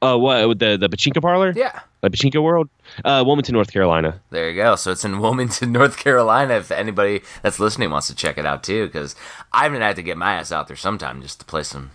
[0.00, 1.52] uh what with the the pachinko parlor?
[1.54, 1.80] yeah.
[2.02, 2.68] The Pachinko World,
[3.04, 4.20] uh, Wilmington, North Carolina.
[4.30, 4.76] There you go.
[4.76, 6.54] So it's in Wilmington, North Carolina.
[6.54, 9.14] If anybody that's listening wants to check it out too, because
[9.52, 11.90] I'm gonna have to get my ass out there sometime just to play some.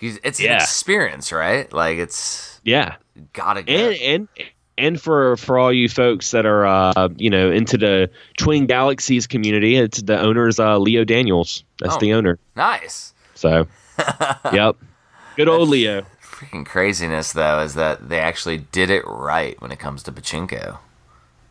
[0.00, 0.54] It's Yeah.
[0.56, 1.70] an experience, right?
[1.72, 2.96] Like it's Yeah,
[3.34, 3.72] gotta go.
[3.72, 4.28] and and
[4.78, 9.26] and for for all you folks that are uh, you know into the Twin Galaxies
[9.26, 11.64] community, it's the owner's uh, Leo Daniels.
[11.80, 11.98] That's Oh.
[11.98, 12.38] the owner.
[12.56, 13.12] nice.
[13.34, 13.66] So,
[14.52, 14.76] yep,
[15.36, 16.04] good old Leo.
[16.40, 20.78] Freaking craziness though is that they actually did it right when it comes to pachinko,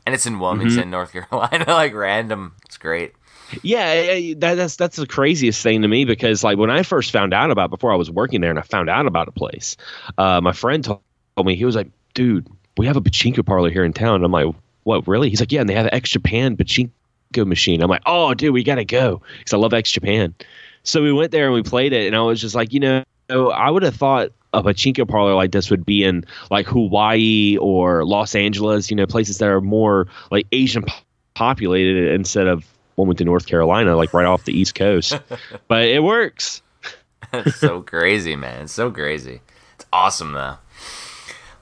[0.06, 0.90] and it's in Wilmington, Mm-hmm.
[0.90, 1.66] North Carolina.
[1.68, 2.54] like random.
[2.66, 3.14] It's great.
[3.64, 7.34] Yeah, that, that's that's the craziest thing to me because like when I first found
[7.34, 9.76] out about before I was working there and I found out about a place,
[10.18, 11.02] uh, my friend told
[11.44, 12.48] me he was like, "Dude,
[12.78, 14.54] we have a pachinko parlor here in town." And I'm like,
[14.84, 15.08] "What?
[15.08, 16.92] Really?" He's like, "Yeah, and they have an X Japan pachinko
[17.46, 20.36] machine." I'm like, "Oh, dude, we gotta go because I love X Japan."
[20.84, 23.04] So we went there and we played it, and I was just like, you know,
[23.30, 28.06] I would have thought a pachinko parlor like this would be in like Hawaii or
[28.06, 31.04] Los Angeles, you know, places that are more like Asian po-
[31.36, 32.66] populated instead of
[32.98, 35.20] Wilmington, North Carolina, like right off the East Coast.
[35.68, 36.62] but it works.
[37.34, 38.64] It's so crazy, man.
[38.64, 39.42] It's so crazy.
[39.76, 40.58] It's awesome though.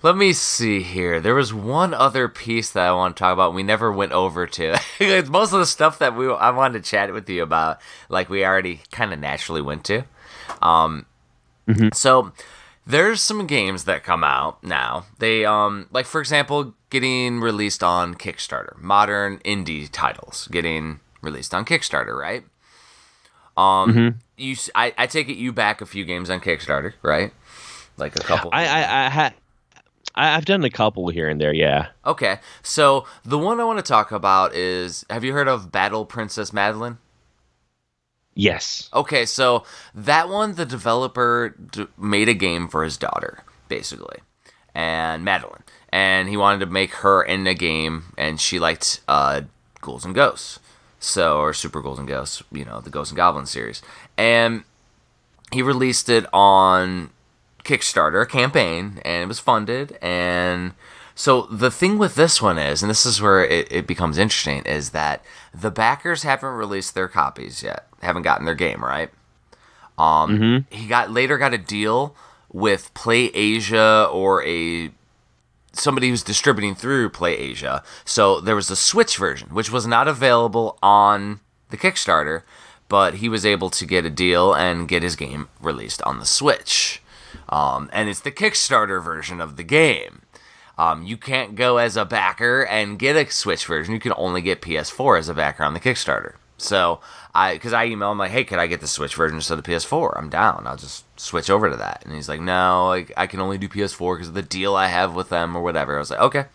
[0.03, 1.19] Let me see here.
[1.19, 3.55] There was one other piece that I want to talk about.
[3.55, 4.79] We never went over to.
[4.99, 8.29] it's most of the stuff that we I wanted to chat with you about, like
[8.29, 10.03] we already kind of naturally went to.
[10.61, 11.05] Um,
[11.93, 12.31] so
[12.87, 15.05] there's some games that come out now.
[15.19, 18.77] They um like for example, getting released on Kickstarter.
[18.79, 22.43] Modern indie titles getting released on Kickstarter, right?
[23.57, 27.33] Um, you I, I take it you back a few games on Kickstarter, right?
[27.97, 28.51] Like a couple.
[28.53, 29.33] I I, I ha-
[30.15, 31.53] I, I've done a couple here and there.
[31.53, 31.87] Yeah.
[32.05, 36.05] okay, so the one I want to talk about is have you heard of Battle
[36.05, 36.99] Princess Madeline?
[38.39, 38.87] Yes.
[38.93, 39.63] Okay, so
[39.95, 44.19] that one, the developer d- made a game for his daughter, basically,
[44.75, 49.41] and Madeline, and he wanted to make her in a game, and she liked uh,
[49.81, 50.59] Ghouls and Ghosts,
[50.99, 53.81] so or Super Ghouls and Ghosts, you know, the Ghosts and Goblins series,
[54.19, 54.63] and
[55.51, 57.09] he released it on
[57.63, 60.73] Kickstarter campaign, and it was funded, and
[61.15, 64.63] so the thing with this one is, and this is where it, it becomes interesting,
[64.65, 69.09] is that the backers haven't released their copies yet, haven't gotten their game right.
[69.97, 72.15] Um, he got later got a deal
[72.51, 74.91] with Play Asia or a
[75.73, 77.83] somebody who's distributing through Play Asia.
[78.05, 82.43] So there was a Switch version, which was not available on the Kickstarter,
[82.89, 86.25] but he was able to get a deal and get his game released on the
[86.25, 87.01] Switch.
[87.49, 90.21] Um, and it's the Kickstarter version of the game.
[90.77, 93.93] Um, you can't go as a backer and get a Switch version.
[93.93, 96.35] You can only get PS4 as a backer on the Kickstarter.
[96.57, 96.99] So
[97.33, 99.63] I, because I email him like, hey, could I get the Switch version instead of
[99.63, 100.17] the PS4?
[100.17, 100.65] I'm down.
[100.65, 102.03] I'll just switch over to that.
[102.05, 104.87] And he's like, no, like, I can only do PS4 because of the deal I
[104.87, 105.95] have with them or whatever.
[105.95, 106.45] I was like, okay.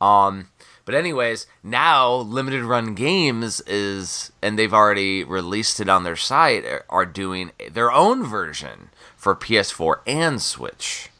[0.00, 0.48] Um,
[0.84, 6.64] but anyways, now limited run games is, and they've already released it on their site,
[6.64, 11.10] are- are doing their own version for PS4 and Switch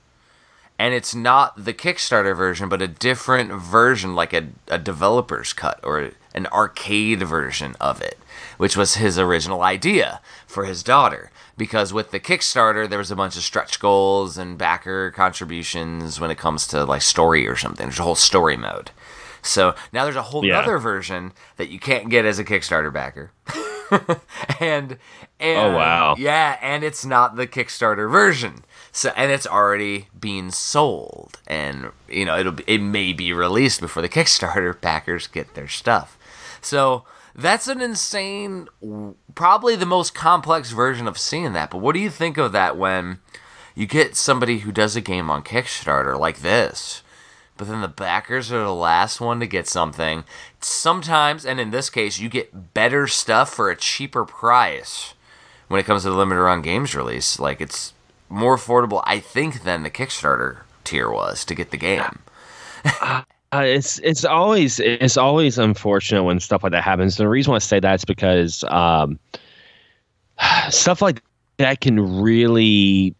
[0.78, 5.80] and it's not the Kickstarter version, but a different version, like a, a developer's cut
[5.82, 8.18] or an arcade version of it,
[8.56, 11.30] which was his original idea for his daughter.
[11.56, 16.30] Because with the Kickstarter, there was a bunch of stretch goals and backer contributions when
[16.30, 17.86] it comes to like story or something.
[17.86, 18.90] There's a whole story mode.
[19.40, 20.58] So now there's a whole Yeah.
[20.58, 23.30] other version that you can't get as a Kickstarter backer.
[24.60, 24.98] and
[25.38, 26.14] and Oh, wow.
[26.18, 28.64] yeah, and it's not the Kickstarter version.
[28.92, 33.80] So and it's already being sold, and you know it'll be, it may be released
[33.80, 36.18] before the Kickstarter backers get their stuff.
[36.60, 37.04] So
[37.36, 38.68] that's an insane,
[39.34, 41.70] probably the most complex version of seeing that.
[41.70, 43.18] But what do you think of that when
[43.74, 47.02] you get somebody who does a game on Kickstarter like this?
[47.56, 50.24] but then the backers are the last one to get something.
[50.60, 55.14] Sometimes, and in this case, you get better stuff for a cheaper price
[55.68, 57.38] when it comes to the limited run games release.
[57.38, 57.94] Like it's
[58.28, 62.20] more affordable, I think, than the Kickstarter tier was to get the game.
[63.00, 63.22] Uh,
[63.56, 67.16] Uh, it's it's always it's always unfortunate when stuff like that happens.
[67.16, 69.18] The reason why I say that is because um,
[70.70, 71.22] stuff like
[71.58, 73.14] that can really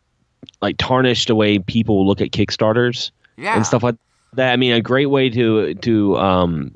[0.61, 3.97] like tarnish the way people look at Kickstarters Yeah, and stuff like
[4.35, 4.53] that.
[4.53, 6.71] I mean, a great way to to um,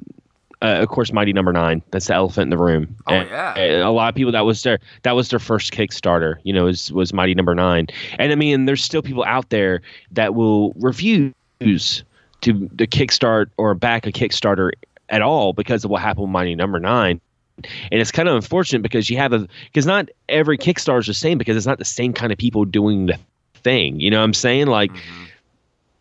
[0.63, 1.83] uh, of course, Mighty Number Nine.
[1.91, 2.95] That's the elephant in the room.
[3.07, 3.55] Oh, And- yeah.
[3.59, 6.37] and a lot of people that was their that was their first Kickstarter.
[6.45, 7.87] You know, was was Mighty Number Nine.
[8.19, 9.83] And I mean, there's still people out there
[10.13, 12.05] that will refuse
[12.43, 14.73] to to kickstart or back a Kickstarter
[15.09, 17.21] at all because of what happened with Mighty Number Nine.
[17.93, 21.15] And it's kind of unfortunate because you have a because not every Kickstarter is the
[21.15, 23.19] same because it's not the same kind of people doing the
[23.55, 24.01] thing.
[24.01, 24.67] You know what I'm saying?
[24.69, 25.27] Like Mhm.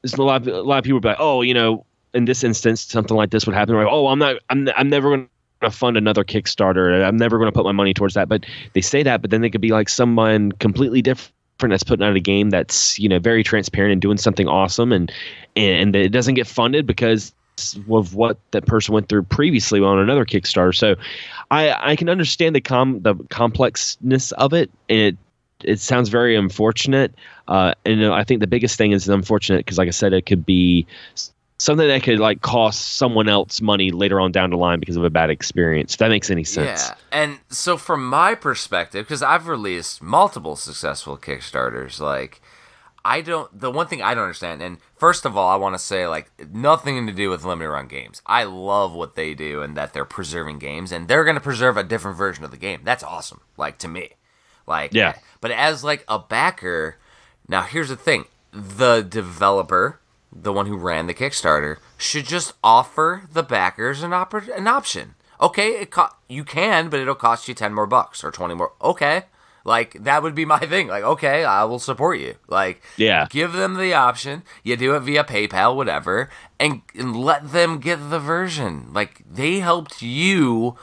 [0.02, 2.44] there's a lot of, a lot of people be like, oh, you know, in this
[2.44, 3.76] instance something like this would happen.
[3.76, 5.28] Like, oh, I'm not, I'm, I'm never going
[5.62, 7.06] to fund another Kickstarter.
[7.06, 8.30] I'm never going to put my money towards that.
[8.30, 11.34] But they say that, but then they could be like someone completely different
[11.68, 15.12] that's putting out a game that's you know very transparent and doing something awesome, and
[15.56, 17.34] and it doesn't get funded because
[17.92, 20.74] of what that person went through previously on another Kickstarter.
[20.76, 20.96] So
[21.52, 25.18] I I can understand the com the complexness of it, and it
[25.64, 27.14] it sounds very unfortunate.
[27.48, 30.46] Uh, and I think the biggest thing is unfortunate because, like I said, it could
[30.46, 30.86] be
[31.60, 35.04] something that could like cost someone else money later on down the line because of
[35.04, 35.94] a bad experience.
[35.94, 36.90] If that makes any sense.
[36.90, 42.42] Yeah, and so from my perspective, because I've released multiple successful Kickstarters, like
[43.06, 43.58] I don't.
[43.58, 46.32] The one thing I don't understand, and first of all, I want to say like
[46.54, 48.22] nothing to do with limited run games.
[48.26, 51.78] I love what they do and that they're preserving games, and they're going to preserve
[51.78, 52.82] a different version of the game.
[52.84, 53.42] That's awesome.
[53.58, 54.12] Like to me,
[54.66, 55.16] like yeah.
[55.42, 56.98] But as like a backer,
[57.48, 60.00] now here's the thing: the developer
[60.32, 65.16] the one who ran the Kickstarter, should just offer the backers an, op- an option.
[65.42, 68.74] Okay, it co- you can, but it'll cost you 10 more bucks or 20 more.
[68.82, 69.24] Okay.
[69.66, 70.88] Like that would be my thing.
[70.88, 72.36] Like, okay, I will support you.
[72.48, 74.44] Like, yeah, give them the option.
[74.64, 76.30] You do it via PayPal, whatever,
[76.60, 78.92] and, and let them get the version.
[78.94, 80.78] Like they helped you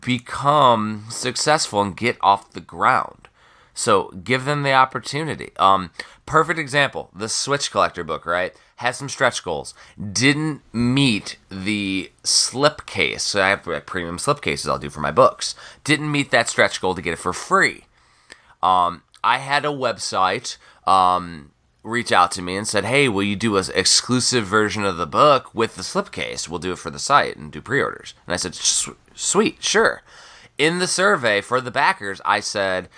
[0.00, 3.28] become successful and get off the ground.
[3.74, 5.52] So give them the opportunity.
[5.58, 5.90] Um,
[6.26, 8.54] perfect example: the Switch Collector book, right?
[8.80, 9.74] Has some stretch goals.
[10.10, 13.20] Didn't meet the slipcase.
[13.20, 15.54] So I have premium slipcases I'll do for my books.
[15.84, 17.84] Didn't meet that stretch goal to get it for free.
[18.62, 21.50] Um, I had a website um,
[21.82, 25.06] reach out to me and said, "Hey, will you do an exclusive version of the
[25.06, 26.48] book with the slipcase?
[26.48, 30.00] We'll do it for the site and do pre-orders." And I said, "Sweet, sure."
[30.56, 32.88] In the survey for the backers, I said,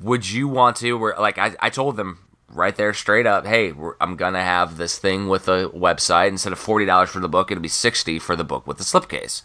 [0.00, 2.20] "Would you want to?" Where like I, I told them
[2.52, 6.28] right there straight up hey i'm gonna have this thing with a website.
[6.28, 9.42] Instead of $40 for the book it'll be 60 for the book with the slipcase.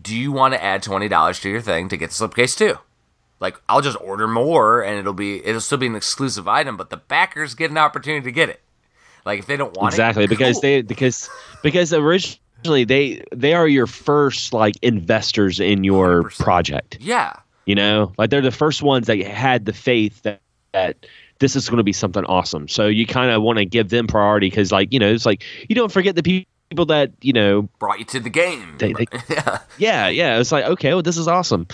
[0.00, 2.78] Do you want to add $20 to your thing to get the slipcase too?
[3.38, 6.90] Like i'll just order more and it'll be it'll still be an exclusive item but
[6.90, 8.60] the backers get an opportunity to get it.
[9.24, 10.62] Like if they don't want exactly it, because cool.
[10.62, 11.28] they because
[11.62, 16.38] because originally they they are your first like investors in your 100%.
[16.38, 16.98] project.
[17.00, 17.34] Yeah.
[17.66, 20.40] You know like they're the first ones that had the faith that
[20.72, 21.06] that
[21.40, 22.68] this is going to be something awesome.
[22.68, 25.42] So you kind of want to give them priority because, like, you know, it's like
[25.68, 28.76] you don't forget the people that you know brought you to the game.
[28.78, 30.38] They, they, yeah, yeah, yeah.
[30.38, 31.66] It's like okay, well, this is awesome.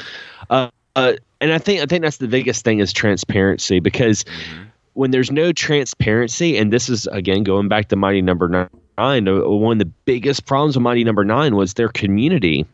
[0.49, 4.63] Uh, uh, and I think I think that's the biggest thing is transparency because mm-hmm.
[4.95, 8.69] when there's no transparency, and this is again going back to Mighty Number Nine.
[8.99, 12.65] One of the biggest problems with Mighty Number Nine was their community.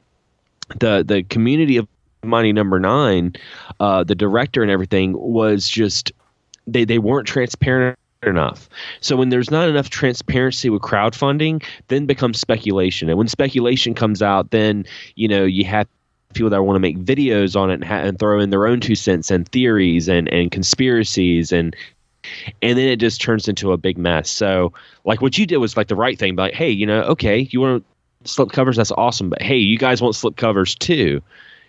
[0.78, 1.88] The the community of
[2.22, 3.32] Mighty Number Nine,
[3.80, 6.12] uh, the director and everything was just
[6.66, 8.68] they they weren't transparent enough.
[9.00, 13.08] So when there's not enough transparency with crowdfunding, then becomes speculation.
[13.08, 14.84] And when speculation comes out, then
[15.16, 15.88] you know you have
[16.34, 18.80] people that want to make videos on it and, ha- and throw in their own
[18.80, 21.76] two cents and theories and and conspiracies and
[22.62, 24.30] and then it just turns into a big mess.
[24.30, 24.72] So
[25.04, 27.48] like what you did was like the right thing, but like, hey, you know, okay,
[27.50, 27.84] you want
[28.24, 31.20] slip covers, that's awesome, but hey, you guys want slip covers too.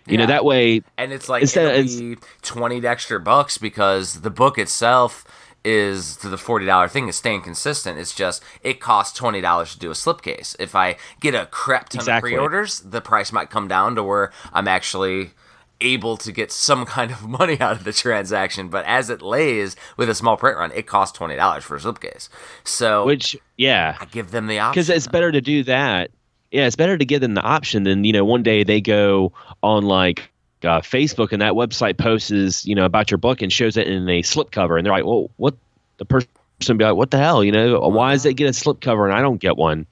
[0.06, 0.20] You yeah.
[0.20, 5.24] know that way, and it's like instead be twenty extra bucks because the book itself
[5.64, 7.98] is the forty dollar thing is staying consistent.
[7.98, 10.54] It's just it costs twenty dollars to do a slipcase.
[10.58, 12.32] If I get a crap ton exactly.
[12.32, 15.32] of pre-orders, the price might come down to where I'm actually
[15.80, 18.68] able to get some kind of money out of the transaction.
[18.68, 21.80] But as it lays with a small print run, it costs twenty dollars for a
[21.80, 22.28] slipcase.
[22.62, 26.10] So which yeah, I give them the option because it's better to do that
[26.54, 29.32] yeah, it's better to give them the option than you know one day they go
[29.64, 30.30] on like
[30.62, 34.08] uh, Facebook and that website posts you know about your book and shows it in
[34.08, 35.56] a slipcover and they're like, well, what
[35.96, 39.04] the person be like, what the hell, you know, why does it get a slipcover
[39.04, 39.86] and I don't get one?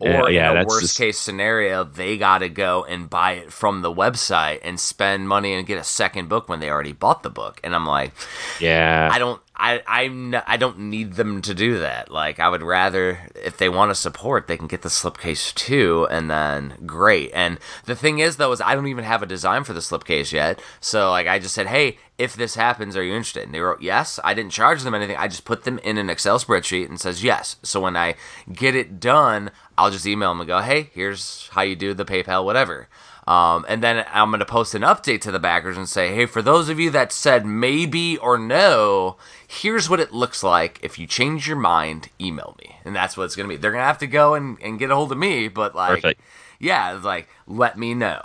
[0.00, 0.98] Or uh, yeah, in a worst just...
[0.98, 5.52] case scenario, they got to go and buy it from the website and spend money
[5.52, 7.60] and get a second book when they already bought the book.
[7.64, 8.12] And I'm like,
[8.60, 12.10] yeah, I don't, I, I'm, I don't need them to do that.
[12.12, 16.06] Like, I would rather if they want to support, they can get the slipcase too,
[16.10, 17.32] and then great.
[17.34, 20.32] And the thing is, though, is I don't even have a design for the slipcase
[20.32, 20.60] yet.
[20.80, 23.44] So like, I just said, hey, if this happens, are you interested?
[23.44, 24.20] And they wrote yes.
[24.22, 25.16] I didn't charge them anything.
[25.16, 27.56] I just put them in an Excel spreadsheet and says yes.
[27.62, 28.14] So when I
[28.52, 32.04] get it done, I'll just email them and go, hey, here's how you do the
[32.04, 32.88] PayPal, whatever.
[33.28, 36.24] Um, and then I'm going to post an update to the backers and say, hey,
[36.24, 40.80] for those of you that said maybe or no, here's what it looks like.
[40.82, 42.76] If you change your mind, email me.
[42.86, 43.60] And that's what it's going to be.
[43.60, 45.96] They're going to have to go and, and get a hold of me, but like,
[45.96, 46.22] Perfect.
[46.58, 48.22] yeah, like, let me know.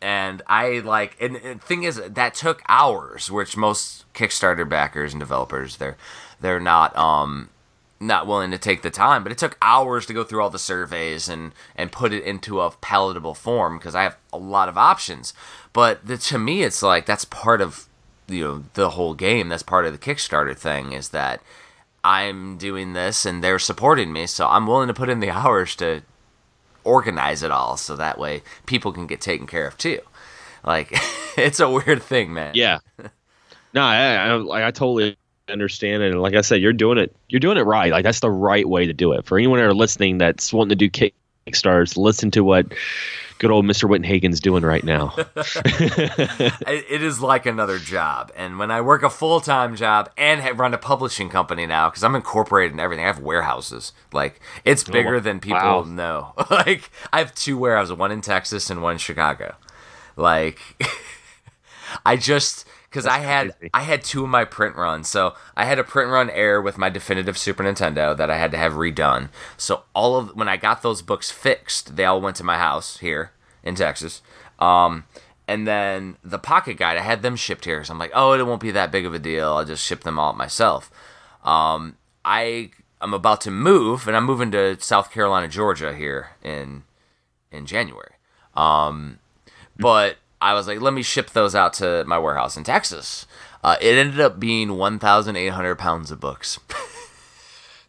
[0.00, 5.18] And I like, and the thing is, that took hours, which most Kickstarter backers and
[5.18, 5.96] developers, they're,
[6.40, 7.50] they're not, um,
[8.06, 9.22] not willing to take the time.
[9.22, 12.60] But it took hours to go through all the surveys and and put it into
[12.60, 15.34] a palatable form because I have a lot of options.
[15.72, 17.88] But the, to me, it's like that's part of
[18.28, 19.48] you know the whole game.
[19.48, 21.42] That's part of the Kickstarter thing is that
[22.02, 25.76] I'm doing this and they're supporting me, so I'm willing to put in the hours
[25.76, 26.02] to
[26.84, 30.00] organize it all, so that way people can get taken care of too.
[30.64, 30.92] Like
[31.36, 32.52] it's a weird thing, man.
[32.54, 32.78] Yeah.
[33.74, 35.16] No, I, I I totally
[35.48, 36.12] understand it.
[36.12, 37.14] And like I said, you're doing it.
[37.28, 37.92] You're doing it right.
[37.92, 39.24] Like that's the right way to do it.
[39.24, 41.10] For anyone that are listening that's wanting to do
[41.46, 42.66] Kickstarters, listen to what
[43.38, 43.88] good old Mr.
[43.88, 45.14] Wittenhagen's doing right now.
[45.36, 48.32] it is like another job.
[48.36, 52.04] And when I work a full time job and run a publishing company now, because
[52.04, 53.92] I'm incorporated in everything, I have warehouses.
[54.12, 55.82] Like, it's oh, bigger oh, than people wow.
[55.82, 56.32] know.
[56.50, 59.56] like, I have two warehouses, one in Texas and one in Chicago.
[60.16, 60.60] Like,
[62.06, 63.70] I just because I had crazy.
[63.74, 65.08] I had two of my print runs.
[65.08, 68.52] So I had a print run error with my definitive Super Nintendo that I had
[68.52, 69.30] to have redone.
[69.56, 72.98] So all of when I got those books fixed, they all went to my house
[72.98, 73.32] here
[73.64, 74.22] in Texas.
[74.60, 75.06] Um,
[75.48, 77.82] and then the pocket guide, I had them shipped here.
[77.82, 79.54] So I'm like, oh, it won't be that big of a deal.
[79.54, 80.88] I'll just ship them all myself.
[81.42, 86.84] Um, I I'm about to move, and I'm moving to South Carolina, Georgia here in
[87.50, 88.14] in January.
[88.54, 89.18] Um,
[89.76, 93.26] but I was like, let me ship those out to my warehouse in Texas.
[93.62, 96.60] Uh, it ended up being 1,800 pounds of books.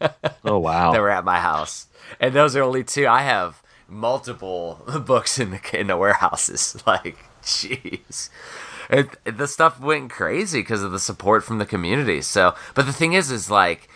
[0.42, 0.90] oh wow!
[0.92, 1.86] that were at my house,
[2.18, 3.06] and those are only two.
[3.06, 6.82] I have multiple books in the in the warehouses.
[6.86, 8.30] Like, jeez.
[8.88, 12.22] It, it, the stuff went crazy because of the support from the community.
[12.22, 13.88] So, but the thing is, is like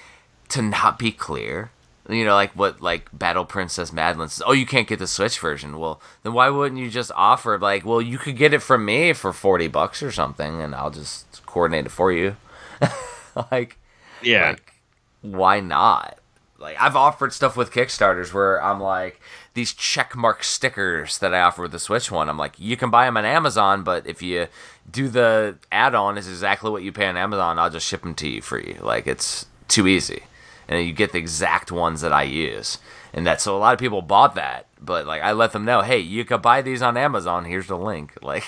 [0.49, 1.71] to not be clear
[2.09, 5.39] you know, like what like Battle Princess Madeline says, oh, you can't get the Switch
[5.39, 5.79] version.
[5.79, 9.13] Well, then why wouldn't you just offer like, well, you could get it from me
[9.13, 12.37] for forty bucks or something, and I'll just coordinate it for you.
[13.51, 13.77] like,
[14.23, 14.75] yeah, like,
[15.23, 16.19] why not?
[16.59, 19.21] Like, I've offered stuff with Kickstarters where I'm like
[19.55, 22.29] these checkmark stickers that I offer with the Switch one.
[22.29, 24.49] I'm like, you can buy them on Amazon, but if you
[24.91, 27.59] do the add-on, is exactly what you pay on Amazon.
[27.59, 28.77] I'll just ship them to you for you.
[28.81, 30.23] Like, it's too easy
[30.71, 32.79] and you get the exact ones that I use.
[33.13, 35.83] And that so a lot of people bought that, but like I let them know,
[35.83, 37.45] hey, you could buy these on Amazon.
[37.45, 38.15] Here's the link.
[38.23, 38.45] Like,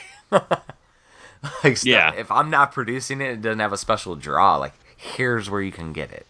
[1.65, 4.57] like stuff, yeah, if I'm not producing it, it doesn't have a special draw.
[4.57, 6.24] Like, here's where you can get it.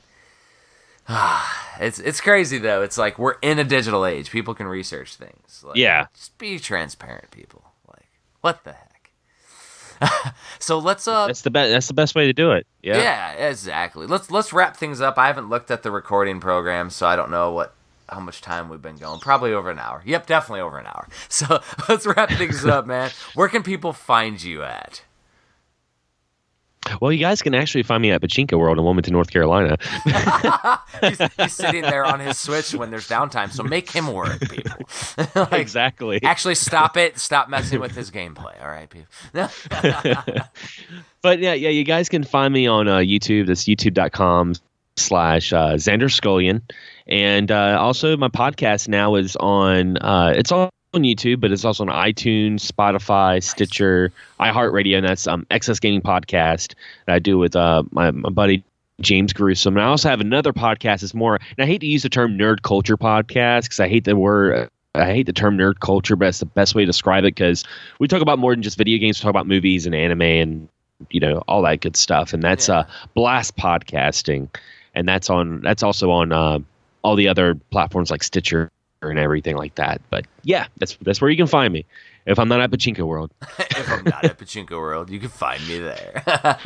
[1.81, 2.83] it's it's crazy though.
[2.83, 4.31] It's like we're in a digital age.
[4.31, 5.63] People can research things.
[5.67, 7.63] Like, yeah, just be transparent, people.
[7.87, 8.09] Like,
[8.41, 8.92] what the heck?
[10.59, 12.67] so let's uh That's the best that's the best way to do it.
[12.83, 12.97] Yeah.
[12.99, 14.07] Yeah, exactly.
[14.07, 15.19] Let's let's wrap things up.
[15.19, 17.75] I haven't looked at the recording program, so I don't know what
[18.09, 19.21] how much time we've been going.
[19.21, 20.03] Probably over an hour.
[20.05, 21.09] Yep, definitely over an hour.
[21.29, 23.11] So let's wrap things up, man.
[23.35, 25.03] Where can people find you at?
[27.01, 29.77] Well, you guys can actually find me at Pachinko World in Wilmington, North Carolina.
[31.01, 34.77] he's, he's, sitting there on his Switch when there's downtime, so make him work, people.
[35.35, 36.21] like, exactly.
[36.23, 37.19] Actually, stop it.
[37.19, 38.61] Stop messing with his gameplay.
[38.63, 39.07] All right, people.
[41.23, 43.47] but yeah, yeah, you guys can find me on uh, YouTube.
[43.47, 44.55] That's youtube.com
[44.97, 46.63] slash uh, Xander Scullion.
[47.07, 49.99] And uh, also, my podcast now is on.
[49.99, 55.27] Uh, it's on on YouTube, but it's also on iTunes, Spotify, Stitcher, iHeartRadio, and that's
[55.27, 56.75] um, XS Gaming Podcast
[57.07, 58.63] that I do with uh, my, my buddy
[59.01, 59.77] James Gruesome.
[59.77, 61.03] And I also have another podcast.
[61.03, 64.05] It's more, and I hate to use the term nerd culture podcast because I hate
[64.05, 64.69] the word.
[64.95, 67.65] I hate the term nerd culture, but it's the best way to describe it because
[67.99, 69.19] we talk about more than just video games.
[69.19, 70.69] We talk about movies and anime and
[71.11, 72.35] you know all that good stuff.
[72.35, 72.81] And that's yeah.
[72.81, 74.49] uh, Blast Podcasting,
[74.95, 75.63] and that's on.
[75.63, 76.59] That's also on uh,
[77.03, 78.71] all the other platforms like Stitcher
[79.11, 80.01] and everything like that.
[80.11, 81.85] But yeah, that's that's where you can find me.
[82.25, 83.33] If I'm not at Pachinko World.
[83.59, 86.23] if I'm not at Pachinko World, you can find me there.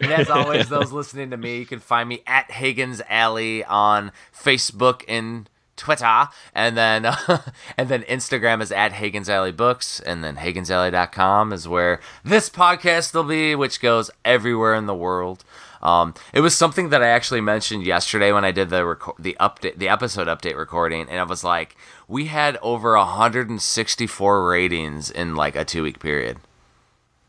[0.00, 4.12] and as always, those listening to me, you can find me at Hagen's Alley on
[4.34, 5.48] Facebook and
[5.80, 7.16] Twitter, and then uh,
[7.78, 13.14] and then Instagram is at Hagen's Alley Books, and then HagensAlley.com is where this podcast
[13.14, 15.42] will be, which goes everywhere in the world.
[15.82, 19.36] Um, it was something that I actually mentioned yesterday when I did the reco- the
[19.40, 21.76] update the episode update recording, and I was like,
[22.06, 26.38] we had over 164 ratings in like a two week period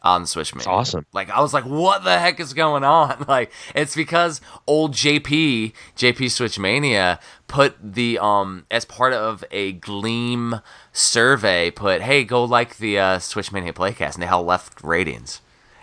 [0.04, 0.70] on Switch Mania.
[0.70, 1.06] awesome.
[1.14, 3.26] Like I was like, what the heck is going on?
[3.32, 9.74] Like it's because old JP JP Switch Mania put the um as part of a
[9.74, 10.60] Gleam
[10.92, 15.40] survey put, hey, go like the uh, Switch Mania Playcast, and they all left ratings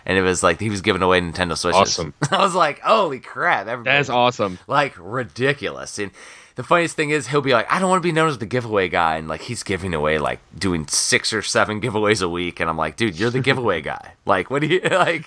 [0.09, 1.81] and it was like he was giving away Nintendo Switches.
[1.81, 2.15] Awesome.
[2.33, 3.67] I was like, holy crap!
[3.85, 4.59] That's awesome.
[4.67, 5.99] Like ridiculous.
[6.01, 6.11] And
[6.57, 8.47] the funniest thing is he'll be like, I don't want to be known as the
[8.47, 12.59] giveaway guy, and like he's giving away like doing six or seven giveaways a week,
[12.59, 14.15] and I'm like, dude, you're the giveaway guy.
[14.29, 15.27] Like, what do you like?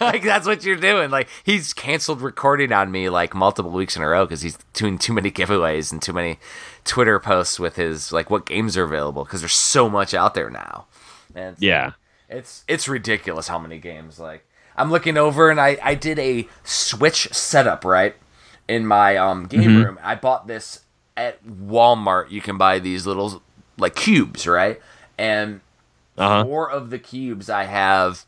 [0.00, 1.10] like that's what you're doing.
[1.10, 4.98] Like he's canceled recording on me like multiple weeks in a row because he's doing
[4.98, 6.38] too many giveaways and too many
[6.84, 10.50] Twitter posts with his like what games are available because there's so much out there
[10.50, 10.86] now.
[11.34, 11.92] And Yeah.
[12.30, 14.46] It's it's ridiculous how many games like
[14.76, 18.14] I'm looking over and I I did a Switch setup right
[18.68, 19.98] in my um game room.
[20.02, 20.80] I bought this
[21.16, 22.30] at Walmart.
[22.30, 23.42] You can buy these little
[23.76, 24.80] like cubes, right?
[25.18, 25.60] And
[26.16, 26.44] Uh-huh.
[26.44, 28.24] four of the cubes I have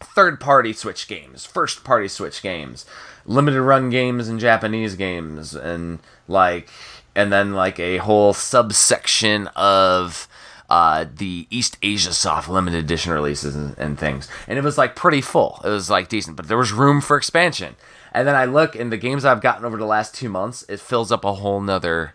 [0.00, 2.84] third party Switch games, first party Switch games,
[3.26, 6.68] limited run games and Japanese games and like
[7.14, 10.26] and then like a whole subsection of
[10.72, 14.26] uh, the Eastasiasoft limited edition releases and, and things.
[14.48, 15.60] And it was like pretty full.
[15.62, 17.76] It was like decent, but there was room for expansion.
[18.10, 20.80] And then I look in the games I've gotten over the last two months, it
[20.80, 22.14] fills up a whole nother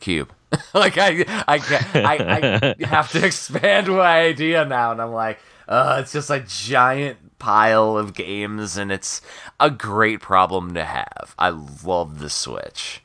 [0.00, 0.32] cube.
[0.74, 1.60] like I, I,
[1.94, 5.38] I, I have to expand my idea now, and I'm like,
[5.68, 9.20] uh, it's just a giant pile of games, and it's
[9.60, 11.36] a great problem to have.
[11.38, 13.04] I love the Switch.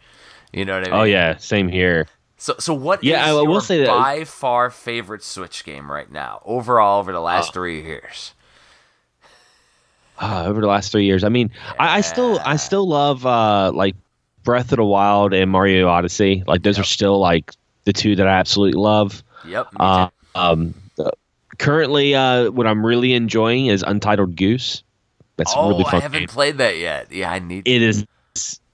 [0.52, 1.00] You know what I mean?
[1.00, 2.08] Oh yeah, same here.
[2.42, 5.92] So, so what Yeah, is I will your say that- by far favorite Switch game
[5.92, 7.24] right now, overall over the Oh.
[7.24, 8.34] last three years?
[10.22, 11.24] uh, over the last three years.
[11.24, 11.50] I mean,
[11.80, 13.96] I, I still I still love uh, like
[14.44, 16.44] Breath of the Wild and Mario Odyssey.
[16.48, 17.52] Like those are still like
[17.86, 19.24] the two that I absolutely love.
[19.46, 19.68] Yep.
[19.80, 21.12] Uh, um, uh,
[21.58, 24.84] currently, uh, what I'm really enjoying is Untitled Goose.
[25.38, 26.28] That's oh, really I haven't game.
[26.28, 27.12] played that yet.
[27.12, 27.66] Yeah, I need.
[27.66, 28.06] It is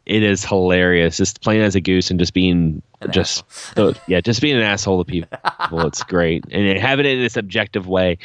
[0.06, 1.18] it is hilarious.
[1.18, 3.44] Just playing as a goose and just being An just
[3.76, 5.30] the, yeah, just being an asshole to people.
[5.86, 8.18] it's great and having it in this objective way.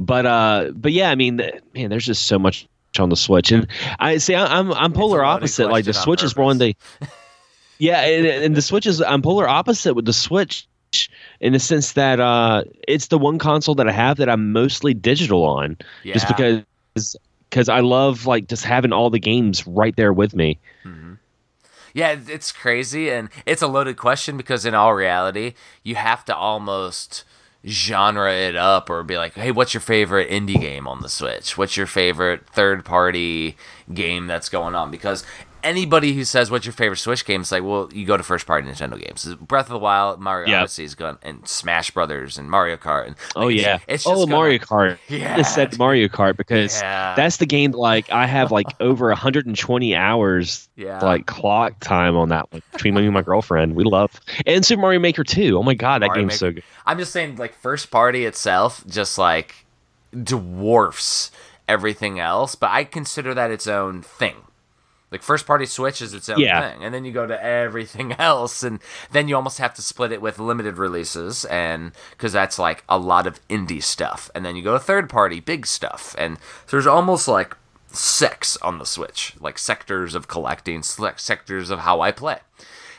[0.00, 1.36] But uh, but yeah, I mean,
[1.74, 2.66] man, there's just so much
[2.98, 3.66] on the Switch, and
[3.98, 5.70] I see I'm I'm polar opposite.
[5.70, 6.74] Like the Switch is one they
[7.78, 10.66] yeah, and, and the Switch is I'm polar opposite with the Switch
[11.40, 14.94] in the sense that uh, it's the one console that I have that I'm mostly
[14.94, 16.14] digital on, yeah.
[16.14, 16.64] just because
[17.50, 20.58] because I love like just having all the games right there with me.
[21.96, 26.36] Yeah, it's crazy and it's a loaded question because in all reality, you have to
[26.36, 27.24] almost
[27.66, 31.56] genre it up or be like, "Hey, what's your favorite indie game on the Switch?
[31.56, 33.56] What's your favorite third-party
[33.94, 35.24] game that's going on?" Because
[35.62, 38.66] anybody who says what's your favorite Switch game, it's like, well, you go to first-party
[38.68, 39.26] Nintendo games.
[39.36, 40.58] Breath of the Wild, Mario Yep.
[40.60, 43.06] Odyssey is and Smash Brothers and Mario Kart.
[43.08, 43.78] And, Oh yeah.
[43.88, 44.98] it's oh, just oh Mario Kart.
[45.08, 45.36] Yeah.
[45.36, 47.14] I said Mario Kart because Yeah.
[47.14, 47.72] that's the game.
[47.72, 51.00] Like I have like over 120 hours Yeah.
[51.00, 53.74] like clock time on that one between me and my girlfriend.
[53.76, 55.58] We love and Super Mario Maker 2.
[55.58, 56.62] Oh my god, that Mario game's so good.
[56.86, 59.66] I'm just saying, like first party itself, just like
[60.22, 61.30] dwarfs
[61.68, 62.54] everything else.
[62.54, 64.36] But I consider that its own thing.
[65.12, 66.72] Like first party Switch is its own Yeah.
[66.72, 68.80] thing, and then you go to everything else, and
[69.12, 72.98] then you almost have to split it with limited releases, and because that's like a
[72.98, 76.72] lot of indie stuff, and then you go to third party big stuff, and so
[76.76, 77.56] there's almost like
[77.92, 82.38] sex on the Switch, like sectors of collecting, select sectors of how I play.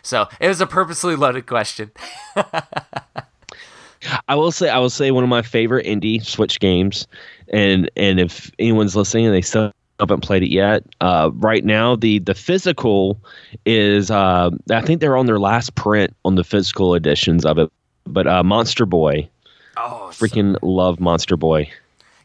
[0.02, 1.92] So it was a purposely loaded question.
[4.28, 7.08] I will say I will say one of my favorite indie Switch games,
[7.52, 11.96] and and if anyone's listening and they still haven't played it yet, uh, right now
[11.96, 13.20] the the physical
[13.66, 17.72] is uh, I think they're on their last print on the physical editions of it,
[18.06, 19.30] but uh, Monster Boy,
[19.78, 21.70] Oh, so- freaking love Monster Boy.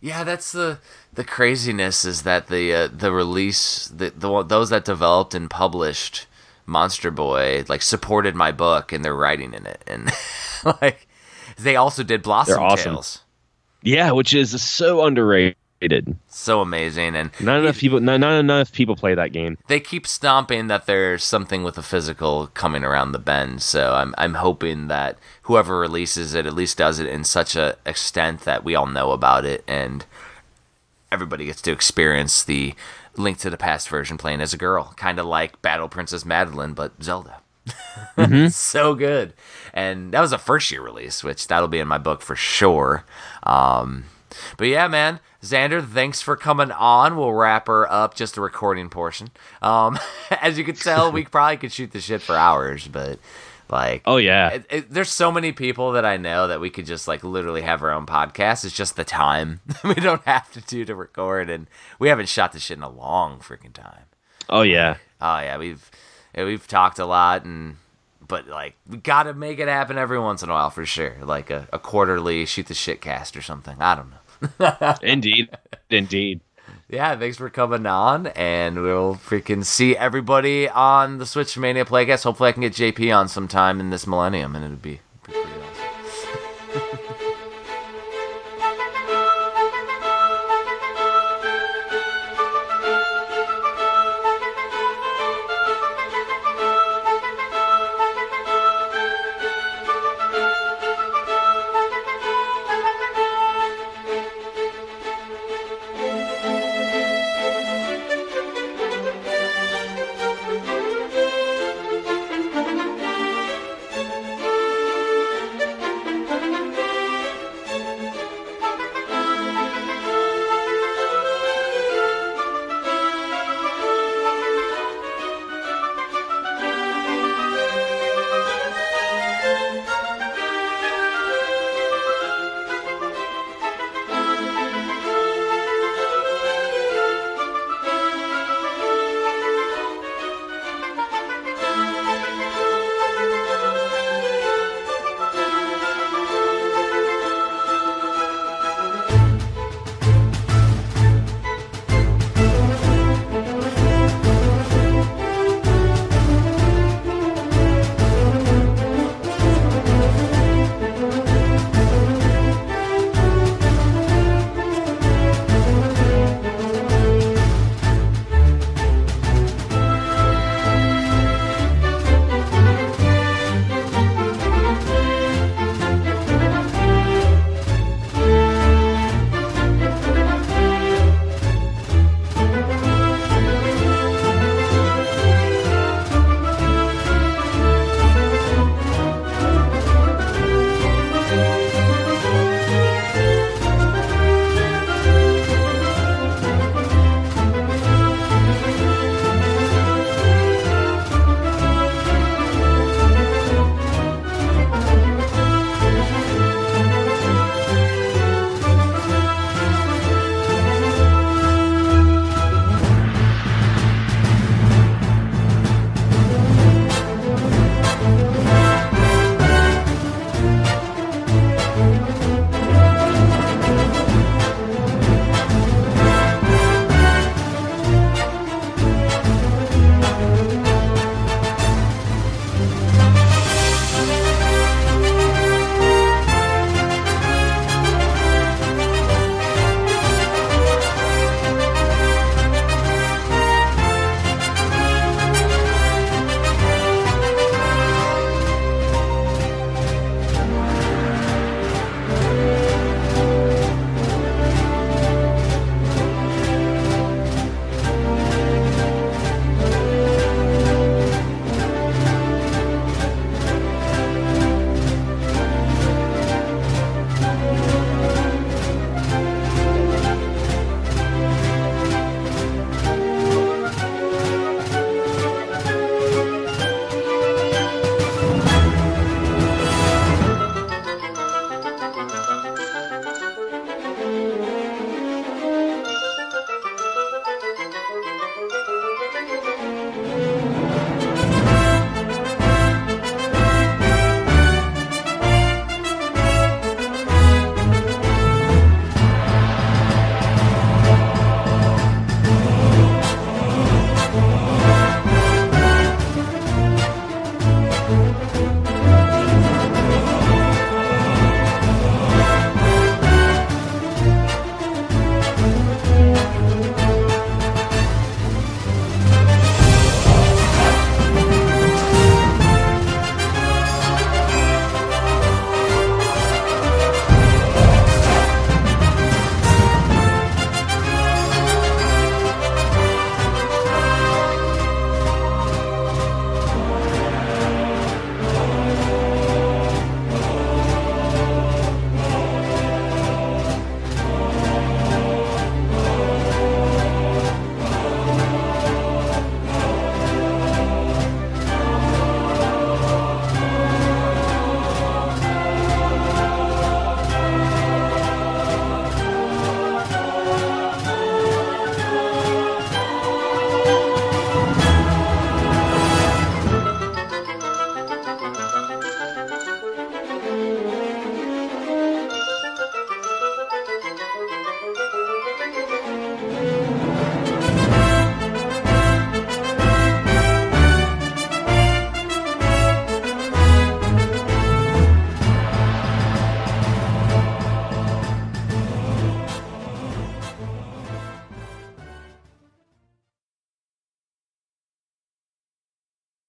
[0.00, 0.78] Yeah, that's the
[1.14, 6.26] the craziness is that the uh, the release the, the those that developed and published
[6.66, 10.10] Monster Boy like supported my book and they're writing in it and
[10.82, 11.06] like
[11.56, 12.94] they also did Blossom awesome.
[12.94, 13.22] Tales.
[13.82, 15.56] Yeah, which is so underrated.
[16.28, 18.00] So amazing and Not enough people.
[18.00, 19.58] Not, not enough people play that game.
[19.68, 23.62] they keep stomping that there's something with the physical coming around the bend.
[23.62, 27.76] So I'm I'm hoping that whoever releases it at least does it in such a
[27.84, 30.04] extent that we all know about it and
[31.10, 32.74] everybody gets to experience the
[33.16, 36.72] Link to the Past version playing as a girl, kind of like Battle Princess Madeline,
[36.72, 37.40] but Zelda.
[38.50, 39.34] so good,
[39.74, 43.04] and that was a first year release, which that'll be in my book for sure.
[43.42, 44.04] Um,
[44.56, 47.16] but yeah, man, Xander, thanks for coming on.
[47.16, 49.30] We'll wrap her up just the recording portion.
[49.60, 49.98] Um,
[50.30, 53.18] as you could tell, we probably could shoot the shit for hours, but
[53.68, 56.86] like, Oh yeah, it, it, there's so many people that I know that we could
[56.86, 58.64] just like literally have our own podcast.
[58.64, 61.66] It's just the time we don't have to do to record, and
[61.98, 64.04] we haven't shot this shit in a long freaking time.
[64.48, 64.98] oh yeah.
[65.20, 65.90] Oh yeah, we've
[66.36, 67.76] we've talked a lot, and
[68.28, 71.50] but like we gotta make it happen every once in a while for sure, like
[71.50, 73.76] a, a quarterly shoot the shit cast or something.
[73.80, 74.16] I don't know.
[75.02, 75.50] Indeed,
[75.90, 76.40] indeed.
[76.88, 82.24] yeah, thanks for coming on, and we'll freaking see everybody on the Switch Mania Playcast.
[82.24, 85.00] Hopefully, I can get JP on sometime in this millennium, and it'd be